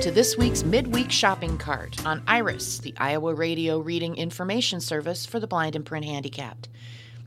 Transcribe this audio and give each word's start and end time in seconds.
to 0.00 0.12
this 0.12 0.38
week's 0.38 0.62
midweek 0.62 1.10
shopping 1.10 1.58
cart 1.58 2.06
on 2.06 2.22
Iris, 2.28 2.78
the 2.78 2.94
Iowa 2.98 3.34
Radio 3.34 3.80
Reading 3.80 4.14
Information 4.14 4.80
Service 4.80 5.26
for 5.26 5.40
the 5.40 5.48
blind 5.48 5.74
and 5.74 5.84
print 5.84 6.06
handicapped. 6.06 6.68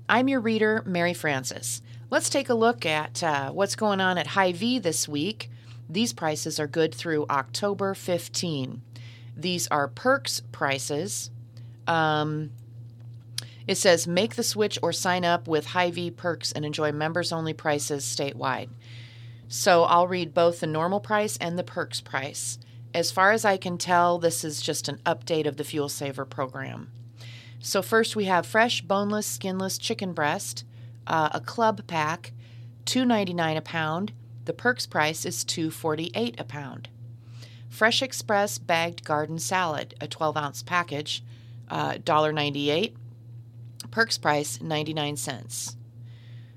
I'm 0.08 0.30
your 0.30 0.40
reader, 0.40 0.84
Mary 0.86 1.14
Francis. 1.14 1.82
Let's 2.10 2.30
take 2.30 2.48
a 2.48 2.54
look 2.54 2.86
at 2.86 3.22
uh, 3.22 3.52
what's 3.52 3.76
going 3.76 4.00
on 4.00 4.18
at 4.18 4.28
Hy-Vee 4.28 4.80
this 4.80 5.10
week. 5.10 5.52
These 5.90 6.14
prices 6.14 6.62
are 6.62 6.68
good 6.68 6.96
through 6.96 7.26
October 7.30 7.94
15. 7.94 8.82
These 9.36 9.68
are 9.68 9.90
perks 9.90 10.42
prices. 10.54 11.30
Um, 11.88 12.52
it 13.68 13.76
says 13.76 14.08
make 14.08 14.36
the 14.36 14.44
switch 14.44 14.80
or 14.82 14.94
sign 14.94 15.26
up 15.26 15.46
with 15.46 15.68
Hy-Vee 15.68 16.12
perks 16.12 16.54
and 16.54 16.64
enjoy 16.64 16.94
members 16.94 17.34
only 17.34 17.54
prices 17.54 18.06
statewide. 18.06 18.70
So 19.54 19.84
I'll 19.84 20.08
read 20.08 20.34
both 20.34 20.62
the 20.62 20.66
normal 20.66 21.02
price 21.02 21.36
and 21.36 21.60
the 21.60 21.64
perks 21.64 22.00
price. 22.00 22.58
As 22.94 23.12
far 23.12 23.34
as 23.34 23.44
I 23.44 23.58
can 23.58 23.78
tell, 23.78 24.18
this 24.18 24.46
is 24.46 24.62
just 24.62 24.88
an 24.88 25.02
update 25.06 25.46
of 25.46 25.58
the 25.58 25.66
Fuel 25.66 25.90
Saver 25.90 26.24
program. 26.24 26.90
So, 27.60 27.82
first 27.82 28.16
we 28.16 28.26
have 28.26 28.46
fresh, 28.46 28.80
boneless, 28.82 29.28
skinless 29.28 29.78
chicken 29.78 30.14
breast, 30.14 30.64
uh, 31.06 31.32
a 31.34 31.42
club 31.42 31.86
pack, 31.86 32.32
$2.99 32.86 33.58
a 33.58 33.62
pound. 33.62 34.14
The 34.46 34.54
perks 34.54 34.88
price 34.88 35.26
is 35.26 35.44
$2.48 35.44 36.40
a 36.40 36.46
pound. 36.46 36.88
Fresh 37.68 38.02
Express 38.02 38.58
bagged 38.58 39.04
garden 39.04 39.38
salad, 39.38 39.96
a 40.00 40.08
12 40.08 40.38
ounce 40.38 40.64
package, 40.64 41.26
uh, 41.68 41.96
$1.98. 41.96 42.94
Perks 43.92 44.18
price 44.18 44.62
99 44.62 45.18
cents 45.18 45.76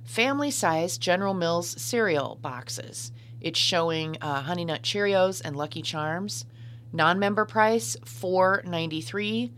family 0.04 0.50
size 0.50 0.98
General 0.98 1.34
Mills 1.34 1.80
cereal 1.80 2.38
boxes. 2.40 3.10
It's 3.40 3.58
showing 3.58 4.16
uh, 4.20 4.42
Honey 4.42 4.64
Nut 4.64 4.82
Cheerios 4.82 5.42
and 5.44 5.56
Lucky 5.56 5.82
Charms. 5.82 6.46
Non 6.92 7.18
member 7.18 7.44
price 7.44 7.96
$4.93. 8.04 9.50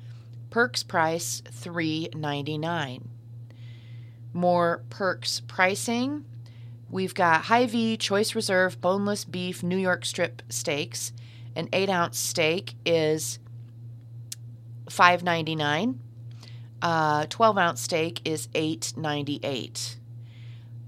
Perks 0.51 0.83
price 0.83 1.43
$3.99. 1.43 3.03
More 4.33 4.84
perks 4.91 5.41
pricing. 5.47 6.25
We've 6.89 7.15
got 7.15 7.43
Hy-Vee 7.43 7.97
Choice 7.97 8.34
Reserve 8.34 8.81
boneless 8.81 9.25
beef 9.25 9.63
New 9.63 9.77
York 9.77 10.05
strip 10.05 10.43
steaks. 10.49 11.13
An 11.55 11.69
8 11.73 11.89
ounce 11.89 12.19
steak 12.19 12.75
is 12.84 13.39
$5.99. 14.87 15.97
Uh, 16.81 17.27
12 17.28 17.59
ounce 17.59 17.81
steak 17.81 18.21
is 18.25 18.49
$8.98. 18.49 19.97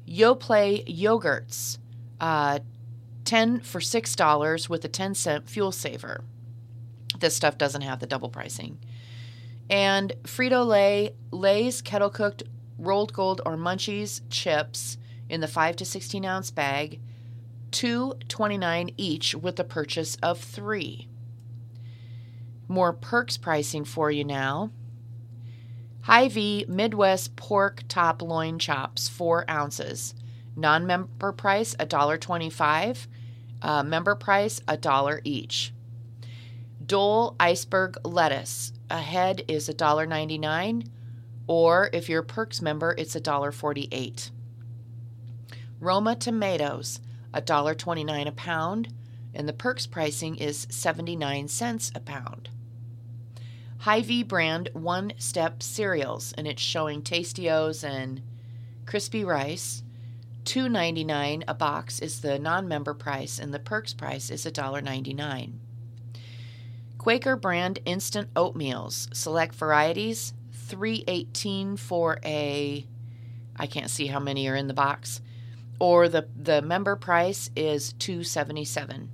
Yoplait 0.09 0.87
yogurts, 0.89 1.79
uh, 2.21 2.61
10 3.25 3.61
for 3.61 3.81
$6 3.81 4.69
with 4.69 4.85
a 4.85 4.89
10 4.89 5.15
cent 5.15 5.49
fuel 5.49 5.71
saver. 5.71 6.25
This 7.19 7.37
stuff 7.37 7.59
doesn't 7.59 7.83
have 7.83 8.01
the 8.01 8.07
double 8.07 8.31
pricing. 8.31 8.79
And 9.69 10.15
Frito 10.23 10.67
Lay, 10.67 11.15
Lay's 11.31 11.83
kettle 11.83 12.11
cooked 12.11 12.43
Rold 12.79 13.13
Gold 13.13 13.41
or 13.45 13.57
munchies 13.57 14.23
chips 14.31 14.97
in 15.29 15.41
the 15.41 15.49
5 15.49 15.77
to 15.77 15.85
16 15.85 16.25
ounce 16.25 16.51
bag, 16.51 17.01
2.29 17.73 18.95
each 18.97 19.35
with 19.35 19.57
the 19.57 19.65
purchase 19.65 20.17
of 20.23 20.39
3. 20.39 21.09
More 22.67 22.93
perks 22.93 23.37
pricing 23.37 23.85
for 23.85 24.11
you 24.11 24.25
now. 24.25 24.71
Hy-Vee 26.09 26.65
Midwest 26.69 27.37
pork 27.37 27.83
top 27.87 28.23
loin 28.23 28.59
chops, 28.59 29.11
four 29.11 29.45
ounces. 29.51 30.15
Non-member 30.57 31.33
price 31.33 31.75
$1.25. 31.75 33.07
Uh, 33.61 33.83
member 33.83 34.15
price 34.15 34.63
a 34.67 34.79
dollar 34.79 35.21
each. 35.23 35.75
Dole 36.85 37.37
iceberg 37.39 37.99
lettuce. 38.07 38.73
A 38.89 39.03
head 39.03 39.45
is 39.49 39.69
$1.99, 39.69 40.89
or 41.47 41.91
if 41.93 42.09
you're 42.09 42.23
a 42.23 42.25
Perks 42.25 42.63
member, 42.63 42.95
it's 42.97 43.15
$1.48. 43.15 44.31
Roma 45.79 46.17
tomatoes, 46.17 47.01
$1.29 47.35 48.27
a 48.27 48.33
pound, 48.33 48.95
and 49.35 49.47
the 49.47 49.53
Perks 49.53 49.87
pricing 49.87 50.37
is 50.37 50.67
79 50.71 51.49
cents 51.49 51.93
a 51.95 52.01
pound. 52.01 52.49
Hy-Vee 53.81 54.25
brand 54.25 54.71
one 54.73 55.13
step 55.19 55.63
cereals, 55.63 56.33
and 56.37 56.47
it's 56.47 56.63
showing 56.63 57.03
Tastios 57.03 57.85
and 57.85 58.23
crispy 58.87 59.25
rice. 59.25 59.83
$2.99 60.45 61.45
a 61.47 61.55
box 61.55 62.01
is 62.01 62.21
the 62.21 62.39
non 62.39 62.67
member 62.67 62.95
price, 62.95 63.39
and 63.39 63.55
the 63.55 63.59
perks 63.59 63.95
price 63.95 64.31
is 64.31 64.45
$1.99. 64.45 65.53
Quaker 66.97 67.37
brand 67.37 67.79
instant 67.85 68.33
oatmeals, 68.35 69.15
select 69.15 69.55
varieties, 69.55 70.33
318 70.53 71.77
for 71.77 72.19
a 72.25 72.87
I 73.59 73.67
can't 73.67 73.91
see 73.91 74.07
how 74.07 74.21
many 74.21 74.47
are 74.49 74.55
in 74.55 74.69
the 74.69 74.75
box. 74.75 75.21
Or 75.81 76.09
the, 76.09 76.29
the 76.37 76.63
member 76.63 76.97
price 76.97 77.51
is 77.57 77.93
277. 77.95 79.11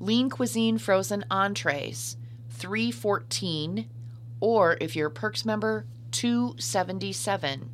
Lean 0.00 0.28
cuisine 0.28 0.78
frozen 0.78 1.24
entrees, 1.30 2.16
314 2.54 3.88
or 4.40 4.76
if 4.80 4.94
you're 4.94 5.08
a 5.08 5.10
perks 5.10 5.44
member 5.44 5.86
277 6.12 7.70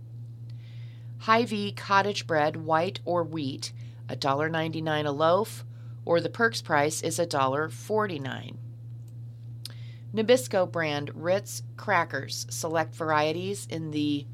Hy-Vee 1.18 1.72
cottage 1.72 2.26
bread 2.26 2.56
white 2.56 3.00
or 3.04 3.22
wheat 3.22 3.72
$1.99 4.08 5.06
a 5.06 5.10
loaf 5.10 5.64
or 6.04 6.20
the 6.20 6.30
perks 6.30 6.62
price 6.62 7.02
is 7.02 7.18
$1.49 7.18 8.56
Nabisco 10.14 10.70
brand 10.70 11.10
Ritz 11.14 11.62
crackers 11.76 12.46
select 12.48 12.94
varieties 12.94 13.66
in 13.70 13.90
the 13.90 14.26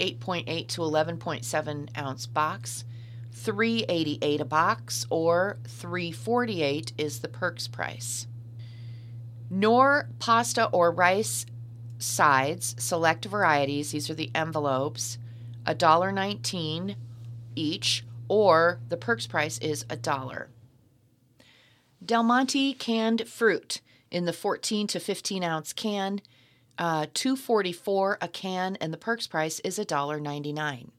8.8 0.00 0.68
to 0.68 0.80
11.7 0.80 1.98
ounce 1.98 2.26
box 2.26 2.84
388 3.32 4.40
a 4.40 4.44
box 4.44 5.06
or 5.10 5.58
348 5.66 6.92
is 6.96 7.20
the 7.20 7.28
perks 7.28 7.68
price 7.68 8.26
Knorr 9.50 10.08
pasta 10.18 10.66
or 10.66 10.90
rice 10.90 11.46
sides, 11.98 12.74
select 12.78 13.24
varieties. 13.24 13.92
These 13.92 14.10
are 14.10 14.14
the 14.14 14.30
envelopes. 14.34 15.18
$1.19 15.66 16.96
each, 17.54 18.04
or 18.28 18.80
the 18.88 18.96
perks 18.96 19.26
price 19.26 19.58
is 19.58 19.84
a 19.88 19.96
dollar. 19.96 20.48
Del 22.04 22.22
Monte 22.22 22.74
canned 22.74 23.28
fruit 23.28 23.80
in 24.10 24.26
the 24.26 24.32
14 24.32 24.86
to 24.88 25.00
15 25.00 25.42
ounce 25.42 25.72
can, 25.72 26.20
uh, 26.78 27.06
244 27.14 28.18
a 28.20 28.28
can, 28.28 28.76
and 28.76 28.92
the 28.92 28.98
perks 28.98 29.26
price 29.26 29.60
is 29.60 29.78
$1.99. 29.78 30.90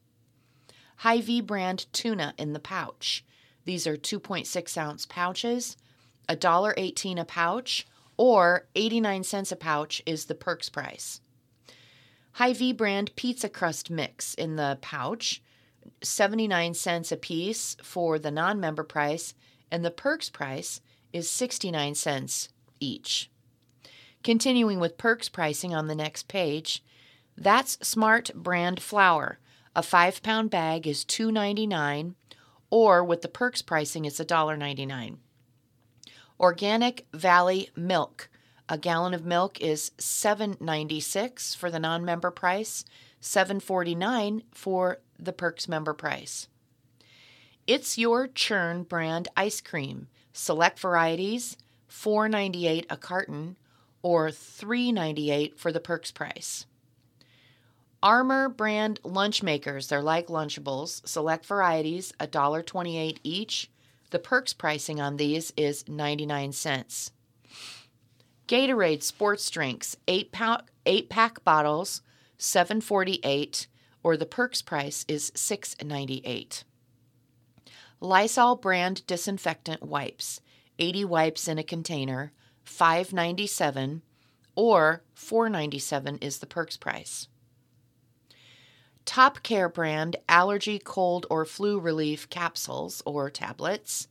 Hy-Vee 0.97 1.41
brand 1.41 1.85
tuna 1.93 2.33
in 2.37 2.53
the 2.53 2.59
pouch. 2.59 3.23
These 3.65 3.85
are 3.85 3.95
2.6 3.95 4.77
ounce 4.77 5.05
pouches, 5.05 5.77
$1.18 6.27 7.19
a 7.19 7.25
pouch, 7.25 7.85
or 8.17 8.67
89 8.75 9.23
cents 9.23 9.51
a 9.51 9.55
pouch 9.55 10.01
is 10.05 10.25
the 10.25 10.35
perks 10.35 10.69
price. 10.69 11.21
Hy-Vee 12.33 12.73
brand 12.73 13.15
pizza 13.15 13.49
crust 13.49 13.89
mix 13.89 14.33
in 14.33 14.57
the 14.57 14.77
pouch, 14.81 15.41
79 16.03 16.73
cents 16.73 17.11
a 17.11 17.17
piece 17.17 17.75
for 17.81 18.19
the 18.19 18.31
non 18.31 18.59
member 18.59 18.83
price, 18.83 19.33
and 19.71 19.83
the 19.83 19.91
perks 19.91 20.29
price 20.29 20.81
is 21.13 21.29
69 21.29 21.95
cents 21.95 22.49
each. 22.79 23.31
Continuing 24.23 24.79
with 24.79 24.97
perks 24.97 25.29
pricing 25.29 25.73
on 25.73 25.87
the 25.87 25.95
next 25.95 26.27
page, 26.27 26.83
that's 27.35 27.77
Smart 27.87 28.31
brand 28.35 28.81
flour. 28.81 29.39
A 29.75 29.83
5 29.83 30.23
pound 30.23 30.49
bag 30.49 30.87
is 30.87 31.05
$2.99, 31.05 32.15
or 32.69 33.03
with 33.03 33.21
the 33.21 33.27
perks 33.27 33.61
pricing, 33.61 34.05
it's 34.05 34.19
$1.99. 34.19 35.17
Organic 36.39 37.07
Valley 37.13 37.69
milk. 37.75 38.29
A 38.69 38.77
gallon 38.77 39.13
of 39.13 39.25
milk 39.25 39.59
is 39.61 39.91
$7.96 39.97 41.55
for 41.55 41.71
the 41.71 41.79
non-member 41.79 42.31
price, 42.31 42.85
$7.49 43.21 44.43
for 44.51 44.99
the 45.17 45.33
Perks 45.33 45.67
member 45.67 45.93
price. 45.93 46.47
It's 47.65 47.97
Your 47.97 48.27
Churn 48.27 48.83
brand 48.83 49.29
ice 49.35 49.61
cream. 49.61 50.09
Select 50.31 50.79
varieties, 50.79 51.57
$4.98 51.89 52.85
a 52.89 52.97
carton 52.97 53.57
or 54.03 54.29
$3.98 54.29 55.57
for 55.57 55.71
the 55.71 55.79
Perks 55.79 56.11
price. 56.11 56.65
Armour 58.03 58.47
brand 58.47 58.99
lunch 59.03 59.41
makers, 59.41 59.87
they're 59.87 60.03
like 60.03 60.27
Lunchables. 60.27 61.05
Select 61.07 61.45
varieties, 61.45 62.13
$1.28 62.19 63.17
each 63.23 63.71
the 64.11 64.19
perks 64.19 64.53
pricing 64.53 64.99
on 64.99 65.17
these 65.17 65.51
is 65.57 65.87
99 65.87 66.51
cents. 66.51 67.11
Gatorade 68.47 69.03
sports 69.03 69.49
drinks, 69.49 69.97
8 70.07 70.31
pack, 70.31 70.61
eight 70.85 71.09
pack 71.09 71.43
bottles, 71.43 72.01
748 72.37 73.67
or 74.03 74.15
the 74.15 74.25
perks 74.25 74.61
price 74.61 75.03
is 75.07 75.31
698. 75.35 76.63
Lysol 77.99 78.55
brand 78.55 79.05
disinfectant 79.07 79.83
wipes, 79.83 80.39
80 80.79 81.05
wipes 81.05 81.47
in 81.47 81.57
a 81.57 81.63
container, 81.63 82.31
5.97 82.65 84.01
or 84.55 85.03
4.97 85.15 86.23
is 86.23 86.39
the 86.39 86.47
Perks 86.47 86.77
price. 86.77 87.27
Top 89.07 89.41
Care 89.41 89.69
brand 89.69 90.17
allergy, 90.27 90.77
cold, 90.79 91.25
or 91.29 91.45
flu 91.45 91.79
relief 91.79 92.29
capsules 92.29 93.01
or 93.05 93.29
tablets. 93.29 94.09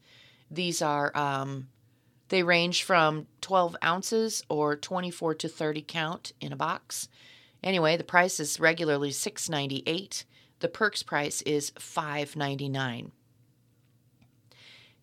These 0.51 0.81
are, 0.81 1.15
um, 1.15 1.69
they 2.31 2.43
range 2.43 2.83
from 2.83 3.27
12 3.43 3.77
ounces 3.85 4.43
or 4.49 4.75
24 4.75 5.35
to 5.35 5.49
30 5.49 5.83
count 5.83 6.33
in 6.41 6.51
a 6.51 6.57
box. 6.57 7.09
Anyway, 7.63 7.99
the 7.99 8.05
price 8.05 8.41
is 8.41 8.59
regularly 8.59 9.11
$6.98. 9.11 10.25
The 10.61 10.69
Perks 10.69 11.03
price 11.03 11.43
is 11.43 11.73
$5.99. 11.73 13.11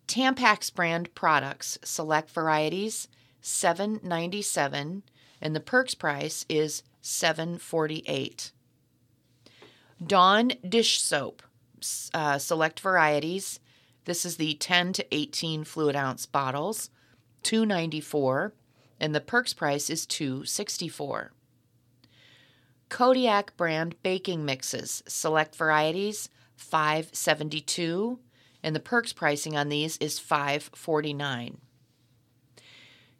Tampax 0.08 0.74
brand 0.74 1.14
products, 1.14 1.78
select 1.84 2.30
varieties, 2.30 3.06
$7.97, 3.44 5.02
and 5.40 5.54
the 5.54 5.60
Perks 5.60 5.94
price 5.94 6.44
is 6.48 6.82
$7.48. 7.00 8.50
Dawn 10.04 10.52
dish 10.68 11.00
soap, 11.00 11.42
uh, 12.12 12.38
select 12.38 12.80
varieties. 12.80 13.60
This 14.04 14.24
is 14.24 14.36
the 14.36 14.54
10 14.54 14.92
to 14.94 15.14
18 15.14 15.64
fluid 15.64 15.96
ounce 15.96 16.26
bottles, 16.26 16.90
294, 17.44 18.52
and 19.00 19.14
the 19.14 19.20
Perks 19.20 19.54
price 19.54 19.88
is 19.88 20.04
264. 20.06 21.32
Kodiak 22.88 23.56
brand 23.56 23.94
baking 24.02 24.44
mixes, 24.44 25.02
select 25.06 25.56
varieties, 25.56 26.28
572, 26.56 28.18
and 28.62 28.76
the 28.76 28.80
Perks 28.80 29.12
pricing 29.12 29.56
on 29.56 29.68
these 29.68 29.96
is 29.98 30.18
549. 30.18 31.58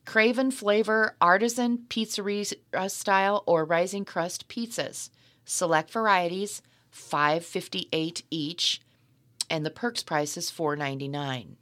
Craven 0.05 0.51
flavor 0.51 1.17
artisan 1.21 1.79
pizzeria 1.89 2.91
style 2.91 3.43
or 3.47 3.65
rising 3.65 4.05
crust 4.05 4.49
pizzas, 4.49 5.09
select 5.47 5.91
varieties, 5.91 6.61
558 6.95 8.23
each, 8.31 8.81
and 9.51 9.67
the 9.67 9.71
Perks 9.71 10.03
price 10.03 10.37
is 10.37 10.51
499. 10.51 11.57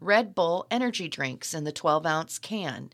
Red 0.00 0.34
Bull 0.34 0.66
energy 0.70 1.08
drinks 1.08 1.52
in 1.54 1.64
the 1.64 1.72
12 1.72 2.06
ounce 2.06 2.38
can, 2.38 2.90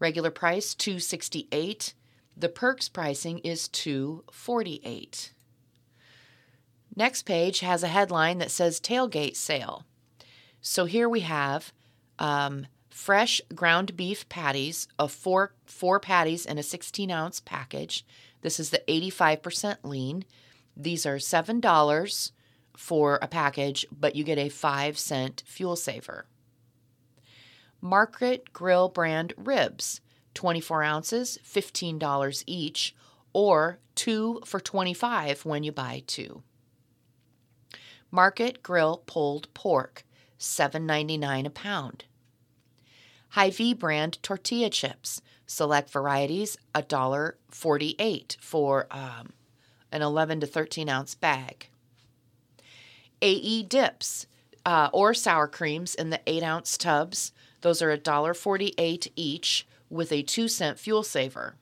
regular 0.00 0.30
price 0.30 0.74
268 0.74 1.94
the 2.36 2.48
perks 2.48 2.88
pricing 2.88 3.38
is 3.38 3.68
248. 3.68 5.32
Next 6.94 7.22
page 7.22 7.60
has 7.60 7.82
a 7.82 7.88
headline 7.88 8.38
that 8.38 8.50
says 8.50 8.80
tailgate 8.80 9.36
sale. 9.36 9.84
So 10.60 10.84
here 10.84 11.08
we 11.08 11.20
have 11.20 11.72
um, 12.18 12.66
fresh 12.90 13.40
ground 13.54 13.96
beef 13.96 14.28
patties 14.28 14.88
of 14.98 15.12
four 15.12 15.54
four 15.64 15.98
patties 15.98 16.44
in 16.44 16.58
a 16.58 16.62
16 16.62 17.10
ounce 17.10 17.40
package. 17.40 18.04
This 18.46 18.60
is 18.60 18.70
the 18.70 18.80
85% 18.86 19.78
lean. 19.82 20.24
These 20.76 21.04
are 21.04 21.18
seven 21.18 21.58
dollars 21.58 22.30
for 22.76 23.18
a 23.20 23.26
package, 23.26 23.84
but 23.90 24.14
you 24.14 24.22
get 24.22 24.38
a 24.38 24.48
five 24.48 25.00
cent 25.00 25.42
fuel 25.44 25.74
saver. 25.74 26.26
Market 27.80 28.52
Grill 28.52 28.88
brand 28.88 29.34
ribs. 29.36 30.00
24 30.34 30.84
ounces, 30.84 31.40
$15 31.44 32.44
each, 32.46 32.94
or 33.32 33.80
two 33.96 34.40
for 34.44 34.60
25 34.60 35.44
when 35.44 35.64
you 35.64 35.72
buy 35.72 36.04
two. 36.06 36.44
Market 38.12 38.62
Grill 38.62 39.02
pulled 39.06 39.52
pork, 39.54 40.04
$7.99 40.38 41.46
a 41.46 41.50
pound. 41.50 42.04
Hy-Vee 43.30 43.74
brand 43.74 44.22
tortilla 44.22 44.70
chips, 44.70 45.20
select 45.46 45.90
varieties, 45.90 46.58
$1.48 46.74 48.36
for 48.40 48.86
um, 48.90 49.32
an 49.92 50.02
11 50.02 50.40
to 50.40 50.46
13 50.46 50.88
ounce 50.88 51.14
bag. 51.14 51.68
AE 53.22 53.62
dips 53.62 54.26
uh, 54.64 54.90
or 54.92 55.14
sour 55.14 55.46
creams 55.46 55.94
in 55.94 56.10
the 56.10 56.20
8 56.26 56.42
ounce 56.42 56.76
tubs, 56.76 57.32
those 57.62 57.80
are 57.80 57.96
$1.48 57.96 59.08
each 59.16 59.66
with 59.88 60.12
a 60.12 60.22
2 60.22 60.48
cent 60.48 60.78
fuel 60.78 61.02
saver. 61.02 61.56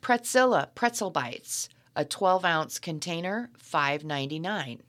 Pretzilla 0.00 0.68
pretzel 0.74 1.10
bites, 1.10 1.68
a 1.94 2.04
12 2.04 2.44
ounce 2.44 2.78
container, 2.78 3.50
$5.99. 3.62 4.80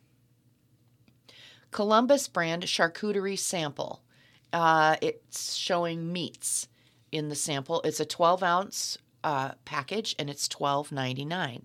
Columbus 1.71 2.27
brand 2.27 2.63
charcuterie 2.63 3.37
sample. 3.37 4.01
Uh, 4.51 4.95
it's 5.01 5.55
showing 5.55 6.13
meats 6.13 6.67
in 7.13 7.29
the 7.29 7.35
sample. 7.35 7.81
It's 7.83 7.99
a 7.99 8.05
12 8.05 8.43
ounce 8.43 8.97
uh, 9.23 9.51
package 9.65 10.15
and 10.19 10.29
it's 10.29 10.47
$12.99. 10.47 11.63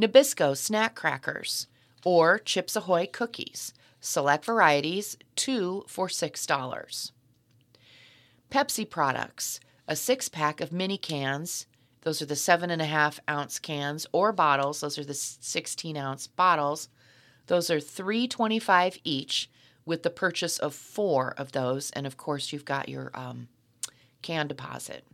Nabisco 0.00 0.56
snack 0.56 0.94
crackers 0.94 1.66
or 2.04 2.38
Chips 2.38 2.76
Ahoy 2.76 3.08
cookies. 3.12 3.74
Select 4.00 4.44
varieties, 4.44 5.16
two 5.34 5.84
for 5.88 6.06
$6. 6.06 7.12
Pepsi 8.50 8.88
products, 8.88 9.60
a 9.86 9.96
six 9.96 10.28
pack 10.28 10.60
of 10.60 10.72
mini 10.72 10.96
cans. 10.96 11.66
Those 12.02 12.22
are 12.22 12.26
the 12.26 12.36
seven 12.36 12.70
and 12.70 12.80
a 12.80 12.86
half 12.86 13.18
ounce 13.28 13.58
cans 13.58 14.06
or 14.12 14.32
bottles. 14.32 14.80
Those 14.80 14.98
are 14.98 15.04
the 15.04 15.14
16 15.14 15.96
ounce 15.96 16.26
bottles. 16.28 16.88
Those 17.48 17.70
are 17.70 17.80
325 17.80 18.98
each 19.04 19.50
with 19.84 20.02
the 20.02 20.10
purchase 20.10 20.58
of 20.58 20.74
four 20.74 21.34
of 21.36 21.52
those. 21.52 21.90
And 21.90 22.06
of 22.06 22.16
course, 22.16 22.52
you've 22.52 22.64
got 22.64 22.88
your 22.88 23.10
um, 23.14 23.48
can 24.22 24.46
deposit. 24.46 25.04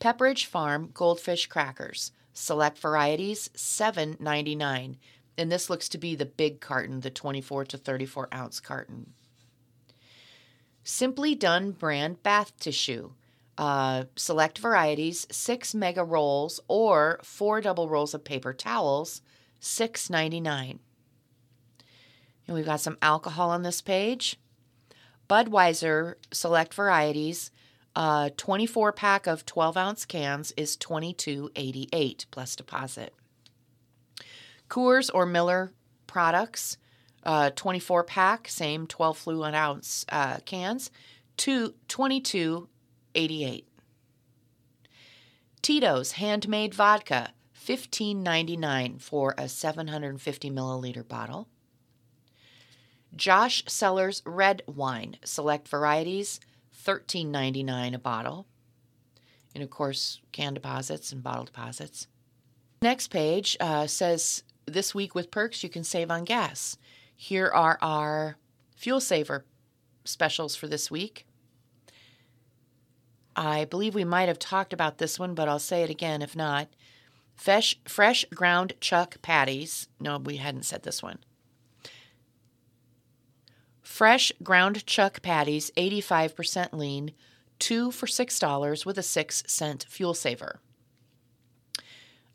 Pepperidge 0.00 0.46
Farm 0.46 0.90
Goldfish 0.94 1.46
Crackers, 1.46 2.12
select 2.32 2.78
varieties, 2.78 3.50
$7.99. 3.56 4.96
And 5.36 5.52
this 5.52 5.70
looks 5.70 5.88
to 5.90 5.98
be 5.98 6.14
the 6.14 6.26
big 6.26 6.60
carton, 6.60 7.00
the 7.00 7.10
24 7.10 7.64
to 7.66 7.78
34 7.78 8.28
ounce 8.32 8.60
carton. 8.60 9.12
Simply 10.84 11.34
Done 11.34 11.72
brand 11.72 12.22
bath 12.22 12.58
tissue. 12.58 13.10
Uh, 13.58 14.04
select 14.14 14.58
varieties, 14.58 15.26
six 15.32 15.74
mega 15.74 16.04
rolls 16.04 16.60
or 16.68 17.20
four 17.24 17.60
double 17.60 17.88
rolls 17.88 18.14
of 18.14 18.24
paper 18.24 18.54
towels, 18.54 19.20
six 19.58 20.08
ninety 20.08 20.40
nine. 20.40 20.78
And 22.46 22.56
we've 22.56 22.64
got 22.64 22.80
some 22.80 22.96
alcohol 23.02 23.50
on 23.50 23.62
this 23.62 23.82
page. 23.82 24.38
Budweiser 25.28 26.14
select 26.32 26.72
varieties, 26.74 27.50
uh, 27.94 28.30
24 28.36 28.92
pack 28.92 29.26
of 29.26 29.44
12 29.44 29.76
ounce 29.76 30.04
cans 30.04 30.52
is 30.56 30.76
22.88 30.76 32.26
plus 32.30 32.56
deposit. 32.56 33.14
Coors 34.68 35.10
or 35.12 35.26
Miller 35.26 35.72
products, 36.06 36.78
uh, 37.24 37.50
24 37.50 38.04
pack, 38.04 38.48
same 38.48 38.86
12 38.86 39.18
fluid 39.18 39.54
ounce 39.54 40.04
uh, 40.10 40.38
cans, 40.44 40.90
to 41.36 41.74
22.88. 41.88 43.64
Tito's 45.60 46.12
handmade 46.12 46.74
vodka, 46.74 47.32
15.99 47.54 49.00
for 49.00 49.34
a 49.36 49.48
750 49.48 50.50
milliliter 50.50 51.06
bottle. 51.06 51.48
Josh 53.16 53.64
Cellars 53.66 54.22
red 54.24 54.62
wine, 54.66 55.16
select 55.24 55.68
varieties, 55.68 56.40
13.99 56.84 57.94
a 57.94 57.98
bottle. 57.98 58.46
And 59.54 59.64
of 59.64 59.70
course, 59.70 60.20
can 60.32 60.54
deposits 60.54 61.12
and 61.12 61.22
bottle 61.22 61.44
deposits. 61.44 62.06
Next 62.80 63.08
page 63.08 63.56
uh, 63.60 63.86
says 63.86 64.44
this 64.66 64.94
week 64.94 65.14
with 65.14 65.30
perks 65.30 65.62
you 65.62 65.68
can 65.68 65.84
save 65.84 66.10
on 66.10 66.24
gas. 66.24 66.76
Here 67.16 67.48
are 67.48 67.78
our 67.82 68.36
fuel 68.76 69.00
saver 69.00 69.44
specials 70.04 70.54
for 70.54 70.68
this 70.68 70.90
week. 70.90 71.26
I 73.34 73.64
believe 73.64 73.94
we 73.94 74.04
might 74.04 74.28
have 74.28 74.38
talked 74.38 74.72
about 74.72 74.98
this 74.98 75.18
one, 75.18 75.34
but 75.34 75.48
I'll 75.48 75.58
say 75.58 75.82
it 75.82 75.90
again 75.90 76.22
if 76.22 76.36
not. 76.36 76.68
Fresh, 77.34 77.78
fresh 77.84 78.24
ground 78.34 78.72
chuck 78.80 79.22
patties. 79.22 79.88
No, 80.00 80.18
we 80.18 80.36
hadn't 80.36 80.64
said 80.64 80.82
this 80.82 81.02
one. 81.02 81.18
Fresh 83.98 84.30
ground 84.44 84.86
chuck 84.86 85.22
patties, 85.22 85.72
85% 85.76 86.72
lean, 86.72 87.14
two 87.58 87.90
for 87.90 88.06
$6 88.06 88.86
with 88.86 88.96
a 88.96 89.02
6 89.02 89.42
cent 89.48 89.86
fuel 89.88 90.14
saver. 90.14 90.60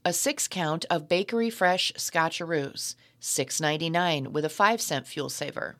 A 0.04 0.12
six 0.12 0.50
count 0.50 0.84
of 0.90 1.08
bakery 1.08 1.50
fresh 1.50 1.94
scotcheroos, 1.94 2.96
$6.99 3.22 4.34
with 4.34 4.44
a 4.44 4.50
5 4.50 4.82
cent 4.82 5.08
fuel 5.08 5.30
saver. 5.30 5.78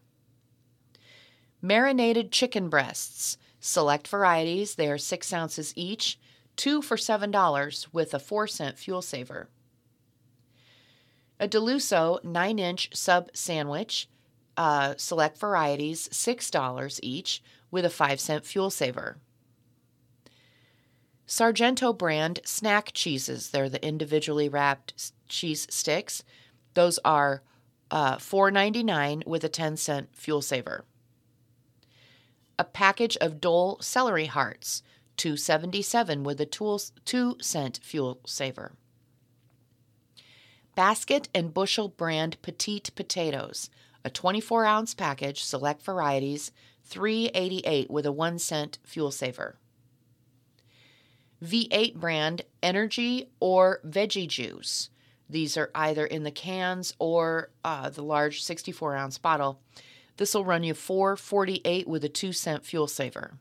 Marinated 1.62 2.32
chicken 2.32 2.70
breasts, 2.70 3.38
select 3.60 4.08
varieties, 4.08 4.76
they 4.76 4.90
are 4.90 4.98
6 4.98 5.34
ounces 5.34 5.74
each, 5.76 6.18
2 6.56 6.82
for 6.82 6.96
$7 6.96 7.88
with 7.92 8.14
a 8.14 8.20
4 8.20 8.48
cent 8.48 8.80
fuel 8.80 9.02
saver. 9.02 9.50
A 11.42 11.48
Deluso 11.50 12.24
9 12.24 12.58
inch 12.58 12.96
sub 12.96 13.30
sandwich, 13.34 14.08
uh, 14.58 14.94
select 14.98 15.38
varieties, 15.38 16.08
$6 16.10 17.00
each, 17.02 17.44
with 17.72 17.86
a 17.86 17.90
5 17.90 18.20
cent 18.20 18.46
fuel 18.46 18.70
saver. 18.70 19.18
Sargento 21.26 21.94
brand 21.94 22.40
snack 22.46 22.92
cheeses. 22.94 23.50
They're 23.50 23.70
the 23.70 23.84
individually 23.86 24.50
wrapped 24.50 25.12
cheese 25.28 25.66
sticks. 25.70 26.24
Those 26.74 27.00
are 27.04 27.42
uh, 27.90 28.18
$4.99 28.18 29.26
with 29.26 29.44
a 29.44 29.50
10 29.50 29.78
cent 29.78 30.10
fuel 30.14 30.42
saver. 30.42 30.86
A 32.60 32.64
package 32.64 33.18
of 33.18 33.42
Dole 33.42 33.80
celery 33.82 34.26
hearts, 34.26 34.84
277 35.18 36.24
with 36.24 36.40
a 36.42 36.46
2 36.46 37.38
cent 37.42 37.80
fuel 37.82 38.20
saver. 38.26 38.74
Basket 40.76 41.30
and 41.36 41.54
Bushel 41.54 41.88
brand 41.88 42.42
petite 42.42 42.92
potatoes, 42.96 43.70
a 44.06 44.10
24 44.10 44.66
ounce 44.66 44.94
package, 44.94 45.44
select 45.44 45.82
varieties, 45.84 46.52
388 46.84 47.90
with 47.90 48.06
a 48.06 48.12
1 48.12 48.40
cent 48.40 48.78
fuel 48.84 49.12
saver. 49.12 49.58
V8 51.44 51.96
brand 51.96 52.44
energy 52.62 53.30
or 53.40 53.82
veggie 53.86 54.28
juice. 54.28 54.90
These 55.30 55.58
are 55.58 55.72
either 55.74 56.06
in 56.06 56.24
the 56.24 56.32
cans 56.32 56.94
or 57.00 57.52
uh, 57.64 57.90
the 57.90 58.04
large 58.04 58.44
64 58.44 58.96
ounce 58.96 59.18
bottle. 59.18 59.60
This 60.18 60.34
will 60.34 60.46
run 60.46 60.64
you 60.64 60.74
448 60.74 61.88
with 61.88 62.04
a 62.04 62.10
2 62.10 62.32
cent 62.32 62.66
fuel 62.66 62.88
saver. 62.88 63.34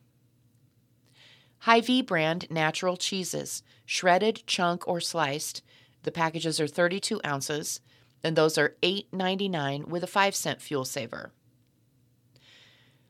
Hy-Vee 1.58 2.02
brand 2.02 2.50
natural 2.50 2.96
cheeses, 2.96 3.62
shredded, 3.86 4.42
chunk, 4.46 4.88
or 4.88 5.00
sliced. 5.00 5.62
The 6.02 6.10
packages 6.10 6.58
are 6.60 6.66
32 6.66 7.20
ounces, 7.24 7.80
and 8.24 8.36
those 8.36 8.58
are 8.58 8.76
$8.99 8.82 9.88
with 9.88 10.04
a 10.04 10.06
5 10.06 10.34
cent 10.34 10.60
fuel 10.60 10.84
saver. 10.84 11.32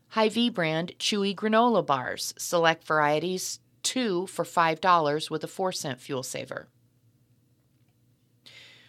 Hy-Vee 0.09 0.50
brand 0.50 0.92
chewy 0.99 1.35
granola 1.35 1.85
bars, 1.85 2.35
select 2.37 2.85
varieties, 2.85 3.61
two 3.83 4.26
for 4.26 4.45
$5 4.45 5.31
with 5.31 5.45
a 5.45 5.49
4 5.49 5.73
cent 5.73 6.00
fuel 6.00 6.23
saver. 6.23 6.69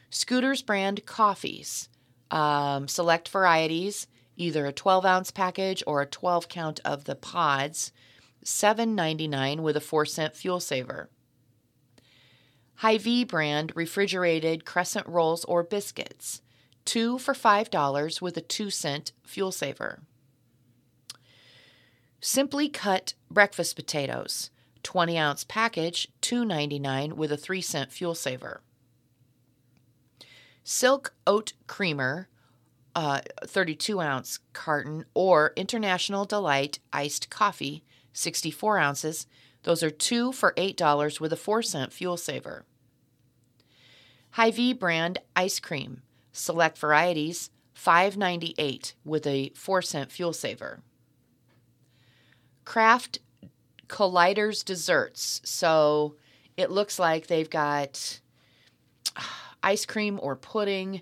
Scooters 0.10 0.62
brand 0.62 1.06
coffees, 1.06 1.90
um, 2.30 2.88
select 2.88 3.30
varieties, 3.30 4.08
either 4.36 4.66
a 4.66 4.74
12 4.74 5.06
ounce 5.06 5.32
package 5.32 5.84
or 5.88 6.02
a 6.02 6.06
12 6.06 6.48
count 6.50 6.80
of 6.84 7.06
the 7.06 7.16
pods, 7.16 7.92
$7.99 8.44 9.62
with 9.62 9.78
a 9.78 9.82
4 9.82 10.06
cent 10.06 10.36
fuel 10.36 10.60
saver. 10.60 11.10
Hy-Vee 12.78 13.24
brand 13.24 13.72
refrigerated 13.76 14.66
crescent 14.66 15.08
rolls 15.08 15.46
or 15.46 15.64
biscuits, 15.64 16.42
two 16.86 17.18
for 17.18 17.34
$5 17.34 18.22
with 18.22 18.38
a 18.38 18.42
2 18.42 18.70
cent 18.70 19.14
fuel 19.24 19.52
saver. 19.52 20.02
Simply 22.20 22.70
cut 22.70 23.14
breakfast 23.30 23.76
potatoes, 23.76 24.50
20 24.84 25.18
ounce 25.18 25.44
package, 25.44 26.08
$2.99 26.22 27.14
with 27.14 27.32
a 27.32 27.38
3 27.38 27.62
cent 27.62 27.92
fuel 27.92 28.16
saver. 28.16 28.62
Silk 30.64 31.14
Oat 31.28 31.54
Creamer, 31.68 32.30
uh, 32.96 33.22
32 33.46 34.00
ounce 34.00 34.40
carton, 34.54 35.06
or 35.14 35.52
International 35.56 36.26
Delight 36.26 36.80
Iced 36.94 37.30
Coffee, 37.30 37.84
64 38.14 38.78
ounces. 38.78 39.28
Those 39.64 39.82
are 39.82 39.90
two 39.90 40.32
for 40.32 40.54
$8 40.54 41.20
with 41.20 41.34
a 41.34 41.38
4 41.38 41.62
cent 41.62 41.94
fuel 41.94 42.18
saver. 42.18 42.66
Hy-Vee 44.32 44.74
brand 44.74 45.20
ice 45.36 45.60
cream, 45.60 46.02
select 46.32 46.78
varieties, 46.78 47.50
$5.98 47.76 48.94
with 49.06 49.26
a 49.26 49.52
4 49.56 49.82
cent 49.82 50.12
fuel 50.12 50.34
saver. 50.34 50.82
Kraft 52.66 53.20
Colliders 53.88 54.64
desserts. 54.64 55.42
So 55.44 56.16
it 56.58 56.72
looks 56.72 56.98
like 56.98 57.28
they've 57.28 57.50
got 57.50 58.20
uh, 59.16 59.22
ice 59.62 59.86
cream 59.86 60.20
or 60.22 60.36
pudding, 60.36 61.02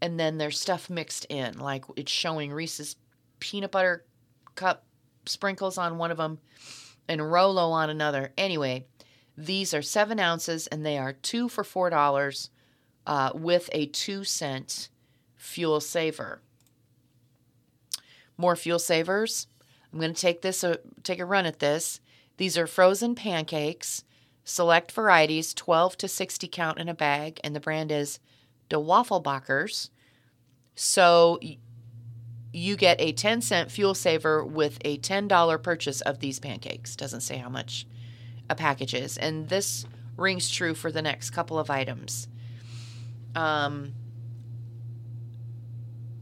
and 0.00 0.20
then 0.20 0.38
there's 0.38 0.60
stuff 0.60 0.88
mixed 0.88 1.24
in. 1.26 1.58
Like 1.58 1.84
it's 1.96 2.12
showing 2.12 2.52
Reese's 2.52 2.96
peanut 3.40 3.72
butter 3.72 4.04
cup 4.54 4.84
sprinkles 5.26 5.78
on 5.78 5.98
one 5.98 6.10
of 6.10 6.16
them 6.16 6.38
and 7.08 7.32
Rolo 7.32 7.70
on 7.70 7.90
another. 7.90 8.32
Anyway, 8.36 8.86
these 9.36 9.72
are 9.72 9.82
seven 9.82 10.18
ounces 10.18 10.66
and 10.66 10.84
they 10.84 10.98
are 10.98 11.12
two 11.12 11.48
for 11.48 11.64
four 11.64 11.90
dollars 11.90 12.50
uh, 13.06 13.30
with 13.34 13.70
a 13.72 13.86
two 13.86 14.24
cent 14.24 14.88
fuel 15.36 15.80
saver. 15.80 16.42
More 18.36 18.56
fuel 18.56 18.78
savers. 18.78 19.46
I'm 19.92 19.98
going 19.98 20.12
to 20.14 20.20
take 20.20 20.42
this 20.42 20.62
uh, 20.62 20.76
take 21.02 21.18
a 21.18 21.24
run 21.24 21.46
at 21.46 21.60
this. 21.60 22.00
These 22.36 22.56
are 22.56 22.66
frozen 22.66 23.14
pancakes, 23.14 24.04
select 24.44 24.92
varieties, 24.92 25.54
12 25.54 25.96
to 25.98 26.08
60 26.08 26.46
count 26.48 26.78
in 26.78 26.88
a 26.88 26.94
bag, 26.94 27.40
and 27.42 27.54
the 27.54 27.60
brand 27.60 27.90
is 27.90 28.20
De 28.68 28.76
Wafelbakkers. 28.76 29.90
So 30.74 31.40
you 32.52 32.76
get 32.76 33.00
a 33.00 33.12
10 33.12 33.40
cent 33.42 33.70
fuel 33.70 33.94
saver 33.94 34.44
with 34.44 34.78
a 34.84 34.98
$10 34.98 35.62
purchase 35.62 36.00
of 36.00 36.20
these 36.20 36.38
pancakes. 36.38 36.96
Doesn't 36.96 37.20
say 37.20 37.36
how 37.36 37.48
much 37.48 37.86
a 38.48 38.54
package 38.54 38.94
is. 38.94 39.18
And 39.18 39.48
this 39.48 39.86
rings 40.16 40.50
true 40.50 40.74
for 40.74 40.90
the 40.90 41.02
next 41.02 41.30
couple 41.30 41.58
of 41.58 41.70
items. 41.70 42.28
Um, 43.34 43.92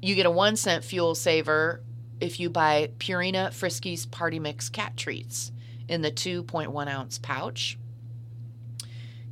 you 0.03 0.15
get 0.15 0.27
a 0.27 0.31
one 0.31 0.57
cent 0.57 0.85
fuel 0.85 1.15
saver 1.15 1.83
if 2.21 2.41
you 2.41 2.51
buy 2.51 2.91
Purina 2.99 3.49
Friskies 3.49 4.11
Party 4.11 4.39
Mix 4.39 4.69
cat 4.69 4.97
treats 4.97 5.53
in 5.89 6.03
the 6.03 6.11
2.1 6.11 6.89
ounce 6.89 7.19
pouch. 7.19 7.79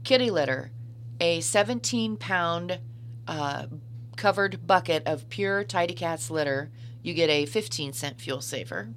Kitty 0.04 0.30
litter, 0.30 0.70
a 1.20 1.40
17 1.40 2.16
pound 2.16 2.78
uh, 3.26 3.66
covered 4.16 4.66
bucket 4.66 5.06
of 5.06 5.28
pure 5.28 5.64
Tidy 5.64 5.94
Cats 5.94 6.30
litter. 6.30 6.70
You 7.04 7.12
get 7.12 7.28
a 7.28 7.44
15 7.44 7.92
cent 7.92 8.18
fuel 8.18 8.40
saver. 8.40 8.88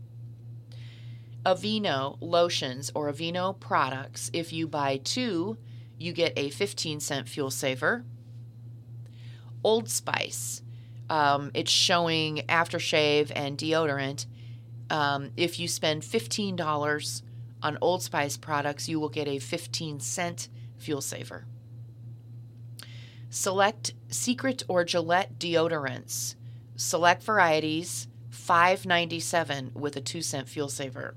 Aveeno 1.45 2.17
lotions 2.21 2.89
or 2.95 3.11
Aveeno 3.11 3.59
products. 3.59 4.31
If 4.31 4.53
you 4.53 4.65
buy 4.65 4.97
two, 5.03 5.57
you 5.99 6.13
get 6.13 6.31
a 6.37 6.49
15 6.49 7.01
cent 7.01 7.27
fuel 7.27 7.51
saver. 7.51 8.05
Old 9.61 9.89
Spice. 9.89 10.61
Um, 11.09 11.51
it's 11.53 11.69
showing 11.69 12.37
aftershave 12.47 13.29
and 13.35 13.57
deodorant. 13.57 14.25
Um, 14.89 15.31
if 15.35 15.59
you 15.59 15.67
spend 15.67 16.03
$15 16.03 17.21
on 17.61 17.77
Old 17.81 18.03
Spice 18.03 18.37
products, 18.37 18.87
you 18.87 19.01
will 19.01 19.09
get 19.09 19.27
a 19.27 19.39
15 19.39 19.99
cent 19.99 20.47
fuel 20.77 21.01
saver. 21.01 21.45
Select 23.29 23.93
Secret 24.07 24.63
or 24.69 24.85
Gillette 24.85 25.37
deodorants. 25.37 26.36
Select 26.77 27.23
varieties, 27.23 28.07
5.97 28.29 29.73
with 29.73 29.97
a 29.97 30.01
2 30.01 30.21
cent 30.21 30.47
fuel 30.47 30.69
saver. 30.69 31.15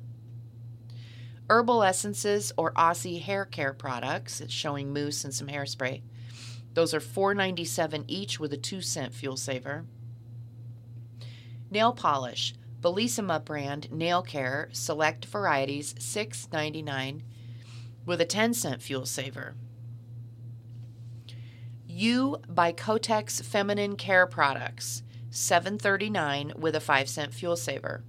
Herbal 1.50 1.82
essences 1.82 2.50
or 2.56 2.72
Aussie 2.72 3.20
hair 3.20 3.44
care 3.44 3.74
products. 3.74 4.40
It's 4.40 4.54
showing 4.54 4.92
mousse 4.92 5.22
and 5.22 5.34
some 5.34 5.48
hairspray. 5.48 6.00
Those 6.72 6.94
are 6.94 7.00
4.97 7.00 8.04
each 8.06 8.40
with 8.40 8.54
a 8.54 8.56
2 8.56 8.80
cent 8.80 9.12
fuel 9.12 9.36
saver. 9.36 9.84
Nail 11.70 11.92
polish. 11.92 12.54
Bellissima 12.80 13.44
brand 13.44 13.92
nail 13.92 14.22
care, 14.22 14.70
select 14.72 15.26
varieties, 15.26 15.92
$6.99 15.94 17.20
with 18.06 18.22
a 18.22 18.24
10 18.24 18.54
cent 18.54 18.80
fuel 18.80 19.04
saver. 19.04 19.54
U 21.86 22.38
by 22.48 22.72
Kotex 22.72 23.44
feminine 23.44 23.96
care 23.96 24.26
products, 24.26 25.02
$7.39 25.30 26.56
with 26.56 26.74
a 26.74 26.80
5 26.80 27.08
cent 27.08 27.32
fuel 27.32 27.56
saver. 27.56 28.02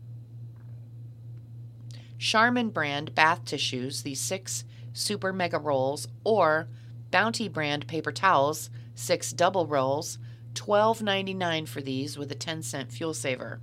Charmin 2.17 2.69
brand 2.69 3.15
bath 3.15 3.45
tissues, 3.45 4.03
the 4.03 4.15
six 4.15 4.63
super 4.93 5.33
mega 5.33 5.57
rolls, 5.57 6.07
or 6.23 6.67
Bounty 7.09 7.49
brand 7.49 7.87
paper 7.87 8.11
towels, 8.11 8.69
six 8.95 9.33
double 9.33 9.67
rolls, 9.67 10.17
$12.99 10.53 11.67
for 11.67 11.81
these 11.81 12.17
with 12.17 12.31
a 12.31 12.35
10 12.35 12.63
cent 12.63 12.91
fuel 12.91 13.13
saver. 13.13 13.59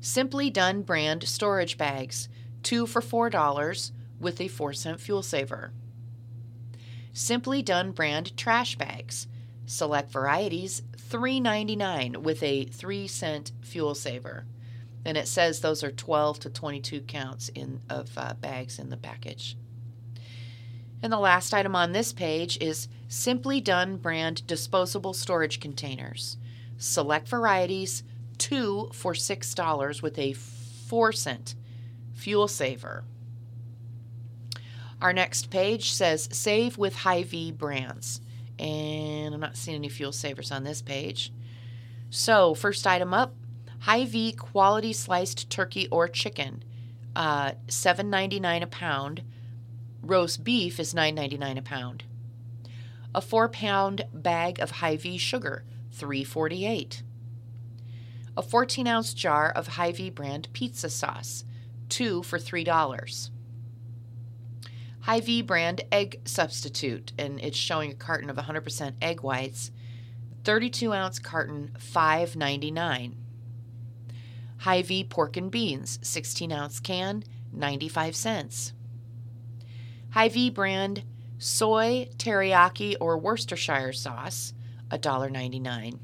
Simply 0.00 0.50
Done 0.50 0.82
brand 0.82 1.24
storage 1.24 1.76
bags, 1.76 2.28
two 2.62 2.86
for 2.86 3.00
$4 3.00 3.92
with 4.20 4.40
a 4.40 4.48
4 4.48 4.72
cent 4.72 5.00
fuel 5.00 5.22
saver. 5.22 5.72
Simply 7.12 7.62
Done 7.62 7.90
brand 7.90 8.36
trash 8.36 8.76
bags, 8.76 9.26
select 9.66 10.12
varieties, 10.12 10.82
$3.99 11.08 12.18
with 12.18 12.42
a 12.42 12.64
3 12.64 13.06
cent 13.06 13.52
fuel 13.62 13.94
saver. 13.94 14.44
And 15.04 15.16
it 15.16 15.28
says 15.28 15.60
those 15.60 15.82
are 15.82 15.90
12 15.90 16.40
to 16.40 16.50
22 16.50 17.00
counts 17.02 17.48
in, 17.50 17.80
of 17.88 18.10
uh, 18.16 18.34
bags 18.34 18.78
in 18.78 18.90
the 18.90 18.96
package. 18.96 19.56
And 21.02 21.12
the 21.12 21.18
last 21.18 21.54
item 21.54 21.76
on 21.76 21.92
this 21.92 22.12
page 22.12 22.58
is 22.60 22.88
Simply 23.06 23.60
Done 23.60 23.96
brand 23.96 24.46
disposable 24.46 25.14
storage 25.14 25.60
containers. 25.60 26.36
Select 26.76 27.28
varieties, 27.28 28.02
two 28.36 28.90
for 28.92 29.12
$6 29.12 30.02
with 30.02 30.18
a 30.18 30.32
4 30.32 31.12
cent 31.12 31.54
fuel 32.14 32.48
saver. 32.48 33.04
Our 35.00 35.12
next 35.12 35.50
page 35.50 35.92
says 35.92 36.28
Save 36.32 36.76
with 36.76 36.96
Hy-Vee 36.96 37.52
brands. 37.52 38.20
And 38.58 39.34
I'm 39.34 39.40
not 39.40 39.56
seeing 39.56 39.76
any 39.76 39.88
fuel 39.88 40.12
savers 40.12 40.50
on 40.50 40.64
this 40.64 40.82
page. 40.82 41.32
So, 42.10 42.54
first 42.54 42.86
item 42.86 43.12
up 43.12 43.34
Hy-Vee 43.80 44.32
quality 44.32 44.92
sliced 44.92 45.50
turkey 45.50 45.88
or 45.90 46.08
chicken, 46.08 46.64
uh, 47.14 47.52
$7.99 47.68 48.62
a 48.62 48.66
pound. 48.66 49.22
Roast 50.02 50.42
beef 50.42 50.80
is 50.80 50.94
$9.99 50.94 51.58
a 51.58 51.62
pound. 51.62 52.04
A 53.14 53.20
four 53.20 53.48
pound 53.48 54.04
bag 54.12 54.58
of 54.60 54.72
Hy-Vee 54.72 55.18
sugar, 55.18 55.64
$3.48. 55.96 57.02
A 58.36 58.42
14 58.42 58.86
ounce 58.86 59.14
jar 59.14 59.50
of 59.50 59.68
Hy-Vee 59.68 60.10
brand 60.10 60.48
pizza 60.52 60.88
sauce, 60.88 61.44
two 61.88 62.22
for 62.22 62.38
$3. 62.38 63.30
Hy-Vee 65.08 65.40
brand 65.40 65.80
egg 65.90 66.20
substitute, 66.26 67.14
and 67.18 67.40
it's 67.40 67.56
showing 67.56 67.90
a 67.90 67.94
carton 67.94 68.28
of 68.28 68.36
100% 68.36 68.92
egg 69.00 69.22
whites, 69.22 69.70
32 70.44 70.92
ounce 70.92 71.18
carton, 71.18 71.74
$5.99. 71.78 73.14
Hy-Vee 74.58 75.04
pork 75.04 75.38
and 75.38 75.50
beans, 75.50 75.98
16 76.02 76.52
ounce 76.52 76.78
can, 76.78 77.24
95 77.54 78.14
cents. 78.14 78.74
Hy-Vee 80.10 80.50
brand 80.50 81.04
soy 81.38 82.10
teriyaki 82.18 82.94
or 83.00 83.16
Worcestershire 83.16 83.94
sauce, 83.94 84.52
$1.99. 84.90 86.00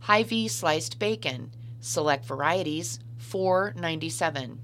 Hy-Vee 0.00 0.48
sliced 0.48 0.98
bacon, 0.98 1.50
select 1.80 2.26
varieties, 2.26 2.98
$4.97. 3.18 4.58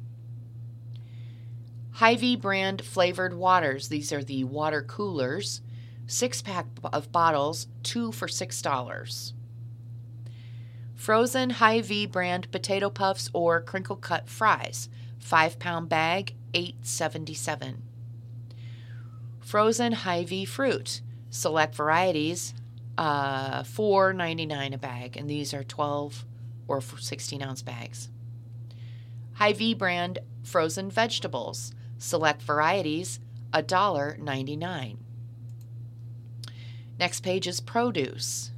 Hy-Vee 1.98 2.36
brand 2.36 2.84
flavored 2.84 3.34
waters, 3.34 3.88
these 3.88 4.12
are 4.12 4.22
the 4.22 4.44
water 4.44 4.82
coolers, 4.82 5.62
six 6.06 6.40
pack 6.40 6.66
of 6.84 7.10
bottles, 7.10 7.66
two 7.82 8.12
for 8.12 8.28
$6. 8.28 9.32
Frozen 10.94 11.50
Hy-Vee 11.50 12.06
brand 12.06 12.52
potato 12.52 12.88
puffs 12.88 13.28
or 13.32 13.60
crinkle 13.60 13.96
cut 13.96 14.28
fries, 14.28 14.88
5 15.18 15.58
pound 15.58 15.88
bag, 15.88 16.36
8.77. 16.54 17.78
Frozen 19.40 19.90
Hy-Vee 19.90 20.44
fruit, 20.44 21.02
select 21.30 21.74
varieties, 21.74 22.54
uh, 22.96 23.64
4.99 23.64 24.72
a 24.72 24.78
bag, 24.78 25.16
and 25.16 25.28
these 25.28 25.52
are 25.52 25.64
12 25.64 26.24
or 26.68 26.80
16 26.80 27.42
ounce 27.42 27.62
bags. 27.62 28.08
Hy-Vee 29.34 29.74
brand 29.74 30.20
frozen 30.44 30.92
vegetables, 30.92 31.72
select 31.98 32.42
varieties, 32.42 33.20
$1.99. 33.52 34.96
Next 36.98 37.20
page 37.20 37.46
is 37.46 37.60
produce 37.60 38.50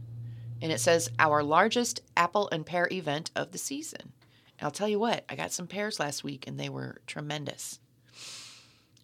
and 0.62 0.70
it 0.70 0.80
says 0.80 1.10
our 1.18 1.42
largest 1.42 2.00
apple 2.16 2.48
and 2.52 2.66
pear 2.66 2.88
event 2.92 3.30
of 3.34 3.52
the 3.52 3.58
season. 3.58 4.12
And 4.58 4.66
I'll 4.66 4.70
tell 4.70 4.88
you 4.88 4.98
what, 4.98 5.24
I 5.28 5.36
got 5.36 5.52
some 5.52 5.66
pears 5.66 5.98
last 5.98 6.22
week 6.22 6.46
and 6.46 6.58
they 6.58 6.68
were 6.68 7.00
tremendous. 7.06 7.80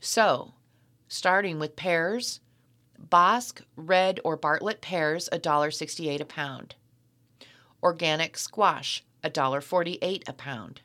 So, 0.01 0.53
starting 1.09 1.59
with 1.59 1.77
pears, 1.77 2.40
Bosc 3.01 3.62
red 3.75 4.20
or 4.25 4.37
Bartlett 4.37 4.81
pears 4.81 5.29
$1.68 5.33 6.20
a 6.20 6.25
pound. 6.25 6.75
Organic 7.83 8.37
squash 8.37 9.05
$1.48 9.25 10.29
a 10.29 10.33
pound. 10.33 10.83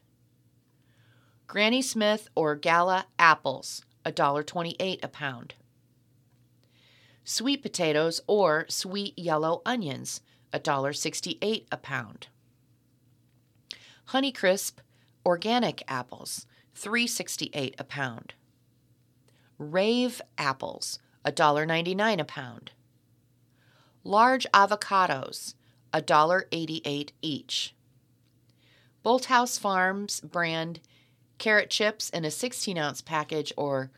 Granny 1.52 1.82
Smith 1.82 2.30
or 2.34 2.56
Gala 2.56 3.08
apples 3.20 3.84
$1.28 4.06 5.04
a 5.04 5.08
pound. 5.10 5.54
Sweet 7.26 7.62
potatoes 7.62 8.22
or 8.26 8.66
sweet 8.70 9.20
yellow 9.20 9.62
onions 9.66 10.22
$1.68 10.54 11.66
a 11.70 11.76
pound. 11.76 12.28
Honeycrisp 14.12 14.76
organic 15.26 15.84
apples, 15.90 16.46
3.68 16.74 17.74
a 17.78 17.84
pound. 17.84 18.34
Rave 19.58 20.22
apples, 20.38 21.00
$1.99 21.26 22.22
a 22.22 22.24
pound. 22.24 22.72
Large 24.06 24.48
avocados, 24.54 25.56
$1.88 25.94 27.10
each. 27.22 27.76
Bolthouse 29.04 29.60
Farms 29.60 30.22
brand 30.22 30.80
carrot 31.42 31.72
chips 31.72 32.12
in 32.12 32.24
a 32.24 32.30
16 32.30 32.78
ounce 32.78 33.02
package 33.02 33.52
or 33.58 33.90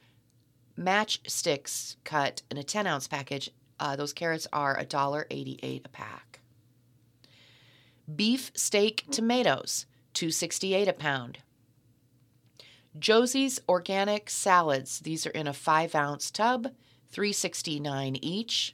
matchsticks 0.79 1.97
cut 2.05 2.41
in 2.49 2.57
a 2.57 2.63
10 2.63 2.87
ounce 2.87 3.05
package. 3.05 3.51
Uh, 3.81 3.97
those 3.97 4.13
carrots 4.13 4.47
are 4.53 4.77
$1.88 4.77 5.85
a 5.85 5.89
pack. 5.89 6.39
Beef 8.15 8.49
steak 8.55 9.03
tomatoes, 9.11 9.85
268 10.13 10.87
a 10.87 10.93
pound. 10.93 11.39
Josie's 12.97 13.59
organic 13.67 14.29
salads, 14.29 14.99
these 14.99 15.27
are 15.27 15.31
in 15.31 15.45
a 15.45 15.53
5 15.53 15.95
ounce 15.95 16.31
tub, 16.31 16.71
369 17.09 18.15
each. 18.21 18.73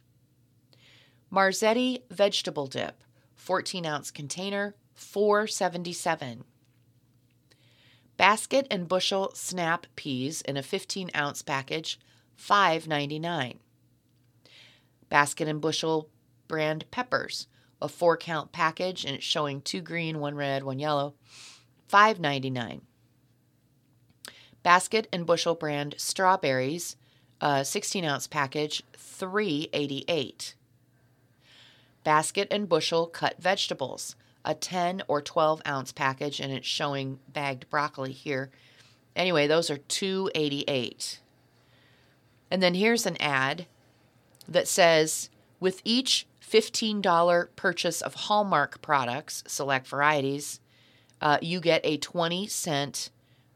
Marzetti 1.31 2.03
vegetable 2.11 2.67
dip, 2.67 3.03
14 3.35 3.87
ounce 3.87 4.11
container, 4.11 4.75
477. 4.93 6.43
Basket 8.19 8.67
and 8.69 8.85
bushel 8.85 9.31
snap 9.33 9.87
peas 9.95 10.41
in 10.41 10.57
a 10.57 10.61
15 10.61 11.09
ounce 11.15 11.41
package, 11.41 11.97
$5.99. 12.37 13.55
Basket 15.07 15.47
and 15.47 15.61
bushel 15.61 16.09
brand 16.49 16.83
peppers, 16.91 17.47
a 17.81 17.87
four 17.87 18.17
count 18.17 18.51
package, 18.51 19.05
and 19.05 19.15
it's 19.15 19.23
showing 19.23 19.61
two 19.61 19.79
green, 19.79 20.19
one 20.19 20.35
red, 20.35 20.63
one 20.63 20.79
yellow, 20.79 21.13
$5.99. 21.89 22.81
Basket 24.63 25.07
and 25.13 25.25
bushel 25.25 25.55
brand 25.55 25.95
strawberries, 25.97 26.97
a 27.39 27.63
16 27.63 28.03
ounce 28.03 28.27
package, 28.27 28.83
$3.88. 28.97 30.55
Basket 32.03 32.49
and 32.51 32.67
bushel 32.67 33.07
cut 33.07 33.41
vegetables, 33.41 34.17
a 34.45 34.53
10 34.53 35.03
or 35.07 35.21
12 35.21 35.61
ounce 35.65 35.91
package, 35.91 36.39
and 36.39 36.51
it's 36.51 36.67
showing 36.67 37.19
bagged 37.31 37.69
broccoli 37.69 38.11
here. 38.11 38.49
Anyway, 39.15 39.47
those 39.47 39.69
are 39.69 39.77
288. 39.77 41.19
And 42.51 42.63
then 42.63 42.73
here's 42.73 43.05
an 43.05 43.17
ad 43.21 43.67
that 44.47 44.67
says 44.67 45.29
with 45.59 45.81
each 45.83 46.25
$15 46.41 47.47
purchase 47.55 48.01
of 48.01 48.13
Hallmark 48.15 48.81
products, 48.81 49.43
select 49.45 49.87
varieties, 49.87 50.59
uh, 51.21 51.37
you 51.41 51.59
get 51.59 51.81
a 51.83 51.97
20 51.97 52.47
cent 52.47 53.09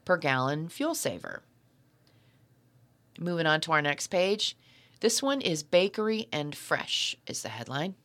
per 0.05 0.17
gallon 0.17 0.69
fuel 0.69 0.93
saver. 0.93 1.41
Moving 3.19 3.45
on 3.45 3.61
to 3.61 3.71
our 3.71 3.81
next 3.81 4.07
page. 4.07 4.57
This 4.99 5.21
one 5.21 5.41
is 5.41 5.63
Bakery 5.63 6.27
and 6.31 6.55
Fresh, 6.55 7.15
is 7.27 7.41
the 7.41 7.49
headline. 7.49 7.95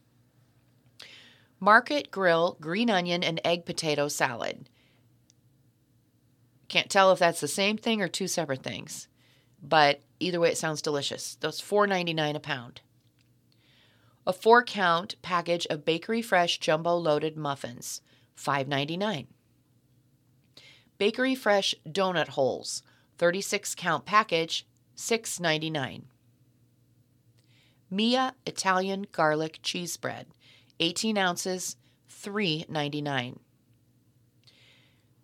Market 1.60 2.10
Grill 2.10 2.56
green 2.60 2.90
onion 2.90 3.22
and 3.24 3.40
egg 3.44 3.64
potato 3.64 4.08
salad. 4.08 4.68
Can't 6.68 6.90
tell 6.90 7.12
if 7.12 7.18
that's 7.18 7.40
the 7.40 7.48
same 7.48 7.76
thing 7.76 8.02
or 8.02 8.08
two 8.08 8.28
separate 8.28 8.62
things, 8.62 9.08
but 9.62 10.00
either 10.20 10.38
way, 10.38 10.50
it 10.50 10.58
sounds 10.58 10.82
delicious. 10.82 11.36
Those 11.36 11.60
$4.99 11.60 12.36
a 12.36 12.40
pound 12.40 12.80
a 14.28 14.32
four 14.32 14.62
count 14.62 15.14
package 15.22 15.66
of 15.70 15.86
Bakery 15.86 16.20
Fresh 16.20 16.58
jumbo 16.58 16.94
loaded 16.94 17.34
muffins, 17.34 18.02
$5.99. 18.36 19.26
Bakery 20.98 21.34
Fresh 21.34 21.74
donut 21.88 22.28
holes, 22.28 22.82
36 23.16 23.74
count 23.74 24.04
package, 24.04 24.66
$6.99. 24.98 26.02
Mia 27.90 28.34
Italian 28.44 29.06
garlic 29.12 29.60
cheese 29.62 29.96
bread, 29.96 30.26
18 30.80 31.18
ounces, 31.18 31.76
$3.99. 32.10 33.38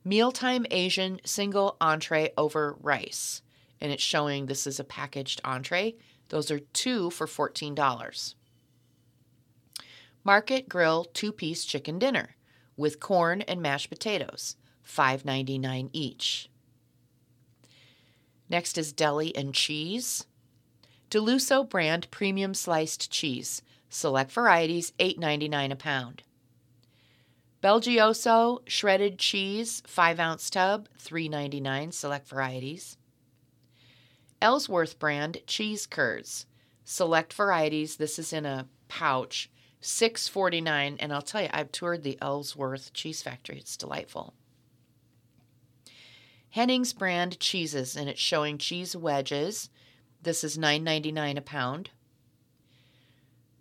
Mealtime 0.05 0.67
Asian 0.71 1.21
single 1.25 1.77
entree 1.81 2.33
over 2.37 2.77
rice, 2.81 3.43
and 3.81 3.91
it's 3.91 4.03
showing 4.03 4.47
this 4.47 4.67
is 4.67 4.79
a 4.79 4.85
packaged 4.85 5.41
entree. 5.45 5.95
Those 6.29 6.51
are 6.51 6.59
two 6.61 7.11
for 7.11 7.27
$14. 7.27 8.35
Market 10.25 10.69
Grill 10.69 11.05
two 11.05 11.33
piece 11.33 11.65
chicken 11.65 11.99
dinner 11.99 12.37
with 12.77 13.01
corn 13.01 13.43
and 13.43 13.63
mashed 13.63 13.89
potatoes, 13.89 14.57
$5.99 14.87 15.91
each. 15.93 16.49
Next 18.49 18.77
is 18.77 18.93
deli 18.93 19.35
and 19.37 19.55
cheese. 19.55 20.27
Deluso 21.11 21.69
brand 21.69 22.11
premium 22.11 22.55
sliced 22.55 23.11
cheese, 23.11 23.63
select 23.95 24.33
varieties, 24.33 24.93
$8.99 24.99 25.71
a 25.71 25.77
pound. 25.77 26.23
Belgioso 27.63 28.59
shredded 28.67 29.19
cheese, 29.19 29.83
5 29.87 30.19
ounce 30.19 30.51
tub, 30.51 30.89
$3.99, 30.99 31.95
select 31.95 32.29
varieties. 32.29 32.97
Ellsworth 34.43 34.99
brand 34.99 35.39
cheese 35.47 35.87
curds, 35.87 36.47
select 36.85 37.33
varieties. 37.33 37.97
This 37.97 38.19
is 38.19 38.33
in 38.33 38.45
a 38.45 38.67
pouch, 38.89 39.49
$6.49. 39.81 40.97
And 40.99 41.13
I'll 41.13 41.23
tell 41.23 41.43
you, 41.43 41.49
I've 41.53 41.73
toured 41.73 42.03
the 42.03 42.19
Ellsworth 42.21 42.93
Cheese 42.93 43.23
Factory, 43.23 43.59
it's 43.59 43.77
delightful. 43.77 44.35
Hennings 46.51 46.93
brand 46.93 47.39
cheeses, 47.39 47.97
and 47.97 48.09
it's 48.09 48.21
showing 48.21 48.59
cheese 48.59 48.97
wedges. 48.97 49.71
This 50.21 50.43
is 50.43 50.59
$9.99 50.59 51.39
a 51.39 51.41
pound. 51.41 51.91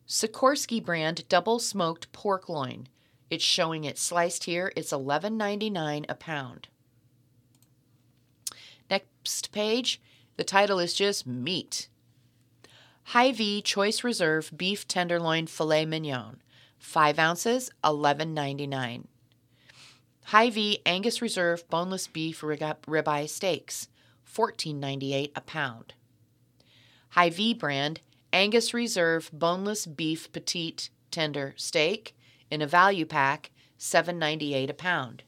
Sikorsky 0.08 0.84
brand 0.84 1.28
double 1.30 1.60
smoked 1.60 2.12
pork 2.12 2.50
loin. 2.50 2.88
It's 3.30 3.44
showing 3.44 3.84
it 3.84 3.98
sliced 3.98 4.44
here. 4.44 4.72
It's 4.76 4.92
$11.99 4.92 6.06
a 6.08 6.16
pound. 6.16 6.68
Next 8.90 9.52
page, 9.52 10.02
the 10.38 10.44
title 10.44 10.80
is 10.80 10.94
just 10.94 11.26
meat. 11.26 11.88
Hy-Vee 13.06 13.62
Choice 13.62 14.04
Reserve 14.04 14.52
Beef 14.56 14.88
Tenderloin 14.88 15.48
Filet 15.48 15.86
Mignon, 15.86 16.42
5 16.78 17.20
ounces, 17.20 17.72
$11.99. 17.84 19.06
Hy-Vee 20.26 20.80
Angus 20.86 21.22
Reserve 21.22 21.68
Boneless 21.70 22.08
Beef 22.08 22.42
Ribeye 22.42 23.28
Steaks, 23.28 23.90
$14.98 24.32 25.32
a 25.36 25.42
pound. 25.42 25.94
Hy-Vee 27.10 27.54
brand 27.54 28.02
Angus 28.34 28.74
Reserve 28.74 29.30
Boneless 29.32 29.86
Beef 29.86 30.32
Petite 30.32 30.90
Tender 31.12 31.54
Steak 31.56 32.18
in 32.50 32.64
a 32.64 32.68
value 32.68 33.06
pack, 33.06 33.52
$7.98 33.80 34.72
a 34.72 34.74
pound. 34.74 35.22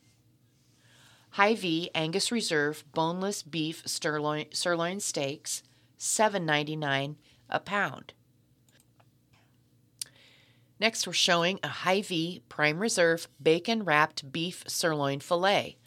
Hy-Vee 1.31 1.91
Angus 1.93 2.31
Reserve 2.31 2.83
Boneless 2.95 3.43
Beef 3.43 3.83
Sirloin, 3.85 4.45
sirloin 4.51 4.99
Steaks, 4.99 5.61
$7.99 5.99 7.17
a 7.47 7.59
pound. 7.59 8.13
Next, 10.79 11.05
we're 11.05 11.13
showing 11.13 11.59
a 11.61 11.67
Hy-Vee 11.67 12.41
Prime 12.49 12.79
Reserve 12.79 13.27
bacon 13.41 13.83
wrapped 13.85 14.31
beef 14.31 14.63
sirloin 14.67 15.19
filet. 15.19 15.77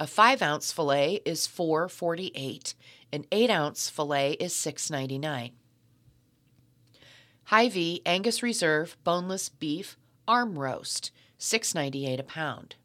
A 0.00 0.08
5 0.08 0.42
ounce 0.42 0.72
filet 0.72 1.20
is 1.24 1.46
$4.48, 1.46 2.74
an 3.12 3.26
8 3.30 3.48
ounce 3.48 3.88
filet 3.88 4.32
is 4.32 4.52
$6.99. 4.54 5.52
Hy-Vee 7.48 8.00
Angus 8.06 8.42
Reserve 8.42 8.96
boneless 9.04 9.48
beef 9.48 9.96
arm 10.26 10.58
roast, 10.58 11.10
$6.98 11.38 12.20
a 12.20 12.22
pound. 12.22 12.76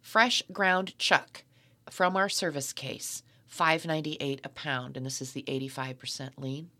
Fresh 0.00 0.42
ground 0.52 0.98
chuck 0.98 1.44
from 1.88 2.16
our 2.16 2.28
service 2.28 2.72
case, 2.72 3.22
$5.98 3.50 4.40
a 4.44 4.48
pound, 4.48 4.96
and 4.96 5.06
this 5.06 5.22
is 5.22 5.32
the 5.32 5.44
85% 5.44 6.30
lean. 6.38 6.70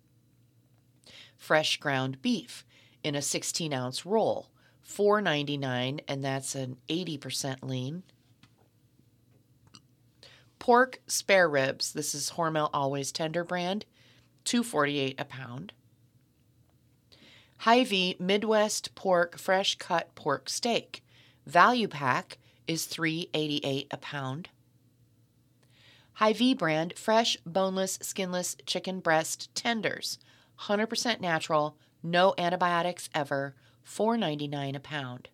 Fresh 1.37 1.79
ground 1.79 2.21
beef, 2.21 2.65
in 3.05 3.15
a 3.15 3.23
16 3.23 3.73
ounce 3.73 4.05
roll, 4.05 4.49
$4.99, 4.89 6.01
and 6.09 6.25
that's 6.25 6.55
an 6.55 6.79
80% 6.89 7.63
lean. 7.63 8.03
Pork 10.59 11.01
spare 11.07 11.49
ribs, 11.49 11.93
this 11.93 12.15
is 12.15 12.33
Hormel 12.33 12.71
Always 12.73 13.13
Tender 13.13 13.45
brand, 13.45 13.85
$2.48 14.47 15.15
a 15.19 15.25
pound. 15.25 15.73
Hy-Vee 17.65 18.17
Midwest 18.19 18.95
Pork 18.95 19.39
Fresh 19.39 19.77
Cut 19.77 20.15
Pork 20.15 20.51
Steak, 20.51 21.03
value 21.47 21.89
pack 21.89 22.37
is 22.67 22.87
$3.88 22.87 23.87
a 23.91 23.97
pound. 23.97 24.51
Hy-Vee 26.17 26.53
brand 26.53 26.93
fresh, 26.99 27.39
boneless, 27.47 27.99
skinless 28.03 28.59
chicken 28.67 29.01
breast 29.01 29.49
tenders, 29.55 30.19
100% 30.65 31.23
natural, 31.23 31.79
no 32.03 32.35
antibiotics 32.37 33.09
ever, 33.15 33.55
$4.99 33.89 34.77
a 34.77 34.81
pound. 34.81 35.31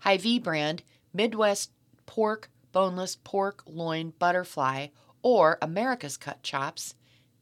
Hy-Vee 0.00 0.38
brand 0.38 0.82
Midwest 1.14 1.70
pork 2.04 2.50
boneless 2.72 3.16
pork 3.16 3.62
loin 3.64 4.12
butterfly 4.18 4.88
or 5.22 5.56
America's 5.62 6.18
cut 6.18 6.42
chops, 6.42 6.94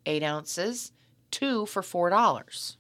8 0.06 0.22
ounces, 0.22 0.92
2 1.32 1.66
for 1.66 1.82
$4. 1.82 2.76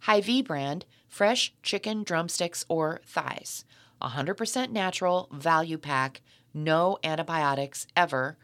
Hy-Vee 0.00 0.42
brand 0.42 0.84
fresh 1.08 1.54
chicken 1.62 2.02
drumsticks 2.02 2.64
or 2.68 3.00
thighs, 3.06 3.64
100% 4.02 4.70
natural 4.70 5.28
value 5.32 5.78
pack, 5.78 6.20
no 6.52 6.98
antibiotics 7.02 7.86
ever, 7.96 8.36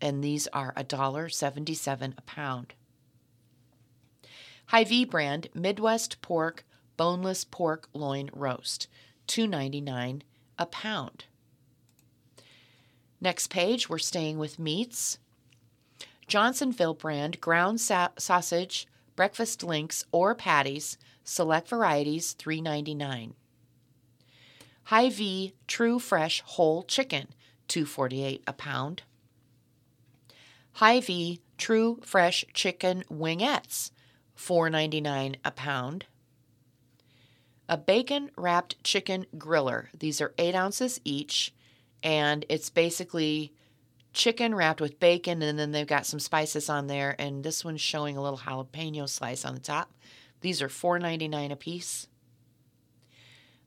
and 0.00 0.22
these 0.22 0.46
are 0.48 0.72
$1.77 0.74 2.14
a 2.16 2.22
pound. 2.22 2.74
Hy-Vee 4.66 5.04
brand 5.04 5.48
Midwest 5.54 6.22
pork 6.22 6.64
boneless 6.96 7.44
pork 7.44 7.88
loin 7.94 8.28
roast, 8.34 8.86
$2.99 9.26 10.20
a 10.58 10.66
pound. 10.66 11.24
Next 13.22 13.48
page, 13.48 13.88
we're 13.88 13.96
staying 13.96 14.38
with 14.38 14.58
meats. 14.58 15.18
Johnsonville 16.26 16.92
brand 16.92 17.40
ground 17.40 17.80
sa- 17.80 18.10
sausage, 18.18 18.86
breakfast 19.16 19.62
links, 19.62 20.04
or 20.12 20.34
patties, 20.34 20.98
select 21.24 21.68
varieties, 21.68 22.34
$3.99. 22.38 23.32
Hy-Vee 24.84 25.54
True 25.66 25.98
Fresh 25.98 26.42
Whole 26.44 26.82
Chicken, 26.82 27.28
$2.48 27.68 28.40
a 28.46 28.52
pound. 28.52 29.02
Hy-Vee 30.72 31.40
True 31.58 32.00
Fresh 32.02 32.44
Chicken 32.54 33.04
Wingettes, 33.10 33.90
$4.99 34.36 35.36
a 35.44 35.50
pound. 35.50 36.06
A 37.68 37.76
bacon 37.76 38.30
wrapped 38.36 38.82
chicken 38.82 39.26
griller. 39.36 39.86
These 39.96 40.20
are 40.20 40.34
8 40.38 40.56
ounces 40.56 41.00
each, 41.04 41.54
and 42.02 42.44
it's 42.48 42.70
basically 42.70 43.52
chicken 44.12 44.54
wrapped 44.54 44.80
with 44.80 45.00
bacon, 45.00 45.42
and 45.42 45.58
then 45.58 45.72
they've 45.72 45.86
got 45.86 46.06
some 46.06 46.20
spices 46.20 46.68
on 46.68 46.86
there. 46.86 47.16
And 47.18 47.44
this 47.44 47.64
one's 47.64 47.80
showing 47.80 48.16
a 48.16 48.22
little 48.22 48.38
jalapeno 48.38 49.08
slice 49.08 49.44
on 49.44 49.54
the 49.54 49.60
top. 49.60 49.92
These 50.40 50.62
are 50.62 50.68
$4.99 50.68 51.52
a 51.52 51.56
piece. 51.56 52.08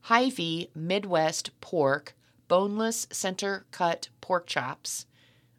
Hy-Vee 0.02 0.70
Midwest 0.76 1.52
Pork 1.62 2.16
Boneless 2.48 3.08
Center 3.12 3.66
Cut 3.72 4.10
Pork 4.22 4.48
Chops. 4.48 5.06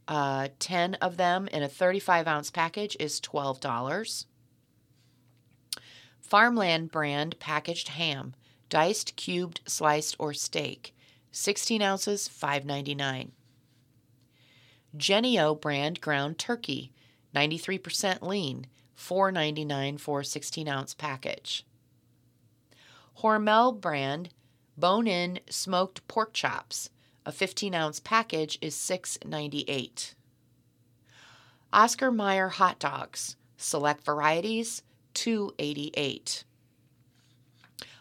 Uh, 0.06 0.48
10 0.58 0.94
of 0.96 1.16
them 1.16 1.48
in 1.48 1.62
a 1.62 1.68
35 1.68 2.26
ounce 2.26 2.50
package 2.50 2.96
is 3.00 3.20
$12. 3.20 4.26
Farmland 6.20 6.90
brand 6.90 7.38
packaged 7.38 7.88
ham, 7.88 8.34
diced, 8.68 9.16
cubed, 9.16 9.60
sliced, 9.66 10.16
or 10.18 10.34
steak, 10.34 10.94
16 11.32 11.80
ounces, 11.80 12.28
$5.99. 12.28 13.30
Jennie-O 14.96 15.54
brand 15.54 16.00
ground 16.00 16.38
turkey, 16.38 16.92
93% 17.34 18.22
lean, 18.22 18.66
$4.99 18.96 19.98
for 19.98 20.20
a 20.20 20.24
16 20.24 20.68
ounce 20.68 20.94
package. 20.94 21.66
Hormel 23.20 23.80
brand 23.80 24.30
bone 24.76 25.06
in 25.06 25.40
smoked 25.48 26.06
pork 26.08 26.32
chops, 26.32 26.90
a 27.26 27.32
15 27.32 27.74
ounce 27.74 28.00
package 28.00 28.58
is 28.60 28.74
$6.98. 28.74 30.14
Oscar 31.72 32.12
Mayer 32.12 32.50
hot 32.50 32.78
dogs, 32.78 33.36
select 33.56 34.04
varieties, 34.04 34.82
$2.88. 35.14 36.44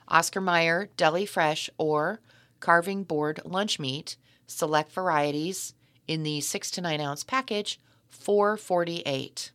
Oscar 0.07 0.41
Mayer 0.41 0.89
deli 0.95 1.25
fresh 1.25 1.69
or 1.77 2.19
carving 2.59 3.03
board 3.03 3.39
lunch 3.45 3.79
meat, 3.79 4.15
select 4.45 4.91
varieties 4.91 5.73
in 6.07 6.23
the 6.23 6.41
6 6.41 6.71
to 6.71 6.81
9 6.81 7.01
ounce 7.01 7.23
package, 7.23 7.79
4.48. 8.11 9.51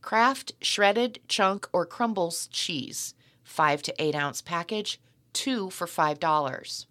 Kraft 0.00 0.52
shredded 0.60 1.20
chunk 1.28 1.68
or 1.72 1.86
crumbles 1.86 2.46
cheese, 2.48 3.14
5 3.42 3.82
to 3.82 3.94
8 3.98 4.14
ounce 4.14 4.42
package, 4.42 5.00
2 5.32 5.70
for 5.70 5.86
$5. 5.86 6.86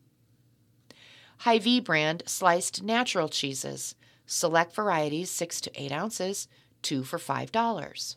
Hy-Vee 1.40 1.80
brand 1.80 2.24
sliced 2.26 2.84
natural 2.84 3.30
cheeses, 3.30 3.96
select 4.26 4.74
varieties 4.76 5.30
6 5.30 5.62
to 5.62 5.72
8 5.82 5.92
ounces, 5.92 6.48
2 6.82 7.04
for 7.04 7.20
$5. 7.20 8.16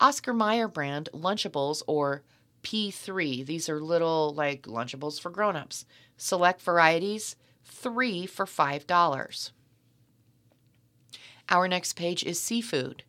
Oscar 0.00 0.34
Mayer 0.34 0.68
brand 0.68 1.08
Lunchables 1.14 1.82
or 1.86 2.22
P3. 2.62 3.46
These 3.46 3.68
are 3.68 3.80
little 3.80 4.34
like 4.34 4.62
Lunchables 4.62 5.20
for 5.20 5.30
grown-ups. 5.30 5.84
Select 6.16 6.60
varieties, 6.60 7.36
3 7.72 8.26
for 8.26 8.46
$5. 8.46 9.50
Our 11.48 11.68
next 11.68 11.94
page 11.94 12.22
is 12.22 12.40
seafood. 12.40 13.02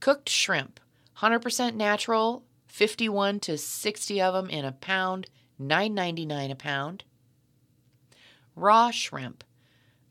Cooked 0.00 0.28
shrimp, 0.28 0.78
100% 1.18 1.74
natural, 1.74 2.44
51 2.66 3.40
to 3.40 3.58
60 3.58 4.20
of 4.20 4.34
them 4.34 4.50
in 4.50 4.64
a 4.64 4.72
pound, 4.72 5.28
$9.99 5.60 6.52
a 6.52 6.54
pound. 6.54 7.04
Raw 8.54 8.90
shrimp, 8.90 9.42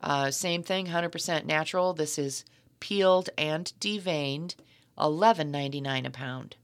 uh, 0.02 0.30
same 0.30 0.62
thing, 0.62 0.86
100% 0.86 1.44
natural. 1.44 1.94
This 1.94 2.18
is 2.18 2.44
peeled 2.80 3.30
and 3.38 3.72
deveined, 3.80 4.56
$11.99 4.98 6.06
a 6.06 6.10
pound. 6.10 6.56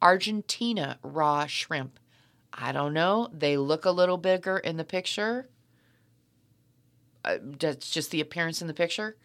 Argentina 0.00 0.98
raw 1.02 1.46
shrimp. 1.46 1.98
I 2.52 2.72
don't 2.72 2.92
know. 2.92 3.28
They 3.32 3.56
look 3.56 3.84
a 3.84 3.90
little 3.90 4.18
bigger 4.18 4.58
in 4.58 4.76
the 4.76 4.84
picture. 4.84 5.48
Uh, 7.24 7.38
that's 7.42 7.90
just 7.90 8.10
the 8.10 8.20
appearance 8.20 8.60
in 8.60 8.66
the 8.66 8.74
picture. 8.74 9.16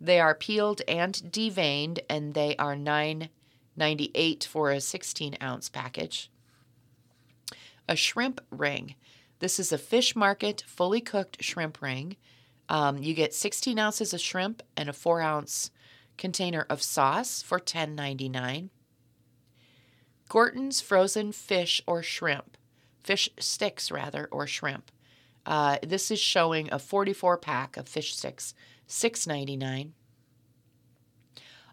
They 0.00 0.20
are 0.20 0.34
peeled 0.34 0.82
and 0.86 1.14
deveined, 1.14 2.00
and 2.08 2.34
they 2.34 2.56
are 2.56 2.76
nine 2.76 3.30
ninety 3.76 4.10
eight 4.14 4.44
for 4.44 4.70
a 4.70 4.80
16 4.80 5.36
ounce 5.40 5.68
package. 5.68 6.30
A 7.88 7.96
shrimp 7.96 8.40
ring. 8.50 8.94
This 9.40 9.58
is 9.58 9.72
a 9.72 9.78
fish 9.78 10.16
market 10.16 10.64
fully 10.66 11.00
cooked 11.00 11.42
shrimp 11.42 11.80
ring. 11.80 12.16
Um, 12.68 12.98
you 12.98 13.14
get 13.14 13.32
16 13.32 13.78
ounces 13.78 14.12
of 14.12 14.20
shrimp 14.20 14.62
and 14.76 14.88
a 14.88 14.92
4 14.92 15.22
ounce 15.22 15.70
container 16.18 16.66
of 16.68 16.82
sauce 16.82 17.40
for 17.40 17.58
$10.99. 17.58 18.68
Gorton's 20.28 20.80
frozen 20.82 21.32
fish 21.32 21.80
or 21.86 22.02
shrimp, 22.02 22.58
fish 23.02 23.30
sticks 23.38 23.90
rather, 23.90 24.28
or 24.30 24.46
shrimp. 24.46 24.90
Uh, 25.48 25.78
this 25.82 26.10
is 26.10 26.20
showing 26.20 26.70
a 26.70 26.78
44 26.78 27.38
pack 27.38 27.78
of 27.78 27.88
fish 27.88 28.14
sticks, 28.14 28.52
$6.99. 28.86 29.92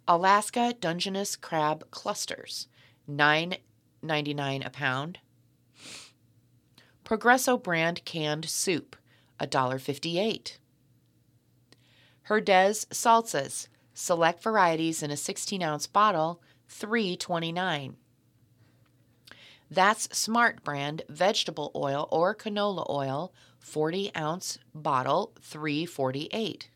Alaska 0.07 0.73
Dungeness 0.79 1.35
crab 1.35 1.91
clusters, 1.91 2.69
$9.99 3.11 4.65
a 4.65 4.69
pound. 4.69 5.19
Progresso 7.03 7.57
brand 7.57 8.05
canned 8.05 8.45
soup, 8.45 8.95
$1.58. 9.41 10.57
Herdez 12.29 12.85
salsas, 12.88 13.67
select 13.93 14.41
varieties 14.41 15.03
in 15.03 15.11
a 15.11 15.17
16 15.17 15.61
ounce 15.61 15.85
bottle, 15.85 16.41
$3.29. 16.69 17.95
That's 19.69 20.17
Smart 20.17 20.63
brand 20.63 21.01
vegetable 21.09 21.71
oil 21.75 22.07
or 22.09 22.33
canola 22.33 22.89
oil, 22.89 23.33
40 23.65 24.12
ounce 24.15 24.60
bottle, 24.75 25.34
348. 25.41 26.69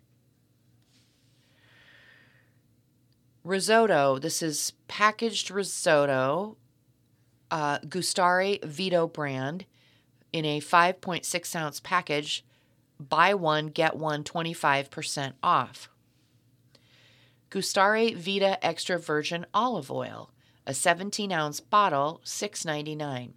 Risotto. 3.43 4.17
This 4.17 4.41
is 4.41 4.73
packaged 4.87 5.51
risotto, 5.51 6.57
uh, 7.51 7.77
Gustare 7.79 8.61
Vita 8.65 9.05
brand, 9.05 9.65
in 10.33 10.45
a 10.45 10.59
5.6 10.59 11.55
ounce 11.55 11.79
package, 11.79 12.43
buy 12.99 13.35
one, 13.35 13.67
get 13.67 13.95
one 13.95 14.23
25% 14.23 15.33
off. 15.43 15.89
Gustare 17.51 18.15
Vita 18.15 18.63
Extra 18.65 18.97
Virgin 18.97 19.45
Olive 19.53 19.91
Oil, 19.91 20.31
a 20.65 20.73
17 20.73 21.31
ounce 21.31 21.59
bottle, 21.59 22.19
$6.99. 22.25 23.33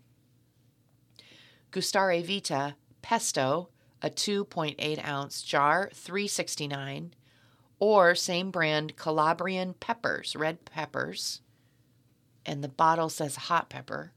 Gustare 1.70 2.24
Vita 2.24 2.76
Pesto, 3.02 3.68
a 4.00 4.08
2.8 4.10 5.04
ounce 5.06 5.42
jar, 5.42 5.90
$3.69. 5.94 7.10
Or 7.78 8.14
same 8.14 8.50
brand 8.50 8.96
Calabrian 8.96 9.74
peppers, 9.74 10.36
red 10.36 10.64
peppers, 10.64 11.40
and 12.46 12.62
the 12.62 12.68
bottle 12.68 13.08
says 13.08 13.34
hot 13.36 13.68
pepper, 13.68 14.12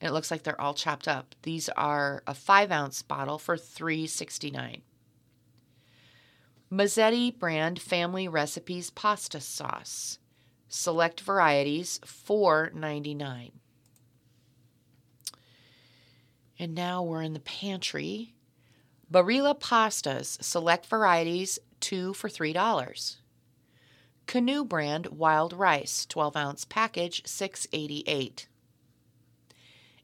and 0.00 0.10
it 0.10 0.12
looks 0.12 0.30
like 0.30 0.42
they're 0.42 0.60
all 0.60 0.74
chopped 0.74 1.08
up. 1.08 1.34
These 1.42 1.68
are 1.70 2.22
a 2.26 2.34
five 2.34 2.70
ounce 2.70 3.02
bottle 3.02 3.38
for 3.38 3.56
$3.69. 3.56 4.82
Mazzetti 6.70 7.38
brand 7.38 7.80
Family 7.80 8.28
Recipes 8.28 8.90
pasta 8.90 9.40
sauce. 9.40 10.18
Select 10.68 11.20
varieties 11.20 12.00
$4.99. 12.04 13.52
And 16.58 16.74
now 16.74 17.02
we're 17.02 17.22
in 17.22 17.34
the 17.34 17.40
pantry. 17.40 18.34
Barilla 19.12 19.58
pastas, 19.58 20.42
select 20.42 20.86
varieties, 20.86 21.58
2 21.80 22.14
for 22.14 22.28
$3. 22.28 23.16
Canoe 24.26 24.64
brand 24.64 25.06
wild 25.06 25.52
rice, 25.52 26.04
12 26.06 26.36
ounce 26.36 26.64
package, 26.64 27.26
688. 27.26 28.48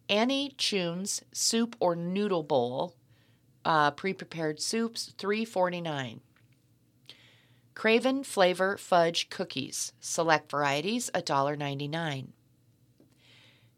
Annie 0.08 0.54
Chun's 0.58 1.22
soup 1.32 1.74
or 1.80 1.96
noodle 1.96 2.42
bowl, 2.42 2.94
uh, 3.64 3.90
pre 3.92 4.12
prepared 4.12 4.60
soups, 4.60 5.12
349. 5.18 6.20
Craven 7.74 8.22
Flavor 8.22 8.76
Fudge 8.76 9.30
Cookies, 9.30 9.92
select 9.98 10.50
varieties, 10.50 11.10
$1.99. 11.14 12.28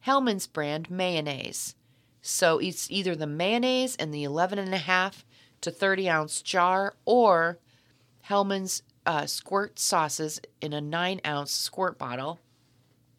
Hellmann's 0.01 0.47
brand 0.47 0.91
mayonnaise. 0.91 1.77
So 2.27 2.57
it's 2.57 2.91
either 2.91 3.15
the 3.15 3.27
mayonnaise 3.27 3.97
in 3.97 4.11
the 4.11 4.25
11.5 4.25 5.25
to 5.61 5.71
30 5.71 6.09
ounce 6.09 6.41
jar 6.41 6.95
or 7.05 7.59
Hellmann's 8.23 8.83
uh, 9.05 9.27
squirt 9.27 9.79
sauces 9.79 10.41
in 10.63 10.73
a 10.73 10.81
9 10.81 11.21
ounce 11.27 11.53
squirt 11.53 11.99
bottle, 11.99 12.41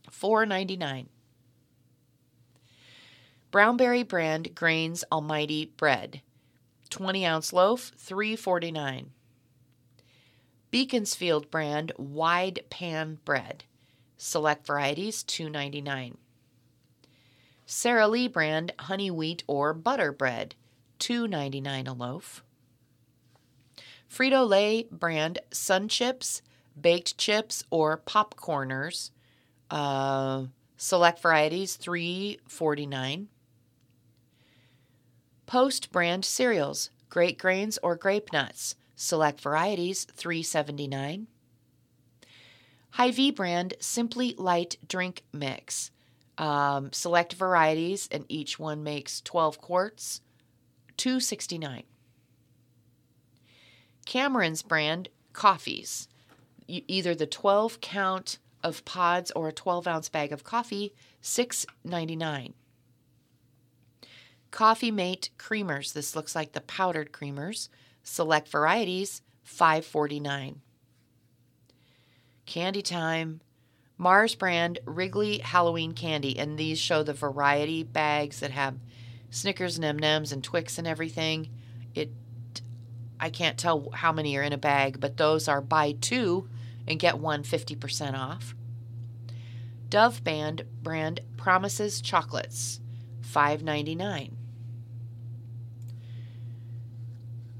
$4.99. 0.10 1.06
Brownberry 3.52 4.08
brand 4.08 4.56
Grains 4.56 5.04
Almighty 5.12 5.66
bread, 5.78 6.22
20 6.90 7.28
ounce 7.28 7.54
loaf, 7.54 7.92
$3.49. 8.04 9.06
Beaconsfield 10.72 11.52
brand 11.52 11.92
wide 12.00 12.62
pan 12.72 13.20
bread. 13.24 13.66
Select 14.18 14.66
varieties 14.66 15.24
$2.99. 15.24 16.16
Sara 17.66 18.08
Lee 18.08 18.28
brand 18.28 18.74
honey 18.80 19.10
wheat 19.10 19.44
or 19.48 19.74
butter 19.74 20.12
bread 20.12 20.56
$2.99 21.00 21.88
a 21.88 21.92
loaf. 21.94 22.44
Frito 24.10 24.48
Lay 24.48 24.88
brand 24.92 25.40
sun 25.52 25.88
chips, 25.88 26.42
baked 26.80 27.18
chips, 27.18 27.64
or 27.70 27.98
popcorners. 27.98 29.12
Uh, 29.70 30.46
select 30.78 31.20
varieties 31.20 31.78
$3.49. 31.78 33.28
Post 35.46 35.92
brand 35.92 36.24
cereals, 36.24 36.90
great 37.10 37.38
grains 37.38 37.78
or 37.84 37.96
grape 37.96 38.32
nuts 38.32 38.76
Select 38.96 39.42
varieties 39.42 40.06
379. 40.06 41.28
Hy-Vee 42.92 43.32
brand 43.32 43.74
Simply 43.82 44.34
Light 44.38 44.78
Drink 44.88 45.24
Mix. 45.34 45.92
Um, 46.38 46.92
select 46.92 47.34
varieties, 47.34 48.10
and 48.12 48.26
each 48.28 48.60
one 48.60 48.84
makes 48.84 49.22
12 49.22 49.60
quarts, 49.60 50.22
269. 50.98 51.84
Cameron's 54.06 54.62
brand 54.62 55.10
coffees. 55.34 56.08
Either 56.68 57.16
the 57.16 57.28
12 57.28 57.80
count 57.80 58.40
of 58.64 58.84
pods 58.86 59.32
or 59.32 59.48
a 59.48 59.54
12 59.54 59.88
ounce 59.88 60.10
bag 60.10 60.32
of 60.32 60.44
coffee, 60.44 60.94
6.99. 61.22 62.54
Coffee 64.52 64.92
Mate 64.92 65.30
creamers. 65.38 65.94
This 65.94 66.16
looks 66.16 66.36
like 66.36 66.54
the 66.54 66.62
powdered 66.62 67.12
creamers, 67.12 67.70
Select 68.08 68.48
varieties, 68.48 69.24
549. 69.44 70.62
Candy 72.46 72.82
time. 72.84 73.42
Mars 73.98 74.36
brand 74.36 74.80
Wrigley 74.86 75.40
Halloween 75.40 75.94
candy, 75.94 76.38
and 76.38 76.58
these 76.58 76.80
show 76.80 77.04
the 77.04 77.14
variety 77.14 77.84
bags 77.84 78.40
that 78.42 78.52
have 78.52 78.76
Snickers 79.30 79.78
and 79.78 79.86
M&Ms 80.04 80.32
and 80.32 80.44
Twix 80.44 80.78
and 80.78 80.88
everything. 80.88 81.50
It 81.94 82.12
I 83.20 83.30
can't 83.30 83.58
tell 83.58 83.90
how 83.94 84.12
many 84.12 84.36
are 84.38 84.44
in 84.44 84.54
a 84.54 84.58
bag, 84.58 85.00
but 85.00 85.18
those 85.18 85.48
are 85.48 85.62
buy 85.62 85.94
two 85.94 86.50
and 86.86 87.00
get 87.00 87.18
one 87.18 87.44
50% 87.44 88.14
off. 88.14 88.54
Dove 89.90 90.24
Band 90.24 90.64
brand 90.84 91.22
Promises 91.38 92.02
chocolates, 92.02 92.82
5.99. 93.22 94.34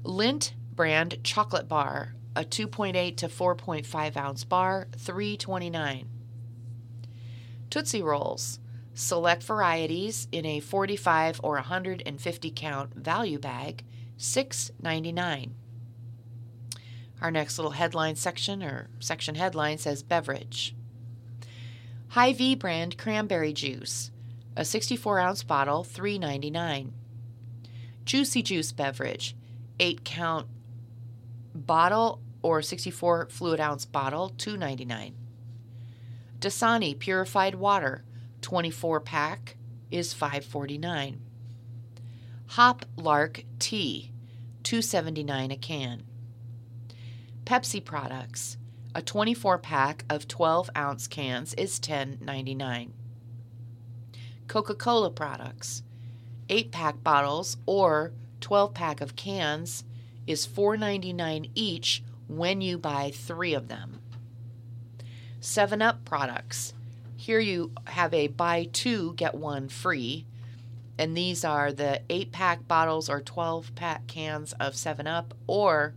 Lindt 0.04 0.52
brand 0.74 1.18
chocolate 1.24 1.68
bar, 1.68 2.14
a 2.34 2.44
2.8 2.44 3.16
to 3.16 3.28
4.5 3.28 4.16
ounce 4.16 4.44
bar, 4.44 4.88
3.29. 4.98 6.04
Tootsie 7.70 8.02
Rolls, 8.02 8.58
select 8.94 9.42
varieties 9.42 10.28
in 10.32 10.46
a 10.46 10.60
45 10.60 11.40
or 11.42 11.54
150 11.54 12.50
count 12.50 12.94
value 12.94 13.38
bag, 13.38 13.84
6.99. 14.18 15.50
Our 17.20 17.30
next 17.30 17.58
little 17.58 17.72
headline 17.72 18.16
section 18.16 18.62
or 18.62 18.88
section 19.00 19.34
headline 19.34 19.78
says 19.78 20.02
beverage. 20.02 20.74
Hy-Vee 22.08 22.54
brand 22.54 22.96
cranberry 22.98 23.52
juice, 23.52 24.10
a 24.56 24.64
64 24.64 25.18
ounce 25.18 25.42
bottle, 25.42 25.84
$3.99. 25.84 26.90
Juicy 28.04 28.42
Juice 28.42 28.72
beverage, 28.72 29.34
8 29.80 30.04
count 30.04 30.46
bottle 31.54 32.20
or 32.42 32.62
64 32.62 33.28
fluid 33.30 33.60
ounce 33.60 33.84
bottle, 33.84 34.32
$2.99. 34.36 35.12
Dasani 36.40 36.98
purified 36.98 37.54
water, 37.54 38.04
24 38.42 39.00
pack, 39.00 39.56
is 39.90 40.14
$5.49. 40.14 41.18
Hop 42.50 42.86
Lark 42.96 43.44
tea, 43.58 44.12
$2.79 44.62 45.52
a 45.52 45.56
can. 45.56 46.02
Pepsi 47.44 47.84
products, 47.84 48.56
a 48.94 49.02
24 49.02 49.58
pack 49.58 50.04
of 50.10 50.28
12 50.28 50.70
ounce 50.76 51.06
cans 51.06 51.54
is 51.54 51.80
$10.99. 51.80 52.90
Coca 54.48 54.74
Cola 54.74 55.10
products, 55.10 55.82
8 56.48 56.70
pack 56.70 57.02
bottles 57.02 57.56
or 57.66 58.12
12 58.40 58.74
pack 58.74 59.00
of 59.00 59.16
cans 59.16 59.84
is 60.26 60.46
$4.99 60.46 61.50
each 61.54 62.02
when 62.28 62.60
you 62.60 62.78
buy 62.78 63.10
three 63.12 63.54
of 63.54 63.68
them. 63.68 64.00
7 65.40 65.82
Up 65.82 66.04
products. 66.04 66.74
Here 67.16 67.40
you 67.40 67.72
have 67.86 68.12
a 68.12 68.28
buy 68.28 68.68
two, 68.72 69.14
get 69.14 69.34
one 69.34 69.68
free. 69.68 70.26
And 70.98 71.16
these 71.16 71.44
are 71.44 71.72
the 71.72 72.02
8 72.08 72.32
pack 72.32 72.66
bottles 72.66 73.10
or 73.10 73.20
12 73.20 73.74
pack 73.74 74.06
cans 74.06 74.52
of 74.54 74.74
7 74.74 75.06
Up 75.06 75.34
or 75.46 75.94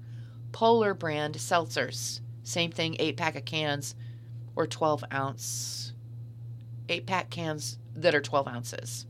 Polar 0.52 0.94
brand 0.94 1.36
seltzers. 1.36 2.22
Same 2.44 2.72
thing, 2.72 2.96
8 3.00 3.18
pack 3.18 3.36
of 3.36 3.46
cans 3.46 3.96
or 4.56 4.66
12 4.66 5.04
ounce. 5.14 5.94
8 6.90 7.06
pack 7.06 7.30
cans 7.30 7.78
that 7.96 8.16
are 8.16 8.22
12 8.22 8.48
ounces. 8.48 9.06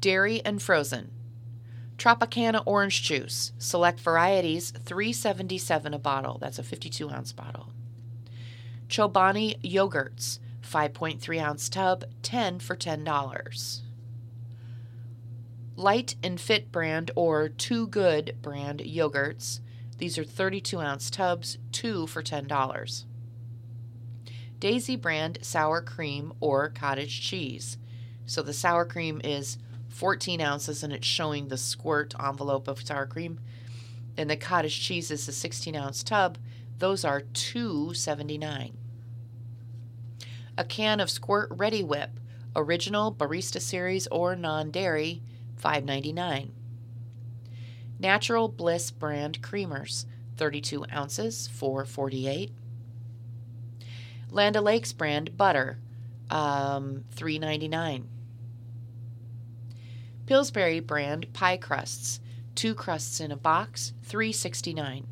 Dairy 0.00 0.40
and 0.44 0.62
frozen. 0.62 1.10
Tropicana 1.98 2.62
orange 2.64 3.02
juice, 3.02 3.52
select 3.58 4.00
varieties, 4.00 4.70
377 4.70 5.92
a 5.92 5.98
bottle. 5.98 6.38
That's 6.38 6.58
a 6.58 6.62
52 6.62 7.10
ounce 7.10 7.32
bottle. 7.32 7.72
Chobani 8.90 9.56
yogurts, 9.62 10.40
5.3 10.62 11.40
ounce 11.40 11.68
tub, 11.68 12.04
10 12.22 12.58
for 12.58 12.74
$10. 12.74 13.80
Light 15.76 16.16
and 16.24 16.40
Fit 16.40 16.72
brand 16.72 17.12
or 17.14 17.48
Too 17.48 17.86
Good 17.86 18.38
brand 18.42 18.80
yogurts. 18.80 19.60
These 19.98 20.18
are 20.18 20.24
32 20.24 20.80
ounce 20.80 21.08
tubs, 21.08 21.58
2 21.70 22.08
for 22.08 22.20
$10. 22.20 23.04
Daisy 24.58 24.96
brand 24.96 25.38
sour 25.40 25.80
cream 25.80 26.32
or 26.40 26.68
cottage 26.68 27.20
cheese. 27.20 27.78
So 28.26 28.42
the 28.42 28.52
sour 28.52 28.84
cream 28.84 29.20
is 29.22 29.56
14 29.88 30.40
ounces 30.40 30.82
and 30.82 30.92
it's 30.92 31.06
showing 31.06 31.46
the 31.46 31.56
squirt 31.56 32.12
envelope 32.20 32.66
of 32.66 32.84
sour 32.84 33.06
cream. 33.06 33.38
And 34.16 34.28
the 34.28 34.36
cottage 34.36 34.80
cheese 34.80 35.12
is 35.12 35.28
a 35.28 35.32
16 35.32 35.76
ounce 35.76 36.02
tub. 36.02 36.38
Those 36.78 37.04
are 37.04 37.20
$2.79. 37.20 38.79
A 40.60 40.64
can 40.64 41.00
of 41.00 41.08
Squirt 41.08 41.48
Reddi-wip, 41.56 42.20
original 42.54 43.14
barista 43.14 43.62
series 43.62 44.06
or 44.08 44.36
non 44.36 44.70
dairy, 44.70 45.22
$5.99. 45.58 46.50
Natural 47.98 48.46
Bliss 48.46 48.90
brand 48.90 49.40
creamers, 49.40 50.04
32 50.36 50.84
ounces, 50.92 51.48
$4.48. 51.50 52.50
Land 54.28 54.54
O'Lakes 54.58 54.92
brand 54.92 55.34
butter, 55.38 55.78
um, 56.28 57.04
$3.99. 57.16 58.04
Pillsbury 60.26 60.80
brand 60.80 61.32
pie 61.32 61.56
crusts, 61.56 62.20
two 62.54 62.74
crusts 62.74 63.18
in 63.18 63.32
a 63.32 63.36
box, 63.36 63.94
$3.69. 64.06 65.06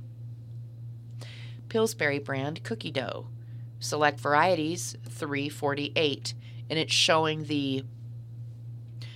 Pillsbury 1.71 2.19
brand 2.19 2.63
cookie 2.63 2.91
dough, 2.91 3.29
select 3.81 4.21
varieties, 4.21 4.97
$3.48, 5.09 6.35
and 6.71 6.79
it's 6.79 6.93
showing 6.93 7.45
the 7.45 7.85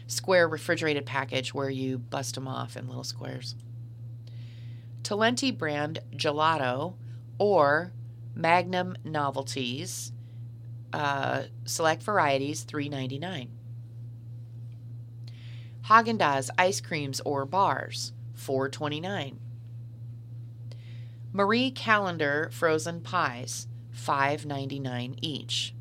square 0.06 0.48
refrigerated 0.48 1.06
package 1.06 1.54
where 1.54 1.70
you 1.70 1.98
bust 1.98 2.34
them 2.34 2.46
off 2.46 2.76
in 2.76 2.86
little 2.86 3.04
squares. 3.04 3.54
Talenti 5.02 5.56
brand 5.56 6.00
gelato 6.16 6.94
or 7.38 7.92
Magnum 8.34 8.96
novelties, 9.04 10.12
uh, 10.92 11.42
select 11.64 12.02
varieties, 12.02 12.64
$3.99. 12.64 13.48
Haagen-Dazs 15.86 16.48
ice 16.56 16.80
creams 16.80 17.20
or 17.20 17.44
bars, 17.44 18.12
$4.29. 18.38 19.36
Marie 21.32 21.70
Callender 21.70 22.48
frozen 22.52 23.00
pies, 23.00 23.66
$5.99 23.94 25.18
each. 25.20 25.74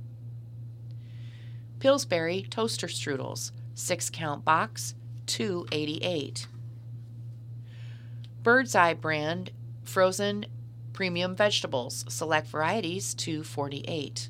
Pillsbury 1.79 2.43
toaster 2.49 2.87
strudels, 2.87 3.51
6 3.73 4.09
count 4.11 4.45
box, 4.45 4.95
$2.88. 5.25 6.47
Bird's 8.43 8.75
Eye 8.75 8.93
brand 8.93 9.51
frozen 9.83 10.45
premium 10.93 11.35
vegetables, 11.35 12.05
select 12.07 12.47
varieties, 12.47 13.15
$2.48. 13.15 14.29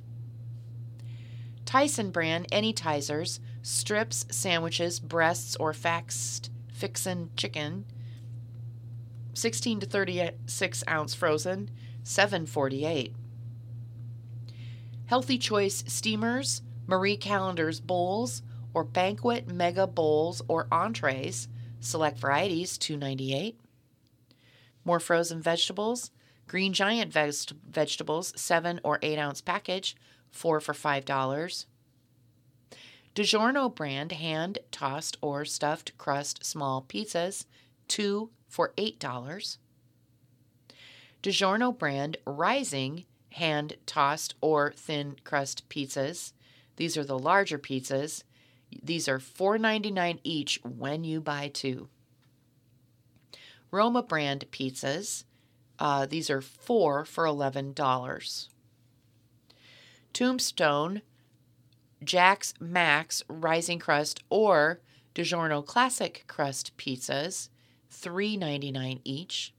Tyson 1.65 2.11
brand 2.11 2.47
Anytizers, 2.51 3.39
strips, 3.61 4.25
sandwiches, 4.29 4.99
breasts, 4.99 5.55
or 5.57 5.73
Fast 5.73 6.51
Fixin' 6.73 7.29
chicken, 7.37 7.85
16 9.33 9.79
to 9.81 9.85
36 9.85 10.83
ounce 10.89 11.13
frozen, 11.13 11.69
748. 12.03 13.15
Healthy 15.11 15.39
Choice 15.39 15.83
steamers, 15.87 16.61
Marie 16.87 17.17
Callender's 17.17 17.81
bowls, 17.81 18.43
or 18.73 18.85
banquet 18.85 19.45
mega 19.45 19.85
bowls 19.85 20.41
or 20.47 20.69
entrees, 20.71 21.49
select 21.81 22.17
varieties, 22.17 22.77
298. 22.77 23.59
More 24.85 25.01
frozen 25.01 25.41
vegetables, 25.41 26.11
Green 26.47 26.71
Giant 26.71 27.11
veg- 27.11 27.51
vegetables, 27.69 28.31
7 28.37 28.79
or 28.85 28.99
8 29.01 29.19
ounce 29.19 29.41
package, 29.41 29.97
4 30.31 30.61
for 30.61 30.73
$5. 30.73 31.65
DiGiorno 33.13 33.75
brand 33.75 34.13
hand 34.13 34.59
tossed 34.71 35.17
or 35.21 35.43
stuffed 35.43 35.91
crust 35.97 36.45
small 36.45 36.85
pizzas, 36.87 37.43
2 37.89 38.29
for 38.47 38.71
$8. 38.77 39.57
DiGiorno 41.21 41.77
brand 41.77 42.15
rising 42.25 43.03
hand 43.33 43.77
tossed 43.85 44.35
or 44.41 44.73
thin 44.75 45.15
crust 45.23 45.67
pizzas. 45.69 46.33
These 46.75 46.97
are 46.97 47.03
the 47.03 47.19
larger 47.19 47.57
pizzas. 47.57 48.23
These 48.81 49.07
are 49.07 49.19
$4.99 49.19 50.19
each 50.23 50.59
when 50.63 51.03
you 51.03 51.21
buy 51.21 51.49
two. 51.49 51.89
Roma 53.69 54.03
brand 54.03 54.45
pizzas. 54.51 55.23
Uh, 55.79 56.05
these 56.05 56.29
are 56.29 56.41
four 56.41 57.05
for 57.05 57.25
$11. 57.25 58.47
Tombstone 60.13 61.01
Jack's 62.03 62.53
Max 62.59 63.23
Rising 63.27 63.79
Crust 63.79 64.23
or 64.29 64.81
DiGiorno 65.13 65.65
Classic 65.65 66.23
Crust 66.27 66.75
pizzas, 66.77 67.49
$3.99 67.91 69.01
each. 69.03 69.53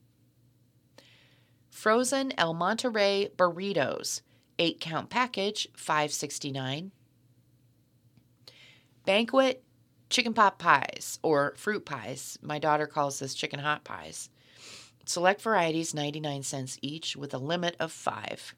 Frozen 1.83 2.33
El 2.39 2.55
Monterey 2.55 3.31
burritos, 3.37 4.21
8 4.61 4.79
count 4.79 5.11
package, 5.11 5.67
$5.69. 5.77 6.93
Banquet 9.05 9.65
chicken 10.09 10.33
pot 10.33 10.61
pies 10.61 11.19
or 11.25 11.55
fruit 11.57 11.85
pies. 11.85 12.39
My 12.41 12.61
daughter 12.61 12.87
calls 12.87 13.19
this 13.19 13.35
chicken 13.35 13.59
hot 13.59 13.83
pies. 13.83 14.31
Select 15.07 15.43
varieties 15.43 15.93
99 15.93 16.45
cents 16.45 16.79
each 16.83 17.17
with 17.17 17.35
a 17.35 17.39
limit 17.39 17.75
of 17.81 17.91
5. 17.91 18.55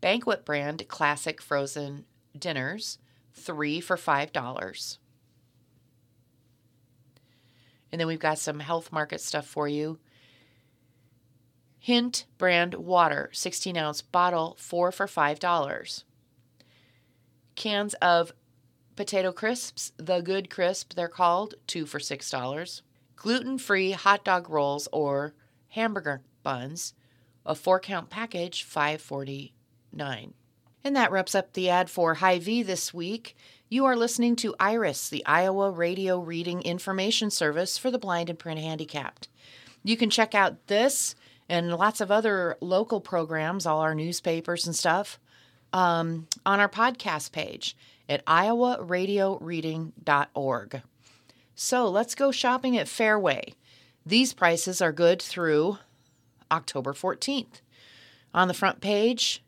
Banquet 0.00 0.46
brand 0.46 0.88
classic 0.88 1.42
frozen 1.42 2.06
dinners, 2.34 2.96
three 3.34 3.80
for 3.80 3.98
$5. 3.98 4.98
And 7.92 8.00
then 8.00 8.08
we've 8.08 8.18
got 8.18 8.38
some 8.38 8.60
health 8.60 8.90
market 8.90 9.20
stuff 9.20 9.46
for 9.46 9.68
you. 9.68 9.98
Hint 11.84 12.24
brand 12.38 12.76
water, 12.76 13.28
16 13.34 13.76
ounce 13.76 14.00
bottle, 14.00 14.56
four 14.58 14.90
for 14.90 15.06
$5. 15.06 16.04
Cans 17.56 17.92
of 18.00 18.32
potato 18.96 19.32
crisps, 19.32 19.92
the 19.98 20.22
good 20.22 20.48
crisp, 20.48 20.94
they're 20.94 21.08
called, 21.08 21.56
two 21.66 21.84
for 21.84 21.98
$6. 21.98 22.80
Gluten 23.16 23.58
free 23.58 23.90
hot 23.90 24.24
dog 24.24 24.48
rolls 24.48 24.88
or 24.92 25.34
hamburger 25.68 26.22
buns, 26.42 26.94
a 27.44 27.54
four 27.54 27.78
count 27.78 28.08
package, 28.08 28.66
$5.49. 28.66 30.32
And 30.84 30.96
that 30.96 31.12
wraps 31.12 31.34
up 31.34 31.52
the 31.52 31.68
ad 31.68 31.90
for 31.90 32.14
Hy-Vee 32.14 32.62
this 32.62 32.94
week. 32.94 33.36
You 33.68 33.84
are 33.84 33.94
listening 33.94 34.36
to 34.36 34.56
IRIS, 34.58 35.10
the 35.10 35.22
Iowa 35.26 35.70
Radio 35.70 36.18
Reading 36.18 36.62
Information 36.62 37.30
Service 37.30 37.76
for 37.76 37.90
the 37.90 37.98
blind 37.98 38.30
and 38.30 38.38
print 38.38 38.58
handicapped. 38.58 39.28
You 39.82 39.98
can 39.98 40.08
check 40.08 40.34
out 40.34 40.68
this 40.68 41.14
and 41.48 41.72
lots 41.74 42.00
of 42.00 42.10
other 42.10 42.56
local 42.60 43.00
programs, 43.00 43.66
all 43.66 43.80
our 43.80 43.94
newspapers 43.94 44.66
and 44.66 44.74
stuff, 44.74 45.20
um, 45.72 46.26
on 46.46 46.60
our 46.60 46.68
podcast 46.68 47.32
page 47.32 47.76
at 48.08 48.24
iowaradioreading.org. 48.26 50.82
So 51.54 51.88
let's 51.88 52.14
go 52.14 52.30
shopping 52.30 52.76
at 52.76 52.86
Fareway. 52.86 53.54
These 54.04 54.34
prices 54.34 54.82
are 54.82 54.92
good 54.92 55.22
through 55.22 55.78
October 56.50 56.92
14th. 56.92 57.62
On 58.34 58.48
the 58.48 58.54
front 58.54 58.80
page, 58.80 59.44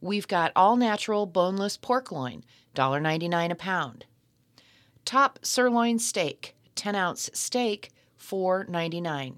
we've 0.00 0.26
got 0.26 0.52
all 0.56 0.76
natural 0.76 1.26
boneless 1.26 1.76
pork 1.76 2.10
loin, 2.10 2.42
$1.99 2.74 3.50
a 3.50 3.54
pound. 3.54 4.06
Top 5.04 5.38
sirloin 5.42 5.98
steak, 5.98 6.56
10 6.74 6.94
ounce 6.94 7.28
steak, 7.34 7.90
$4.99. 8.18 9.34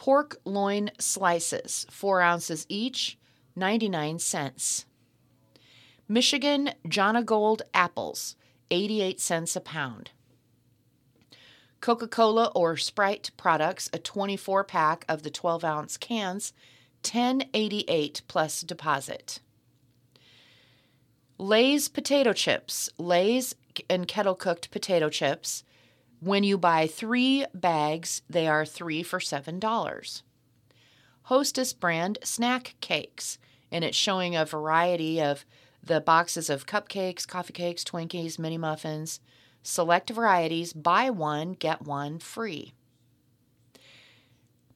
Pork 0.00 0.38
loin 0.46 0.90
slices, 0.98 1.84
4 1.90 2.22
ounces 2.22 2.64
each, 2.70 3.18
99 3.54 4.18
cents. 4.18 4.86
Michigan 6.08 6.70
Jonagold 6.88 7.60
apples, 7.74 8.34
88 8.70 9.20
cents 9.20 9.56
a 9.56 9.60
pound. 9.60 10.12
Coca 11.82 12.08
Cola 12.08 12.50
or 12.54 12.78
Sprite 12.78 13.30
products, 13.36 13.90
a 13.92 13.98
24 13.98 14.64
pack 14.64 15.04
of 15.06 15.22
the 15.22 15.30
12 15.30 15.64
ounce 15.64 15.98
cans, 15.98 16.54
1088 17.04 18.22
plus 18.26 18.62
deposit. 18.62 19.40
Lay's 21.36 21.88
potato 21.88 22.32
chips, 22.32 22.88
Lay's 22.96 23.54
and 23.90 24.08
kettle 24.08 24.34
cooked 24.34 24.70
potato 24.70 25.10
chips. 25.10 25.62
When 26.20 26.44
you 26.44 26.58
buy 26.58 26.86
three 26.86 27.46
bags, 27.54 28.20
they 28.28 28.46
are 28.46 28.66
three 28.66 29.02
for 29.02 29.18
$7. 29.18 30.22
Hostess 31.22 31.72
brand 31.72 32.18
snack 32.22 32.74
cakes, 32.82 33.38
and 33.72 33.82
it's 33.84 33.96
showing 33.96 34.36
a 34.36 34.44
variety 34.44 35.18
of 35.20 35.46
the 35.82 36.00
boxes 36.02 36.50
of 36.50 36.66
cupcakes, 36.66 37.26
coffee 37.26 37.54
cakes, 37.54 37.82
Twinkies, 37.84 38.38
mini 38.38 38.58
muffins, 38.58 39.20
select 39.62 40.10
varieties, 40.10 40.74
buy 40.74 41.08
one, 41.08 41.52
get 41.52 41.82
one 41.82 42.18
free. 42.18 42.74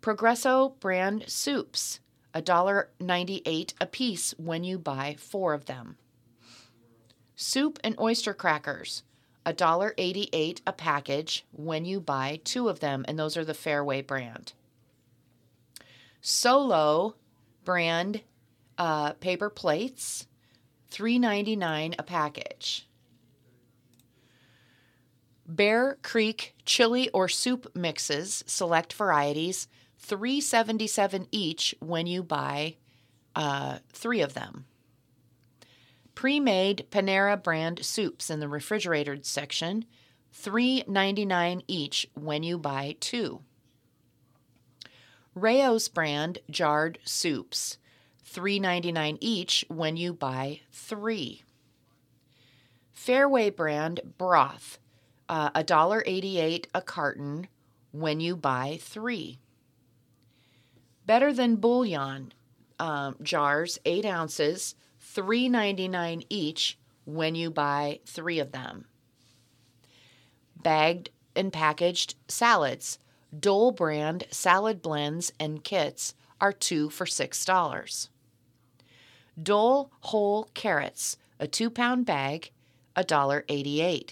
Progresso 0.01 0.71
brand 0.81 1.25
soups, 1.27 2.01
$1.98 2.35 3.75
a 3.81 3.87
piece 3.87 4.35
when 4.39 4.65
you 4.65 4.79
buy 4.79 5.15
four 5.19 5.53
of 5.53 5.67
them. 5.67 5.99
Soup 7.37 7.79
and 7.85 7.99
oyster 8.01 8.33
crackers, 8.33 9.03
$1.88 9.47 10.61
a 10.67 10.73
package 10.73 11.45
when 11.53 11.85
you 11.85 12.01
buy 12.01 12.41
two 12.45 12.69
of 12.69 12.81
them, 12.81 13.05
and 13.07 13.19
those 13.19 13.37
are 13.37 13.45
the 13.45 13.53
Fareway 13.53 14.07
brand. 14.07 14.53
Solo 16.21 17.17
brand 17.65 18.23
uh, 18.79 19.13
paper 19.15 19.51
plates, 19.51 20.27
$3.99 20.91 21.95
a 21.99 22.03
package. 22.03 22.89
Bear 25.47 25.99
Creek 26.03 26.55
chili 26.65 27.11
or 27.11 27.29
soup 27.29 27.75
mixes, 27.75 28.43
select 28.47 28.93
varieties, 28.95 29.69
377 29.99 31.29
each 31.31 31.75
when 31.81 32.07
you 32.07 32.23
buy 32.23 32.77
uh, 33.37 33.79
three 33.93 34.21
of 34.21 34.35
them. 34.35 34.65
Pre-made 36.15 36.87
Panera 36.91 37.41
brand 37.43 37.85
soups 37.85 38.31
in 38.31 38.41
the 38.41 38.49
refrigerated 38.49 39.27
section, 39.27 39.85
$3.99 40.33 41.63
each 41.67 42.07
when 42.15 42.43
you 42.43 42.59
buy 42.59 42.97
two. 43.01 43.43
Rao's 45.35 45.89
brand 45.89 46.39
jarred 46.49 46.99
soups, 47.05 47.79
$3.99 48.25 49.19
each 49.21 49.65
when 49.69 49.97
you 49.97 50.13
buy 50.13 50.61
three. 50.71 51.43
Fareway 52.95 53.55
brand 53.55 54.01
broth, 54.17 54.79
uh, 55.29 55.51
$1.88 55.51 56.67
a 56.75 56.81
carton 56.83 57.49
when 57.91 58.21
you 58.21 58.37
buy 58.37 58.79
three. 58.81 59.39
Better 61.07 61.33
than 61.33 61.57
bouillon 61.57 62.33
um, 62.79 63.17
jars, 63.23 63.79
eight 63.85 64.05
ounces, 64.05 64.75
$3.99 65.15 66.27
each 66.29 66.79
when 67.05 67.35
you 67.35 67.51
buy 67.51 68.01
three 68.07 68.39
of 68.39 68.53
them. 68.53 68.87
Bagged 70.63 71.11
and 71.37 71.53
packaged 71.53 72.15
salads, 72.29 72.99
Dole 73.39 73.73
brand 73.73 74.25
salad 74.31 74.81
blends 74.81 75.33
and 75.41 75.65
kits 75.65 76.15
are 76.41 76.53
two 76.53 76.91
for 76.91 77.05
$6. 77.05 78.09
Dole 79.43 79.91
whole 80.01 80.49
carrots, 80.55 81.17
a 81.41 81.47
two 81.47 81.71
pound 81.71 82.07
bag, 82.07 82.51
$1.88. 82.97 84.11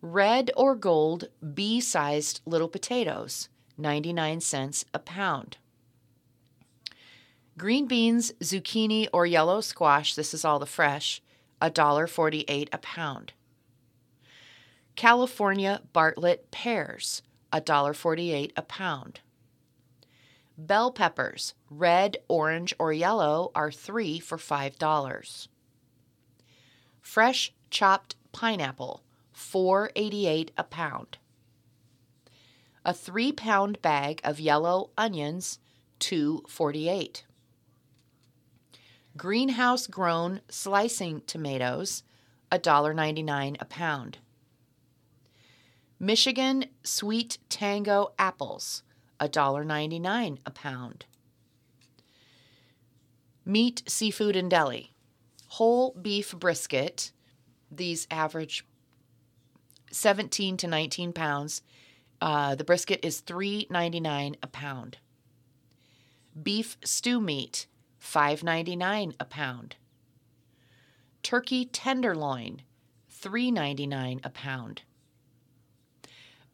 Red 0.00 0.50
or 0.56 0.76
gold 0.76 1.28
B 1.54 1.80
sized 1.80 2.40
little 2.46 2.68
potatoes, 2.68 3.48
99 3.76 4.40
cents 4.40 4.84
a 4.94 4.98
pound. 4.98 5.56
Green 7.58 7.86
beans, 7.86 8.32
zucchini, 8.40 9.08
or 9.14 9.24
yellow 9.24 9.62
squash, 9.62 10.14
this 10.14 10.34
is 10.34 10.44
all 10.44 10.58
the 10.58 10.66
fresh, 10.66 11.22
$1.48 11.62 12.68
a 12.70 12.78
pound. 12.78 13.32
California 14.94 15.80
Bartlett 15.94 16.50
pears, 16.50 17.22
$1.48 17.54 18.52
a 18.56 18.62
pound. 18.62 19.20
Bell 20.58 20.90
peppers, 20.90 21.54
red, 21.70 22.18
orange, 22.28 22.74
or 22.78 22.92
yellow, 22.92 23.52
are 23.54 23.70
3 23.70 24.20
for 24.20 24.36
$5. 24.36 25.48
Fresh 27.00 27.54
chopped 27.70 28.16
pineapple, 28.32 29.02
4.88 29.34 30.50
a 30.58 30.64
pound. 30.64 31.16
A 32.84 32.92
3 32.92 33.32
pound 33.32 33.80
bag 33.80 34.20
of 34.24 34.40
yellow 34.40 34.90
onions, 34.98 35.58
2.48. 36.00 37.22
Greenhouse 39.16 39.86
grown 39.86 40.40
slicing 40.48 41.22
tomatoes, 41.26 42.02
$1.99 42.52 43.56
a 43.60 43.64
pound. 43.64 44.18
Michigan 45.98 46.66
sweet 46.82 47.38
tango 47.48 48.12
apples, 48.18 48.82
$1.99 49.20 50.38
a 50.44 50.50
pound. 50.50 51.06
Meat, 53.44 53.82
seafood, 53.86 54.36
and 54.36 54.50
deli. 54.50 54.92
Whole 55.48 55.92
beef 55.92 56.34
brisket, 56.36 57.12
these 57.70 58.06
average 58.10 58.66
17 59.92 60.56
to 60.58 60.66
19 60.66 61.12
pounds. 61.12 61.62
Uh, 62.20 62.54
the 62.54 62.64
brisket 62.64 63.04
is 63.04 63.22
$3.99 63.22 64.34
a 64.42 64.46
pound. 64.48 64.98
Beef 66.42 66.76
stew 66.84 67.20
meat, 67.20 67.66
$5.99 68.06 69.14
a 69.18 69.24
pound. 69.24 69.76
Turkey 71.22 71.64
tenderloin, 71.64 72.62
$3.99 73.12 74.24
a 74.24 74.30
pound. 74.30 74.82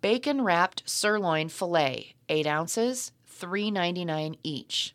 Bacon 0.00 0.42
wrapped 0.42 0.82
sirloin 0.86 1.48
filet, 1.48 2.14
8 2.28 2.46
ounces, 2.46 3.12
$3.99 3.38 4.38
each. 4.42 4.94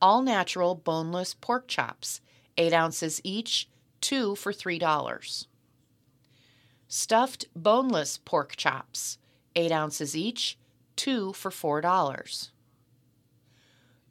All 0.00 0.22
natural 0.22 0.76
boneless 0.76 1.34
pork 1.34 1.66
chops, 1.66 2.20
8 2.56 2.72
ounces 2.72 3.20
each, 3.24 3.68
2 4.00 4.36
for 4.36 4.52
$3. 4.52 5.46
Stuffed 6.86 7.46
boneless 7.56 8.18
pork 8.18 8.54
chops, 8.54 9.18
8 9.56 9.72
ounces 9.72 10.16
each, 10.16 10.56
2 10.96 11.32
for 11.32 11.50
$4. 11.50 12.50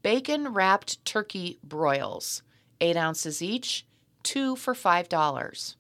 Bacon 0.04 0.54
wrapped 0.54 1.04
turkey 1.06 1.60
broils, 1.64 2.44
8 2.82 2.98
ounces 2.98 3.42
each, 3.42 3.86
2 4.24 4.58
for 4.58 4.74
$5. 4.74 5.76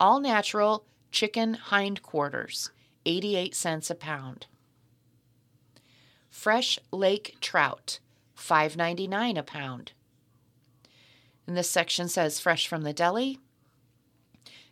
All 0.00 0.20
natural 0.20 0.86
chicken 1.10 1.54
hindquarters, 1.54 2.70
88 3.04 3.54
cents 3.54 3.90
a 3.90 3.94
pound. 3.94 4.46
Fresh 6.30 6.78
lake 6.90 7.36
trout, 7.42 7.98
5.99 8.38 9.38
a 9.38 9.42
pound. 9.42 9.92
And 11.46 11.56
this 11.56 11.68
section 11.68 12.08
says 12.08 12.40
fresh 12.40 12.66
from 12.66 12.82
the 12.82 12.94
deli. 12.94 13.38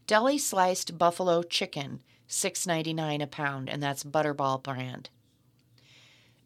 Deli 0.07 0.39
sliced 0.39 0.97
buffalo 0.97 1.43
chicken, 1.43 2.01
6.99 2.31 3.23
a 3.23 3.27
pound, 3.27 3.69
and 3.69 3.83
that's 3.83 4.05
Butterball 4.05 4.63
brand. 4.63 5.11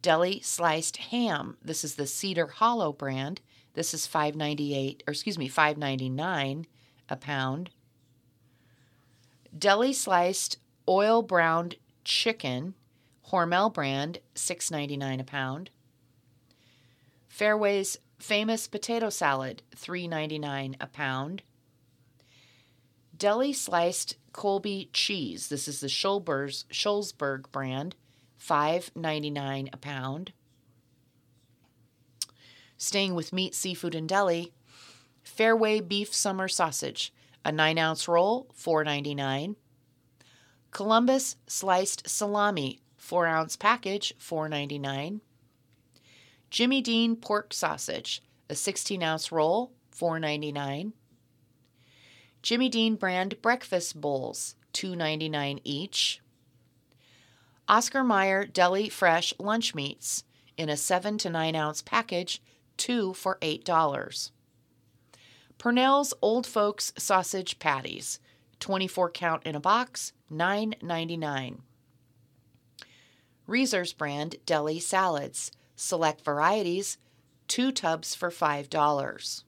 Deli 0.05 0.39
sliced 0.41 0.99
ham, 0.99 1.57
this 1.65 1.83
is 1.83 1.95
the 1.95 2.07
Cedar 2.07 2.47
Hollow 2.47 2.93
brand, 2.93 3.41
This 3.73 3.95
is 3.95 4.07
5.98 4.07 5.01
or 5.09 5.13
excuse 5.13 5.39
me, 5.39 5.49
5.99 5.49 6.67
a 7.09 7.17
pound. 7.17 7.71
Deli 9.59 9.95
sliced 9.95 10.59
oil 10.87 11.23
browned 11.23 11.77
chicken, 12.05 12.75
Hormel 13.31 13.73
brand, 13.73 14.19
6.99 14.35 15.23
a 15.23 15.25
pound. 15.25 15.71
Fareway's 17.27 17.97
famous 18.19 18.69
potato 18.69 19.09
salad, 19.09 19.63
3.99 19.75 20.75
a 20.81 20.87
pound. 20.87 21.43
Deli 23.17 23.55
sliced 23.55 24.17
Colby 24.33 24.91
cheese. 24.93 25.49
This 25.49 25.67
is 25.67 25.81
the 25.81 25.89
Schulber's, 25.89 26.67
Schulzberg 26.71 27.51
brand, 27.51 27.97
$5.99 28.49 29.69
a 29.73 29.77
pound. 29.77 30.33
Staying 32.77 33.15
with 33.15 33.33
meat, 33.33 33.55
seafood, 33.55 33.95
and 33.95 34.09
deli, 34.09 34.53
Fareway 35.25 35.87
beef 35.87 36.15
summer 36.15 36.49
sausage, 36.49 37.13
a 37.45 37.53
9 37.53 37.79
ounce 37.79 38.07
roll, 38.07 38.49
$4.99. 38.59 39.57
Columbus 40.71 41.37
sliced 41.47 42.09
salami, 42.09 42.81
4 42.97 43.27
ounce 43.27 43.57
package, 43.57 44.15
$4.99. 44.19 45.21
Jimmy 46.51 46.83
Dean 46.83 47.17
pork 47.17 47.53
sausage, 47.55 48.23
a 48.51 48.55
16 48.55 49.03
ounce 49.03 49.33
roll, 49.33 49.73
$4.99. 49.97 50.93
Jimmy 52.43 52.69
Dean 52.69 52.97
brand 52.97 53.41
breakfast 53.41 54.01
bowls, 54.01 54.57
$2.99 54.75 55.61
each. 55.65 56.21
Oscar 57.69 58.05
Mayer 58.05 58.45
Deli 58.45 58.89
Fresh 58.89 59.33
lunch 59.39 59.75
meats 59.75 60.25
in 60.57 60.69
a 60.69 60.77
7 60.77 61.17
to 61.19 61.31
9 61.31 61.57
ounce 61.57 61.81
package, 61.83 62.43
2 62.77 63.15
for 63.15 63.39
$8. 63.41 64.31
Purnell's 65.57 66.13
Old 66.21 66.47
Folks 66.47 66.93
sausage 66.99 67.59
patties, 67.59 68.19
24 68.61 69.11
count 69.11 69.47
in 69.47 69.55
a 69.55 69.61
box, 69.61 70.13
$9.99. 70.31 71.61
Reser's 73.47 73.93
brand 73.93 74.37
deli 74.47 74.79
salads, 74.79 75.53
select 75.77 76.25
varieties, 76.25 76.99
2 77.49 77.73
tubs 77.73 78.15
for 78.15 78.31
$5. 78.31 79.45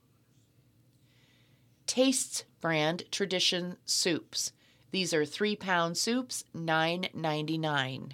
Tastes 1.85 2.43
brand 2.59 3.03
tradition 3.11 3.77
soups. 3.85 4.51
These 4.91 5.13
are 5.13 5.25
3 5.25 5.55
pound 5.55 5.97
soups, 5.97 6.43
$9.99. 6.55 8.11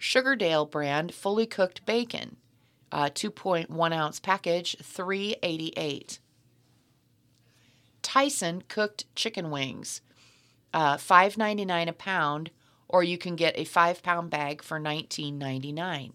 Sugardale 0.00 0.68
brand 0.68 1.14
fully 1.14 1.46
cooked 1.46 1.86
bacon, 1.86 2.36
uh, 2.90 3.10
2.1 3.10 3.92
ounce 3.92 4.18
package, 4.18 4.76
$3.88. 4.82 6.18
Tyson 8.02 8.62
cooked 8.68 9.04
chicken 9.14 9.50
wings, 9.50 10.00
uh, 10.74 10.96
$5.99 10.96 11.88
a 11.88 11.92
pound, 11.92 12.50
or 12.88 13.04
you 13.04 13.16
can 13.16 13.36
get 13.36 13.56
a 13.56 13.64
5 13.64 14.02
pound 14.02 14.30
bag 14.30 14.62
for 14.62 14.80
$19.99. 14.80 16.12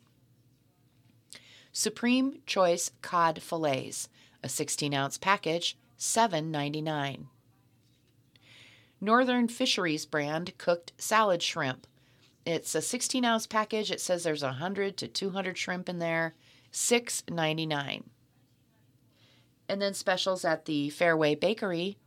Supreme 1.72 2.40
Choice 2.46 2.92
Cod 3.02 3.42
Fillets, 3.42 4.10
a 4.44 4.50
16 4.50 4.94
ounce 4.94 5.18
package, 5.18 5.78
$7.99. 5.98 7.28
Northern 9.00 9.48
Fisheries 9.48 10.06
brand 10.06 10.58
cooked 10.58 10.92
salad 10.98 11.44
shrimp. 11.44 11.86
It's 12.46 12.74
a 12.74 12.82
16 12.82 13.24
ounce 13.26 13.46
package. 13.46 13.92
It 13.92 14.02
says 14.02 14.24
there's 14.24 14.44
100 14.44 14.98
to 14.98 15.08
200 15.08 15.58
shrimp 15.58 15.90
in 15.90 16.00
there, 16.00 16.34
$6.99. 16.72 18.04
And 19.70 19.82
then 19.82 19.94
specials 19.94 20.46
at 20.46 20.66
the 20.66 20.90
Fareway 20.90 21.40
Bakery 21.40 21.98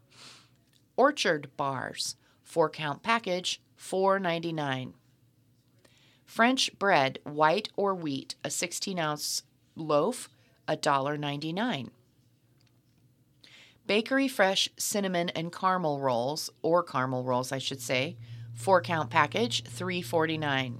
Orchard 0.97 1.51
bars, 1.57 2.16
4 2.43 2.68
count 2.70 3.03
package, 3.03 3.62
$4.99. 3.78 4.93
French 6.24 6.78
bread, 6.78 7.18
white 7.24 7.70
or 7.76 7.95
wheat, 7.95 8.34
a 8.45 8.51
16 8.51 8.99
ounce 8.99 9.43
loaf, 9.74 10.28
$1.99. 10.68 11.91
Bakery 13.91 14.28
Fresh 14.28 14.68
cinnamon 14.76 15.30
and 15.30 15.53
caramel 15.53 15.99
rolls, 15.99 16.49
or 16.62 16.84
caramel 16.84 17.24
rolls, 17.24 17.51
I 17.51 17.59
should 17.59 17.80
say, 17.80 18.16
four 18.55 18.80
count 18.80 19.11
package, 19.11 19.64
three 19.64 20.01
forty 20.01 20.38
nine. 20.38 20.78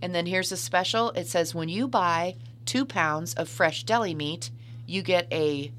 And 0.00 0.14
then 0.14 0.24
here's 0.24 0.52
a 0.52 0.56
special. 0.56 1.10
It 1.10 1.26
says 1.26 1.54
when 1.54 1.68
you 1.68 1.86
buy 1.86 2.36
two 2.64 2.86
pounds 2.86 3.34
of 3.34 3.50
fresh 3.50 3.84
deli 3.84 4.14
meat, 4.14 4.50
you 4.86 5.02
get 5.02 5.30
a 5.30 5.70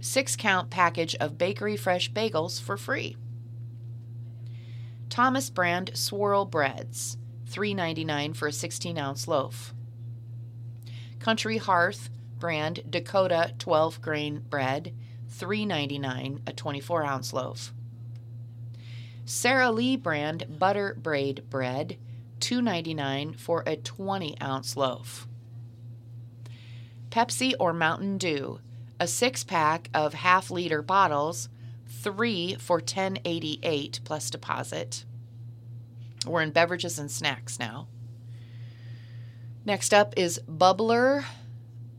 six 0.00 0.34
count 0.34 0.70
package 0.70 1.14
of 1.14 1.38
Bakery 1.38 1.76
Fresh 1.76 2.10
bagels 2.10 2.60
for 2.60 2.76
free. 2.76 3.16
Thomas 5.08 5.50
brand 5.50 5.92
swirl 5.94 6.46
breads, 6.46 7.16
three 7.46 7.74
ninety 7.74 8.04
nine 8.04 8.32
for 8.32 8.48
a 8.48 8.52
16 8.52 8.98
ounce 8.98 9.28
loaf. 9.28 9.72
Country 11.20 11.58
Hearth 11.58 12.10
brand 12.40 12.82
Dakota 12.90 13.54
12 13.60 14.02
grain 14.02 14.40
bread, 14.50 14.92
$3.99 15.38 16.40
a 16.46 16.52
24 16.52 17.04
ounce 17.04 17.32
loaf. 17.32 17.72
Sara 19.24 19.70
Lee 19.70 19.96
brand 19.96 20.58
butter 20.58 20.96
braid 21.00 21.48
bread, 21.48 21.96
$2.99 22.40 23.38
for 23.38 23.62
a 23.66 23.76
20 23.76 24.40
ounce 24.40 24.76
loaf. 24.76 25.26
Pepsi 27.10 27.54
or 27.60 27.72
Mountain 27.72 28.18
Dew, 28.18 28.58
a 28.98 29.06
six 29.06 29.44
pack 29.44 29.90
of 29.92 30.14
half 30.14 30.50
liter 30.50 30.82
bottles, 30.82 31.48
three 31.86 32.54
for 32.54 32.80
$10.88 32.80 34.02
plus 34.04 34.30
deposit. 34.30 35.04
We're 36.26 36.42
in 36.42 36.50
beverages 36.50 36.98
and 36.98 37.10
snacks 37.10 37.58
now. 37.58 37.88
Next 39.64 39.92
up 39.94 40.14
is 40.16 40.40
Bubbler. 40.48 41.24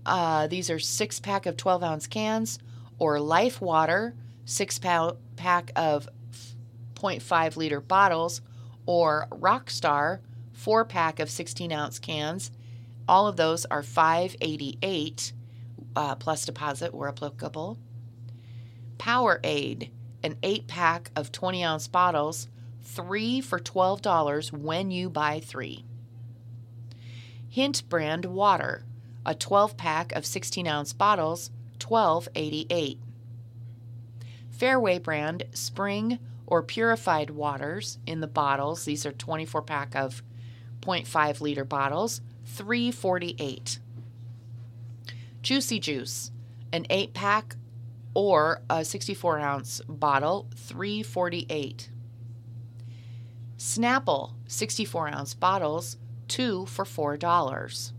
Uh, 0.06 0.48
these 0.48 0.70
are 0.70 0.80
six 0.80 1.20
pack 1.20 1.46
of 1.46 1.56
12 1.56 1.84
ounce 1.84 2.08
cans, 2.08 2.60
or 3.00 3.20
Life 3.20 3.62
Water, 3.62 4.16
six 4.46 4.80
pack 4.80 5.72
of 5.76 6.08
0.5 6.96 7.58
liter 7.58 7.82
bottles, 7.82 8.42
or 8.86 9.28
Rockstar, 9.32 10.20
four 10.52 10.86
pack 10.86 11.20
of 11.20 11.30
16 11.30 11.72
ounce 11.72 12.00
cans. 12.00 12.52
All 13.08 13.28
of 13.28 13.36
those 13.36 13.66
are 13.66 13.84
588 13.84 15.34
uh, 15.96 16.16
plus 16.16 16.46
deposit 16.46 16.94
where 16.94 17.10
applicable. 17.10 17.78
Powerade, 18.98 19.90
an 20.24 20.38
eight 20.44 20.68
pack 20.68 21.12
of 21.16 21.32
20 21.32 21.64
ounce 21.64 21.88
bottles, 21.88 22.48
three 22.82 23.42
for 23.42 23.60
$12 23.60 24.52
when 24.52 24.92
you 24.92 25.10
buy 25.10 25.40
three. 25.40 25.84
Hint 27.50 27.88
brand 27.90 28.26
water, 28.26 28.86
a 29.26 29.36
12 29.36 29.78
pack 29.78 30.12
of 30.14 30.26
16 30.26 30.68
ounce 30.68 30.94
bottles, 30.94 31.52
1288. 31.86 33.00
Fareway 34.58 35.02
brand 35.02 35.44
spring 35.54 36.20
or 36.46 36.62
purified 36.62 37.32
waters 37.32 37.98
in 38.06 38.20
the 38.20 38.28
bottles. 38.28 38.86
These 38.86 39.06
are 39.06 39.12
24 39.12 39.62
pack 39.64 39.96
of 39.96 40.24
0.5 40.82 41.42
liter 41.42 41.66
bottles, 41.66 42.22
348. 42.46 43.80
Juicy 45.42 45.80
Juice, 45.80 46.32
an 46.72 46.86
8 46.90 47.14
pack 47.14 47.56
or 48.14 48.62
a 48.70 48.86
64 48.86 49.40
ounce 49.40 49.82
bottle, 49.88 50.48
348. 50.56 51.90
Snapple, 53.58 54.34
64 54.48 55.08
ounce 55.10 55.34
bottles, 55.34 55.98
2 56.28 56.66
for 56.66 56.86
$4. 56.86 57.92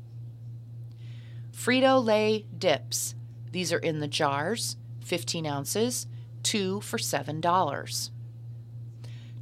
Frito 1.52 2.04
Lay 2.04 2.46
dips, 2.56 3.14
these 3.54 3.72
are 3.72 3.78
in 3.78 4.00
the 4.00 4.08
jars, 4.08 4.76
15 5.04 5.46
ounces, 5.46 6.08
two 6.42 6.80
for 6.80 6.98
$7. 6.98 8.10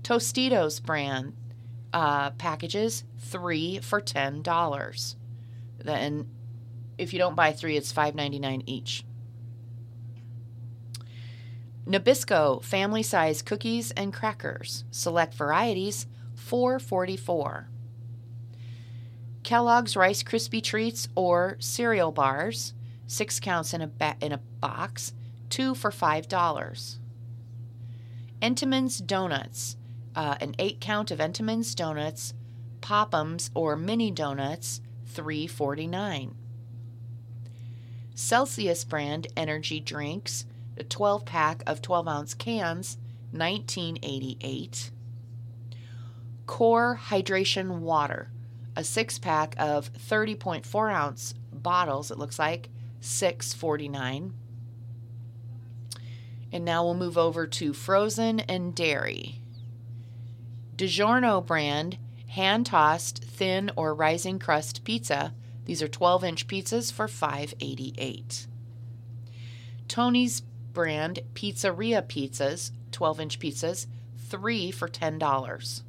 Tostitos 0.03 0.83
brand 0.83 1.33
uh, 1.95 2.31
packages, 2.33 3.05
three 3.19 3.79
for 3.79 4.03
$10. 4.03 5.15
Then 5.79 6.27
if 6.99 7.15
you 7.15 7.19
don't 7.19 7.35
buy 7.35 7.53
three, 7.53 7.79
it's 7.79 7.91
$5.99 7.91 8.65
each. 8.67 9.03
Nabisco 11.87 12.63
family 12.63 13.03
size 13.03 13.41
cookies 13.41 13.93
and 13.93 14.13
crackers, 14.13 14.85
select 14.91 15.33
varieties, 15.33 16.07
444. 16.35 17.67
Kellogg's 19.43 19.97
Rice 19.97 20.23
Krispie 20.23 20.63
treats 20.63 21.09
or 21.15 21.57
cereal 21.61 22.13
bars, 22.13 22.75
six 23.13 23.39
counts 23.39 23.75
in 23.75 23.83
a, 23.83 23.87
ba- 23.87 24.17
in 24.21 24.33
a 24.33 24.39
box, 24.39 25.13
two 25.51 25.75
for 25.75 25.91
$5. 25.91 26.99
Entenmann's 28.41 28.99
Donuts, 28.99 29.77
uh, 30.17 30.37
an 30.41 30.55
eight 30.59 30.81
count 30.81 31.11
of 31.11 31.19
Entenmann's 31.21 31.75
Donuts, 31.75 32.35
Pop'ems 32.81 33.51
or 33.55 33.77
mini 33.77 34.11
donuts, 34.11 34.81
three 35.07 35.47
forty 35.47 35.87
nine. 35.87 36.35
Celsius 38.15 38.85
brand 38.85 39.29
energy 39.37 39.79
drinks, 39.79 40.45
a 40.77 40.85
12 40.85 41.25
pack 41.25 41.63
of 41.67 41.81
12 41.81 42.09
ounce 42.09 42.35
cans, 42.35 42.99
1988. 43.31 44.91
Core 46.47 47.01
Hydration 47.09 47.79
Water, 47.79 48.31
a 48.77 48.83
six 48.83 49.19
pack 49.19 49.55
of 49.59 49.93
30.4 49.93 50.93
ounce 50.93 51.35
bottles, 51.53 52.11
it 52.11 52.19
looks 52.19 52.39
like, 52.39 52.69
649. 53.03 54.33
And 56.53 56.65
now 56.65 56.85
we'll 56.85 56.95
move 56.95 57.19
over 57.19 57.47
to 57.47 57.73
frozen 57.73 58.41
and 58.41 58.75
dairy. 58.75 59.41
DiGiorno 60.77 61.45
brand 61.45 61.99
hand 62.29 62.67
tossed 62.67 63.23
thin 63.23 63.71
or 63.77 63.95
rising 63.95 64.39
crust 64.39 64.85
pizza. 64.85 65.35
These 65.65 65.83
are 65.83 65.89
12 65.89 66.25
inch 66.25 66.47
pizzas 66.47 66.93
for 66.93 67.07
588. 67.07 68.47
Tony's 69.87 70.41
brand 70.41 71.21
pizzeria 71.35 72.03
pizzas, 72.03 72.71
12 72.91 73.21
inch 73.21 73.39
pizzas, 73.39 73.87
3 74.29 74.71
for 74.71 74.89
$10. 74.89 75.83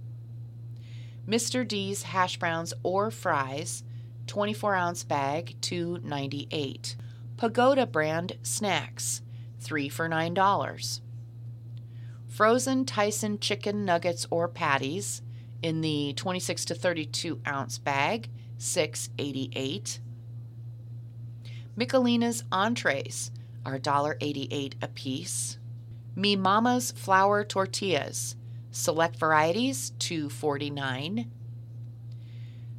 Mr. 1.27 1.65
D's 1.65 2.03
hash 2.03 2.37
browns 2.37 2.73
or 2.83 3.09
fries, 3.09 3.83
24 4.27 4.75
ounce 4.75 5.03
bag, 5.03 5.55
298. 5.61 6.97
Pagoda 7.37 7.85
brand 7.85 8.37
snacks, 8.43 9.21
3 9.59 9.89
for 9.89 10.07
$9. 10.07 11.01
Frozen 12.27 12.85
Tyson 12.85 13.39
chicken 13.39 13.85
nuggets 13.85 14.25
or 14.29 14.47
patties 14.47 15.21
in 15.61 15.81
the 15.81 16.13
26 16.13 16.65
to 16.65 16.75
32 16.75 17.41
ounce 17.47 17.77
bag, 17.77 18.29
688. 18.57 19.99
Michelina's 21.75 22.43
entrees 22.51 23.31
are 23.65 23.79
$1.88 23.79 24.73
a 24.81 24.87
piece. 24.89 25.57
Mi 26.15 26.35
Mama's 26.35 26.91
flour 26.91 27.43
tortillas, 27.43 28.35
select 28.71 29.15
varieties, 29.15 29.91
249. 29.99 31.31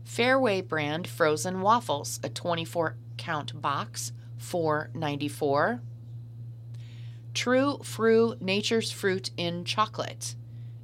Fareway 0.05 0.66
brand 0.66 1.09
frozen 1.09 1.61
waffles, 1.61 2.20
a 2.22 2.28
24 2.28 2.96
count 3.16 3.61
box, 3.61 4.12
494. 4.45 5.80
True 7.32 7.78
Fru 7.82 8.36
Nature's 8.40 8.92
Fruit 8.92 9.30
in 9.36 9.64
Chocolate. 9.64 10.34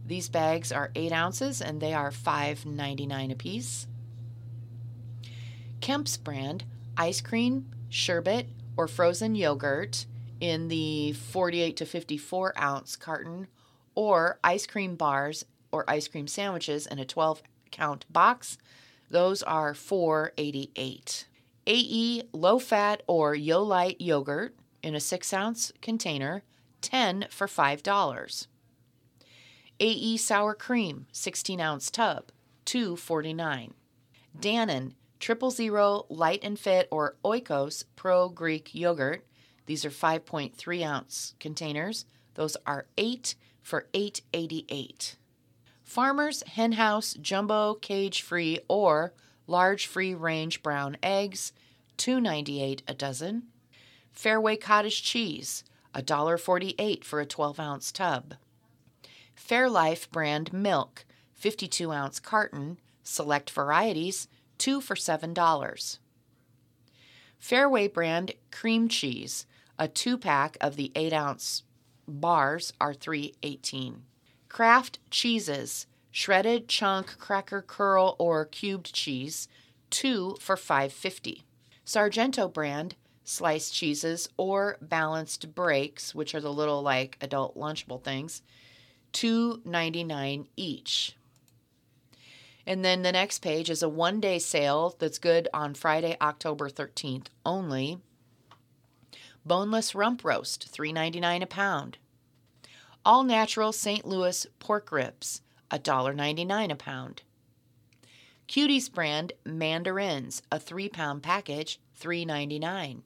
These 0.05 0.29
bags 0.29 0.73
are 0.73 0.91
8 0.95 1.13
ounces 1.13 1.61
and 1.61 1.81
they 1.81 1.95
are 1.95 2.11
$5.99 2.11 3.31
a 3.33 3.35
piece. 3.37 3.87
Kemp's 5.81 6.17
brand 6.17 6.65
ice 6.97 7.21
cream, 7.21 7.71
sherbet, 7.89 8.49
or 8.77 8.89
frozen 8.89 9.35
yogurt 9.35 10.07
in 10.41 10.69
the 10.69 11.13
48 11.13 11.77
to 11.77 11.87
54 11.87 12.59
ounce 12.61 12.97
carton, 12.97 13.47
or 13.95 14.41
ice 14.43 14.67
cream 14.67 14.97
bars 14.97 15.45
or 15.71 15.89
ice 15.89 16.09
cream 16.09 16.27
sandwiches 16.27 16.87
in 16.87 16.99
a 16.99 17.05
12 17.05 17.43
count 17.71 18.07
box. 18.11 18.59
Those 19.11 19.43
are 19.43 19.75
488. 19.75 21.27
AE 21.73 22.25
low 22.33 22.59
fat 22.59 23.05
or 23.07 23.33
Yo 23.33 23.62
Light 23.62 24.01
yogurt 24.01 24.57
in 24.83 24.97
a 24.97 25.01
6 25.01 25.33
ounce 25.33 25.71
container, 25.81 26.43
10 26.81 27.27
for 27.31 27.47
$5. 27.47 28.47
AE 29.79 30.16
sour 30.16 30.55
cream, 30.57 31.07
16 31.12 31.61
ounce 31.61 31.89
tub, 31.93 32.33
249. 32.64 33.75
Dannon 34.37 34.95
Triple 35.21 35.53
Zero 35.53 36.07
Light 36.09 36.41
and 36.43 36.59
Fit 36.59 36.89
or 36.91 37.16
Oikos 37.25 37.85
Pro 37.95 38.29
Greek 38.29 38.75
yogurt. 38.75 39.25
These 39.66 39.85
are 39.85 39.91
5.3 39.91 40.85
ounce 40.85 41.35
containers. 41.39 42.05
Those 42.35 42.57
are 42.66 42.87
8 42.99 43.37
for 43.62 43.87
888. 43.95 45.16
Farmers 45.85 46.43
Henhouse 46.49 47.14
Jumbo 47.14 47.75
Cage 47.75 48.23
Free 48.23 48.59
or 48.66 49.14
Large 49.51 49.89
Free 49.89 50.15
Range 50.15 50.63
Brown 50.63 50.97
Eggs, 51.03 51.53
298 51.97 52.85
a 52.87 52.95
dozen. 52.95 53.43
Fareway 54.17 54.61
Cottage 54.61 55.03
Cheese, 55.03 55.65
$1.48 55.93 57.03
for 57.03 57.21
a 57.21 57.27
12 57.27 57.59
ounce 57.59 57.91
tub. 57.91 58.35
Fairlife 59.37 60.09
brand 60.13 60.53
milk, 60.53 61.05
52 61.35 61.91
ounce 61.91 62.21
carton, 62.21 62.79
select 63.03 63.51
varieties, 63.51 64.29
2 64.59 64.81
for 64.81 64.95
$7. 64.95 65.99
Fareway 67.43 67.93
brand 67.93 68.35
cream 68.53 68.89
cheese, 68.89 69.47
a 69.77 69.89
2 69.89 70.17
pack 70.17 70.59
of 70.61 70.77
the 70.77 70.93
8 70.95 71.13
ounce 71.13 71.65
bars 72.07 72.73
are 72.81 72.95
318. 72.95 74.05
Kraft 74.49 75.01
cheeses, 75.11 75.89
shredded 76.11 76.69
chunk 76.69 77.19
cracker 77.19 77.63
curl 77.63 78.17
or 78.19 78.45
cubed 78.45 78.93
cheese, 78.93 79.49
2 79.91 80.37
for 80.41 80.57
550. 80.57 81.43
Sargento 81.85 82.49
brand 82.49 82.95
sliced 83.25 83.73
cheeses 83.73 84.29
or 84.37 84.77
balanced 84.81 85.55
breaks, 85.55 86.15
which 86.15 86.35
are 86.35 86.41
the 86.41 86.53
little 86.53 86.83
like 86.83 87.17
adult 87.21 87.57
lunchable 87.57 88.03
things, 88.03 88.43
2.99 89.13 90.47
each. 90.57 91.17
And 92.67 92.85
then 92.85 93.03
the 93.03 93.13
next 93.13 93.39
page 93.41 93.71
is 93.71 93.83
a 93.83 93.89
one 93.89 94.21
day 94.21 94.39
sale 94.39 94.97
that's 94.99 95.19
good 95.19 95.49
on 95.55 95.75
Friday, 95.75 96.17
October 96.21 96.69
13th 96.69 97.27
only. 97.45 97.99
Boneless 99.45 99.95
rump 99.95 100.25
roast, 100.25 100.73
$3.99 100.73 101.43
a 101.43 101.47
pound. 101.47 101.99
All 103.05 103.23
natural 103.23 103.73
St. 103.73 104.07
Louis 104.07 104.47
pork 104.59 104.93
ribs, 104.93 105.41
$1.99 105.71 106.73
a 106.73 106.77
pound. 106.77 107.23
Cuties 108.49 108.93
brand 108.93 109.33
mandarins, 109.45 110.43
a 110.51 110.59
3 110.59 110.89
pound 110.89 111.23
package, 111.23 111.81
$3.99. 112.01 113.03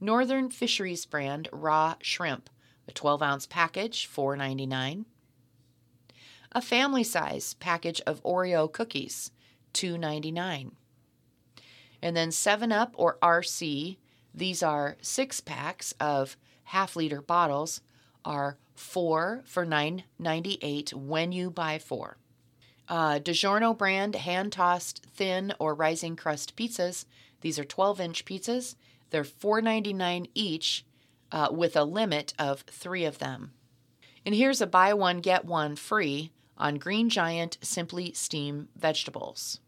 Northern 0.00 0.50
Fisheries 0.50 1.04
brand 1.06 1.48
raw 1.52 1.94
shrimp, 2.00 2.48
a 2.86 2.92
12 2.92 3.22
ounce 3.22 3.46
package, 3.46 4.08
$4.99 4.08 5.04
a 6.52 6.62
family 6.62 7.04
size 7.04 7.54
package 7.54 8.00
of 8.06 8.22
Oreo 8.22 8.70
cookies, 8.70 9.30
$2.99. 9.74 10.72
And 12.00 12.16
then 12.16 12.30
7 12.30 12.72
Up 12.72 12.94
or 12.96 13.18
RC, 13.22 13.98
these 14.34 14.62
are 14.62 14.96
six 15.02 15.40
packs 15.40 15.92
of 16.00 16.36
half 16.64 16.96
liter 16.96 17.20
bottles, 17.20 17.80
are 18.24 18.58
four 18.78 19.42
for 19.44 19.66
$9.98 19.66 20.94
when 20.94 21.32
you 21.32 21.50
buy 21.50 21.78
four. 21.78 22.16
Uh, 22.88 23.18
DiGiorno 23.18 23.76
brand 23.76 24.14
hand 24.14 24.52
tossed 24.52 25.04
thin 25.14 25.52
or 25.58 25.74
rising 25.74 26.16
crust 26.16 26.56
pizzas. 26.56 27.04
These 27.40 27.58
are 27.58 27.64
12 27.64 28.00
inch 28.00 28.24
pizzas. 28.24 28.76
They're 29.10 29.24
$4.99 29.24 30.30
each 30.34 30.86
uh, 31.30 31.48
with 31.50 31.76
a 31.76 31.84
limit 31.84 32.32
of 32.38 32.62
three 32.62 33.04
of 33.04 33.18
them. 33.18 33.52
And 34.24 34.34
here's 34.34 34.60
a 34.60 34.66
buy 34.66 34.94
one, 34.94 35.20
get 35.20 35.44
one 35.44 35.76
free 35.76 36.32
on 36.56 36.76
Green 36.76 37.08
Giant 37.08 37.58
Simply 37.62 38.12
Steam 38.12 38.68
Vegetables. 38.76 39.60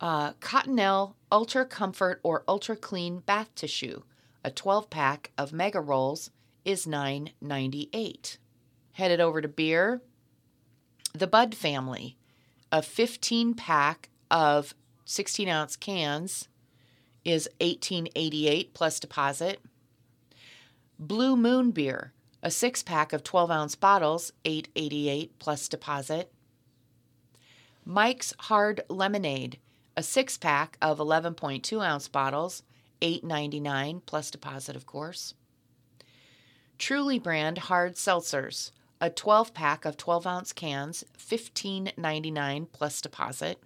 Uh, 0.00 0.32
Cottonelle 0.34 1.14
Ultra 1.30 1.64
Comfort 1.64 2.20
or 2.22 2.44
Ultra 2.48 2.76
Clean 2.76 3.20
Bath 3.20 3.54
Tissue, 3.54 4.02
a 4.44 4.50
12 4.50 4.90
pack 4.90 5.30
of 5.38 5.52
mega 5.52 5.80
rolls, 5.80 6.30
is 6.64 6.86
$9.98. 6.86 8.38
Headed 8.92 9.20
over 9.20 9.40
to 9.40 9.48
beer. 9.48 10.02
The 11.14 11.26
Bud 11.26 11.54
family, 11.54 12.16
a 12.70 12.82
15 12.82 13.54
pack 13.54 14.08
of 14.30 14.74
16 15.04 15.48
ounce 15.48 15.76
cans, 15.76 16.48
is 17.24 17.48
$18.88 17.60 18.72
plus 18.72 18.98
deposit. 18.98 19.60
Blue 20.98 21.36
Moon 21.36 21.70
beer, 21.70 22.12
a 22.42 22.50
six 22.50 22.82
pack 22.82 23.12
of 23.12 23.22
12 23.22 23.50
ounce 23.50 23.76
bottles, 23.76 24.32
888 24.44 25.38
plus 25.38 25.68
deposit. 25.68 26.32
Mike's 27.84 28.32
Hard 28.38 28.82
Lemonade, 28.88 29.58
a 29.96 30.02
six 30.02 30.38
pack 30.38 30.78
of 30.80 30.98
11.2 30.98 31.84
ounce 31.84 32.08
bottles, 32.08 32.62
8.99 33.00 34.02
plus 34.06 34.30
deposit, 34.30 34.76
of 34.76 34.86
course. 34.86 35.34
Truly 36.78 37.18
brand 37.18 37.58
hard 37.58 37.94
seltzers, 37.94 38.70
a 39.00 39.10
12 39.10 39.54
pack 39.54 39.84
of 39.84 39.96
12 39.96 40.26
ounce 40.26 40.52
cans, 40.52 41.04
15.99 41.18 42.66
plus 42.72 43.00
deposit. 43.00 43.60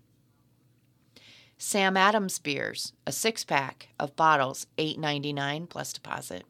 Sam 1.59 1.97
Adams 1.97 2.39
beers, 2.39 2.93
a 3.07 3.13
six 3.13 3.45
pack 3.45 3.89
of 3.99 4.17
bottles, 4.17 4.67
8.99 4.77 5.69
plus 5.69 5.93
deposit. 5.93 6.45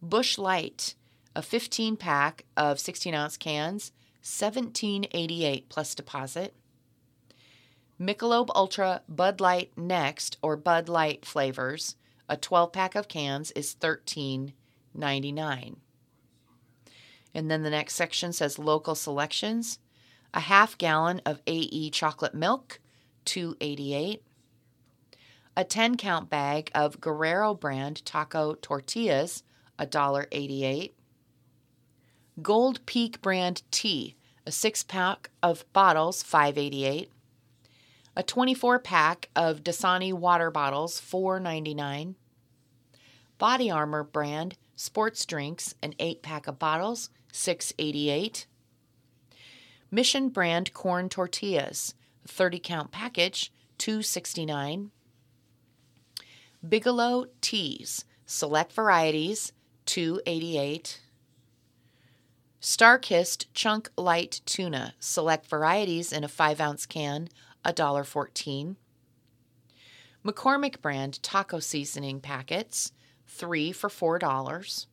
Busch 0.00 0.38
Light, 0.38 0.94
a 1.36 1.42
15 1.42 1.96
pack 1.96 2.44
of 2.56 2.80
16 2.80 3.14
ounce 3.14 3.36
cans, 3.36 3.92
1788 4.22 5.68
plus 5.68 5.94
deposit. 5.94 6.54
Michelob 8.00 8.48
Ultra 8.54 9.02
Bud 9.08 9.40
Light 9.40 9.72
Next 9.76 10.38
or 10.40 10.56
Bud 10.56 10.88
Light 10.88 11.24
flavors, 11.24 11.96
a 12.28 12.36
12 12.36 12.72
pack 12.72 12.94
of 12.94 13.08
cans 13.08 13.50
is 13.52 13.74
$13.99. 14.96 15.76
And 17.34 17.50
then 17.50 17.62
the 17.62 17.70
next 17.70 17.94
section 17.94 18.32
says 18.32 18.58
local 18.58 18.94
selections. 18.94 19.78
A 20.34 20.40
half 20.40 20.76
gallon 20.76 21.20
of 21.24 21.40
AE 21.46 21.90
chocolate 21.90 22.34
milk, 22.34 22.80
288. 23.24 24.22
A 25.56 25.64
10 25.64 25.96
count 25.96 26.30
bag 26.30 26.70
of 26.74 27.00
Guerrero 27.00 27.54
brand 27.54 28.04
taco 28.04 28.54
tortillas, 28.54 29.42
$1.88. 29.78 30.92
Gold 32.40 32.84
Peak 32.86 33.20
brand 33.20 33.62
tea, 33.70 34.14
a 34.46 34.52
6 34.52 34.84
pack 34.84 35.30
of 35.42 35.64
bottles, 35.72 36.22
588. 36.22 37.10
A 38.16 38.22
24 38.22 38.78
pack 38.78 39.28
of 39.34 39.62
Dasani 39.62 40.12
water 40.12 40.50
bottles, 40.50 41.00
4.99. 41.00 42.14
Body 43.38 43.70
Armor 43.70 44.04
brand 44.04 44.56
sports 44.78 45.26
drinks, 45.26 45.74
an 45.82 45.92
8 45.98 46.22
pack 46.22 46.46
of 46.46 46.58
bottles, 46.58 47.10
688. 47.32 48.46
Mission 49.90 50.28
brand 50.28 50.72
corn 50.72 51.08
tortillas, 51.08 51.94
30 52.28 52.60
count 52.60 52.90
package, 52.92 53.52
269. 53.78 54.92
Bigelow 56.66 57.26
teas, 57.40 58.04
select 58.24 58.72
varieties, 58.72 59.52
288. 59.86 61.00
Starkist 62.60 63.46
chunk 63.52 63.90
light 63.96 64.40
tuna, 64.46 64.94
select 65.00 65.46
varieties 65.46 66.12
in 66.12 66.22
a 66.22 66.28
5 66.28 66.60
ounce 66.60 66.86
can, 66.86 67.28
$1.14. 67.64 68.76
McCormick 70.24 70.80
brand 70.80 71.20
taco 71.22 71.58
seasoning 71.58 72.20
packets, 72.20 72.92
3 73.28 73.72
for 73.72 73.88
$4. 73.88 74.86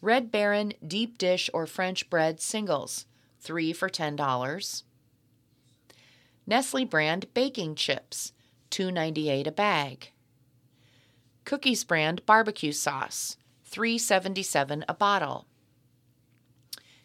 Red 0.00 0.32
Baron 0.32 0.72
deep 0.86 1.18
dish 1.18 1.50
or 1.52 1.66
French 1.66 2.08
bread 2.08 2.40
singles, 2.40 3.06
3 3.40 3.72
for 3.72 3.88
$10. 3.88 4.82
Nestle 6.46 6.84
brand 6.84 7.26
baking 7.34 7.74
chips, 7.74 8.32
2.98 8.70 9.46
a 9.46 9.52
bag. 9.52 10.12
Cookies 11.44 11.84
brand 11.84 12.24
barbecue 12.24 12.72
sauce, 12.72 13.36
3.77 13.70 14.84
a 14.88 14.94
bottle. 14.94 15.46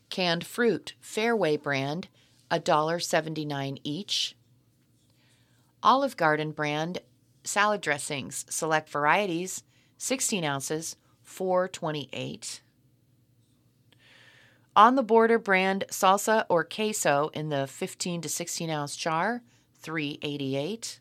Canned 0.09 0.45
fruit 0.45 0.93
Fareway 1.01 1.61
brand, 1.61 2.07
$1.79 2.51 3.79
each. 3.83 4.35
Olive 5.83 6.15
Garden 6.15 6.51
brand 6.51 6.99
salad 7.43 7.81
dressings, 7.81 8.45
select 8.49 8.89
varieties, 8.89 9.63
16 9.97 10.43
ounces, 10.43 10.95
428. 11.23 12.61
On 14.75 14.95
the 14.95 15.03
Border 15.03 15.39
brand 15.39 15.85
salsa 15.89 16.45
or 16.49 16.65
queso 16.65 17.29
in 17.33 17.49
the 17.49 17.65
15 17.65 18.21
to 18.21 18.29
16 18.29 18.69
ounce 18.69 18.97
jar, 18.97 19.41
388. 19.79 20.99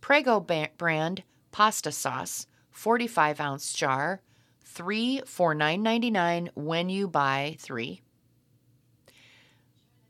Prego 0.00 0.40
brand 0.76 1.22
pasta 1.52 1.92
sauce, 1.92 2.46
45 2.72 3.40
ounce 3.40 3.72
jar, 3.72 4.20
3 4.64 5.22
for 5.24 5.54
9.99 5.54 6.48
when 6.54 6.88
you 6.88 7.06
buy 7.06 7.56
3. 7.60 8.00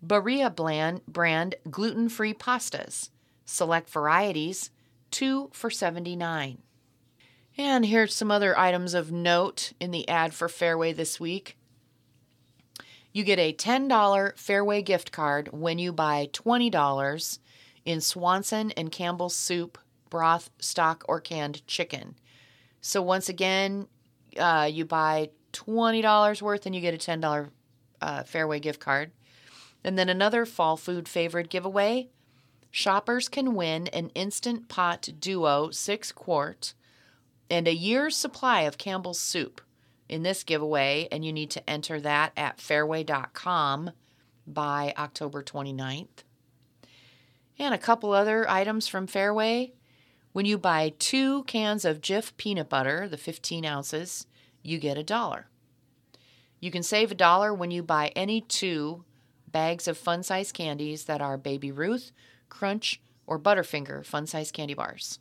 Barilla 0.05 0.55
brand, 0.55 1.03
brand 1.07 1.55
gluten-free 1.71 2.35
pastas, 2.35 3.11
select 3.45 3.91
varieties, 3.91 4.71
2 5.11 5.51
for 5.53 5.71
79. 5.71 6.64
And 7.57 7.87
here's 7.87 8.15
some 8.15 8.31
other 8.31 8.59
items 8.59 8.95
of 8.95 9.13
note 9.13 9.73
in 9.79 9.93
the 9.93 10.09
ad 10.09 10.35
for 10.35 10.49
Fareway 10.49 10.95
this 10.95 11.21
week. 11.21 11.57
You 13.13 13.23
get 13.23 13.39
a 13.39 13.53
$10 13.53 13.89
Fareway 13.89 14.85
gift 14.85 15.13
card 15.13 15.51
when 15.53 15.79
you 15.79 15.93
buy 15.93 16.29
$20 16.33 17.39
in 17.85 18.01
Swanson 18.01 18.73
and 18.73 18.91
Campbell's 18.91 19.37
soup, 19.37 19.79
broth, 20.11 20.51
stock, 20.59 21.05
or 21.07 21.21
canned 21.21 21.65
chicken. 21.69 22.17
So 22.81 23.01
once 23.01 23.29
again, 23.29 23.87
uh, 24.37 24.69
you 24.71 24.85
buy 24.85 25.31
$20 25.53 26.43
worth 26.43 26.67
and 26.67 26.75
you 26.75 26.81
get 26.81 26.95
a 26.95 26.99
$10 26.99 27.51
uh, 28.01 28.23
Fareway 28.25 28.61
gift 28.61 28.81
card. 28.81 29.13
And 29.85 29.97
then 29.97 30.09
another 30.09 30.45
fall 30.45 30.77
food 30.77 31.09
favorite 31.09 31.51
giveaway 31.51 32.09
shoppers 32.73 33.29
can 33.29 33.55
win 33.55 33.87
an 33.89 34.09
Instant 34.17 34.69
Pot 34.69 35.09
Duo 35.21 35.71
6 35.71 36.11
quart 36.11 36.75
and 37.51 37.69
a 37.69 37.75
year's 37.75 38.17
supply 38.17 38.63
of 38.63 38.79
Campbell's 38.79 39.21
soup 39.21 39.61
in 40.09 40.23
this 40.23 40.45
giveaway, 40.45 41.09
and 41.11 41.25
you 41.25 41.33
need 41.33 41.51
to 41.51 41.71
enter 41.71 42.01
that 42.01 42.33
at 42.37 42.59
fareway.com 42.59 43.91
by 44.47 44.95
October 44.99 45.43
29th. 45.43 46.25
And 47.59 47.75
a 47.75 47.79
couple 47.79 48.13
other 48.13 48.49
items 48.49 48.89
from 48.89 49.07
Fareway. 49.07 49.73
When 50.33 50.47
you 50.47 50.59
buy 50.59 50.95
two 50.99 51.45
cans 51.45 51.85
of 51.85 52.01
Jif 52.01 52.37
peanut 52.37 52.69
butter, 52.69 53.09
the 53.09 53.17
15 53.17 53.65
ounces, 53.65 54.27
you 54.63 54.79
get 54.79 54.99
a 54.99 55.05
dollar. 55.05 55.47
You 56.59 56.71
can 56.71 56.83
save 56.83 57.13
a 57.13 57.15
dollar 57.15 57.55
when 57.55 57.71
you 57.71 57.83
buy 57.83 58.11
any 58.17 58.41
two 58.41 59.05
bags 59.47 59.87
of 59.87 59.97
fun 59.97 60.23
size 60.23 60.51
candies 60.51 61.05
that 61.05 61.21
are 61.21 61.37
Baby 61.37 61.71
Ruth, 61.71 62.11
Crunch, 62.49 63.01
or 63.27 63.39
Butterfinger 63.39 64.05
fun 64.05 64.27
size 64.27 64.51
candy 64.51 64.75
bars. 64.75 65.21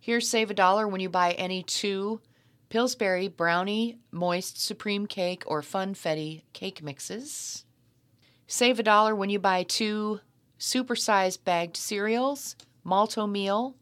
Here's 0.00 0.28
save 0.28 0.50
a 0.50 0.54
dollar 0.54 0.88
when 0.88 1.02
you 1.02 1.10
buy 1.10 1.32
any 1.32 1.62
two 1.62 2.22
Pillsbury 2.70 3.28
Brownie 3.28 3.98
Moist 4.10 4.58
Supreme 4.58 5.06
Cake 5.06 5.42
or 5.46 5.60
Funfetti 5.60 6.42
cake 6.54 6.82
mixes. 6.82 7.66
Save 8.46 8.78
a 8.78 8.82
dollar 8.82 9.14
when 9.14 9.28
you 9.28 9.38
buy 9.38 9.62
two 9.62 10.20
supersized 10.58 11.44
bagged 11.44 11.76
cereals, 11.76 12.56
Malt-O-Meal 12.82 13.76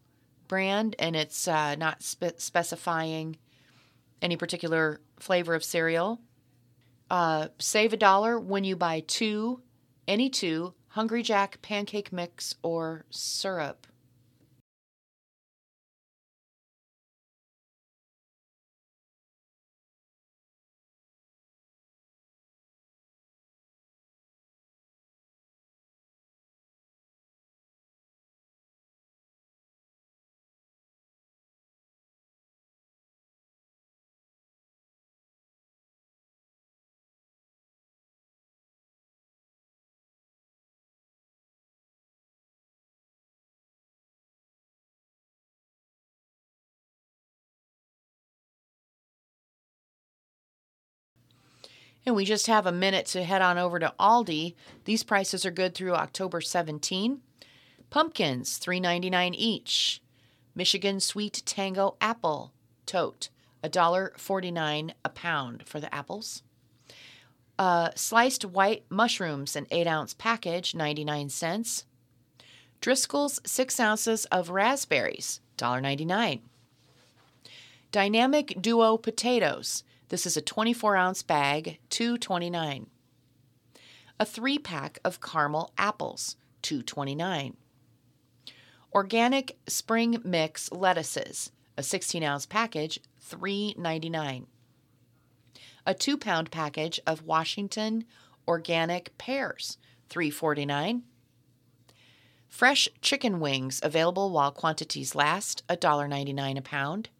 brand, 0.48 0.96
and 0.98 1.14
it's 1.14 1.46
uh, 1.46 1.76
not 1.76 2.02
spe- 2.02 2.38
specifying 2.38 3.36
any 4.20 4.36
particular 4.36 5.00
flavor 5.20 5.54
of 5.54 5.62
cereal. 5.62 6.20
Uh, 7.10 7.48
save 7.58 7.92
a 7.92 7.96
dollar 7.96 8.40
when 8.40 8.64
you 8.64 8.74
buy 8.74 9.04
two, 9.06 9.62
any 10.08 10.28
two, 10.28 10.74
Hungry 10.88 11.22
Jack 11.22 11.62
pancake 11.62 12.12
mix 12.12 12.56
or 12.62 13.04
syrup. 13.10 13.86
And 52.08 52.16
we 52.16 52.24
just 52.24 52.46
have 52.46 52.64
a 52.64 52.72
minute 52.72 53.04
to 53.08 53.22
head 53.22 53.42
on 53.42 53.58
over 53.58 53.78
to 53.78 53.92
Aldi. 54.00 54.54
These 54.86 55.02
prices 55.02 55.44
are 55.44 55.50
good 55.50 55.74
through 55.74 55.92
October 55.92 56.40
17. 56.40 57.20
Pumpkins, 57.90 58.58
$3.99 58.58 59.34
each. 59.36 60.00
Michigan 60.54 60.96
SweeTango 60.96 61.96
Apple 62.00 62.54
Tote, 62.86 63.28
$1.49 63.62 64.92
a 65.04 65.08
pound 65.10 65.64
for 65.66 65.80
the 65.80 65.94
apples. 65.94 66.42
Uh, 67.58 67.90
sliced 67.94 68.46
white 68.46 68.86
mushrooms, 68.88 69.54
an 69.54 69.66
8 69.70 69.86
ounce 69.86 70.14
package, 70.14 70.74
99 70.74 71.28
cents. 71.28 71.84
Driscoll's 72.80 73.38
6 73.44 73.78
ounces 73.78 74.24
of 74.32 74.48
raspberries, 74.48 75.42
$1.99. 75.58 76.40
Dynamic 77.92 78.56
Duo 78.58 78.96
potatoes, 78.96 79.84
this 80.08 80.26
is 80.26 80.36
a 80.36 80.42
24 80.42 80.96
ounce 80.96 81.22
bag, 81.22 81.78
$2.29. 81.90 82.86
A 84.20 84.24
three 84.24 84.58
pack 84.58 84.98
of 85.04 85.20
caramel 85.20 85.72
apples, 85.78 86.36
$2.29. 86.62 87.54
Organic 88.92 89.58
spring 89.66 90.20
mix 90.24 90.72
lettuces, 90.72 91.52
a 91.76 91.82
16 91.82 92.24
ounce 92.24 92.46
package, 92.46 93.00
$3.99. 93.30 94.46
A 95.86 95.94
two 95.94 96.16
pound 96.16 96.50
package 96.50 97.00
of 97.06 97.22
Washington 97.22 98.04
organic 98.46 99.16
pears, 99.18 99.76
$3.49. 100.08 101.02
Fresh 102.48 102.88
chicken 103.02 103.40
wings 103.40 103.78
available 103.82 104.30
while 104.30 104.50
quantities 104.50 105.14
last, 105.14 105.62
$1.99 105.68 106.58
a 106.58 106.62
pound. 106.62 107.10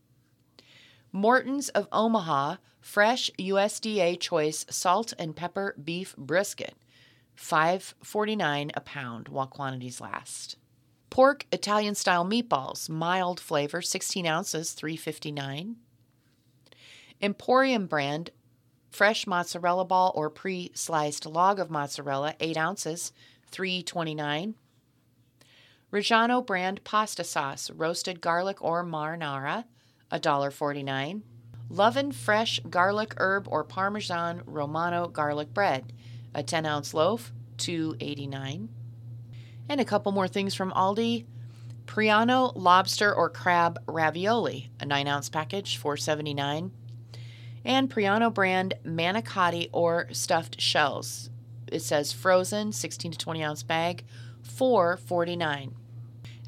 Morton's 1.13 1.69
of 1.71 1.87
Omaha 1.93 2.57
fresh 2.89 3.31
USDA 3.39 4.19
choice 4.19 4.65
salt 4.71 5.13
and 5.19 5.37
pepper 5.37 5.77
beef 5.85 6.17
brisket, 6.17 6.75
$5.49 7.37 8.71
a 8.75 8.81
pound 8.81 9.29
while 9.29 9.47
quantities 9.47 10.01
last. 10.01 10.57
Pork 11.11 11.45
Italian 11.53 11.95
style 11.95 12.25
meatballs, 12.25 12.89
mild 12.89 13.41
flavor, 13.41 13.83
16 13.83 14.27
ounces, 14.27 14.75
$3.59. 14.75 15.75
Emporium 17.21 17.87
brand 17.87 18.31
fresh 18.91 19.27
mozzarella 19.27 19.85
ball 19.85 20.11
or 20.15 20.31
pre-sliced 20.31 21.27
log 21.27 21.61
of 21.61 21.71
mozzarella, 21.71 22.35
8 22.41 22.57
ounces, 22.57 23.13
3.29. 23.53 24.55
Reggiano 25.93 26.45
brand 26.45 26.83
pasta 26.85 27.23
sauce, 27.23 27.71
roasted 27.71 28.23
garlic 28.23 28.63
or 28.63 28.83
marinara, 28.83 29.65
$1.49. 30.11 31.21
L'oven 31.71 32.13
fresh 32.13 32.61
garlic 32.71 33.15
herb 33.19 33.47
or 33.49 33.65
parmesan 33.65 34.43
romano 34.47 35.09
garlic 35.09 35.53
bread, 35.53 35.93
a 36.35 36.43
10 36.43 36.65
ounce 36.67 36.95
loaf, 36.95 37.33
2.89. 37.59 38.69
And 39.69 39.81
a 39.81 39.85
couple 39.85 40.13
more 40.13 40.29
things 40.29 40.55
from 40.55 40.73
Aldi. 40.73 41.27
Priano 41.87 42.53
lobster 42.55 43.15
or 43.15 43.31
crab 43.31 43.79
ravioli, 43.87 44.71
a 44.81 44.87
9 44.87 45.07
ounce 45.07 45.29
package, 45.29 45.81
4.79 45.81 46.71
and 47.65 47.91
Priano 47.91 48.33
brand 48.33 48.75
manicotti 48.85 49.69
or 49.73 50.09
stuffed 50.13 50.61
shells. 50.61 51.31
It 51.71 51.81
says 51.81 52.13
frozen, 52.13 52.73
16 52.73 53.13
to 53.13 53.19
20 53.19 53.45
ounce 53.45 53.63
bag, 53.63 54.05
4.49. 54.43 55.73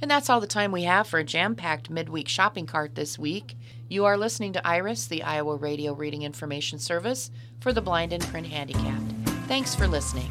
And 0.00 0.10
that's 0.10 0.30
all 0.30 0.40
the 0.40 0.46
time 0.46 0.72
we 0.72 0.84
have 0.84 1.06
for 1.06 1.18
a 1.18 1.24
jam-packed 1.24 1.90
midweek 1.90 2.26
shopping 2.26 2.64
cart 2.64 2.94
this 2.94 3.18
week. 3.18 3.54
You 3.90 4.04
are 4.04 4.16
listening 4.16 4.52
to 4.52 4.64
Iris, 4.64 5.08
the 5.08 5.24
Iowa 5.24 5.56
Radio 5.56 5.94
Reading 5.94 6.22
Information 6.22 6.78
Service 6.78 7.32
for 7.58 7.72
the 7.72 7.82
blind 7.82 8.12
and 8.12 8.22
print 8.22 8.46
handicapped. 8.46 9.10
Thanks 9.48 9.74
for 9.74 9.88
listening. 9.88 10.28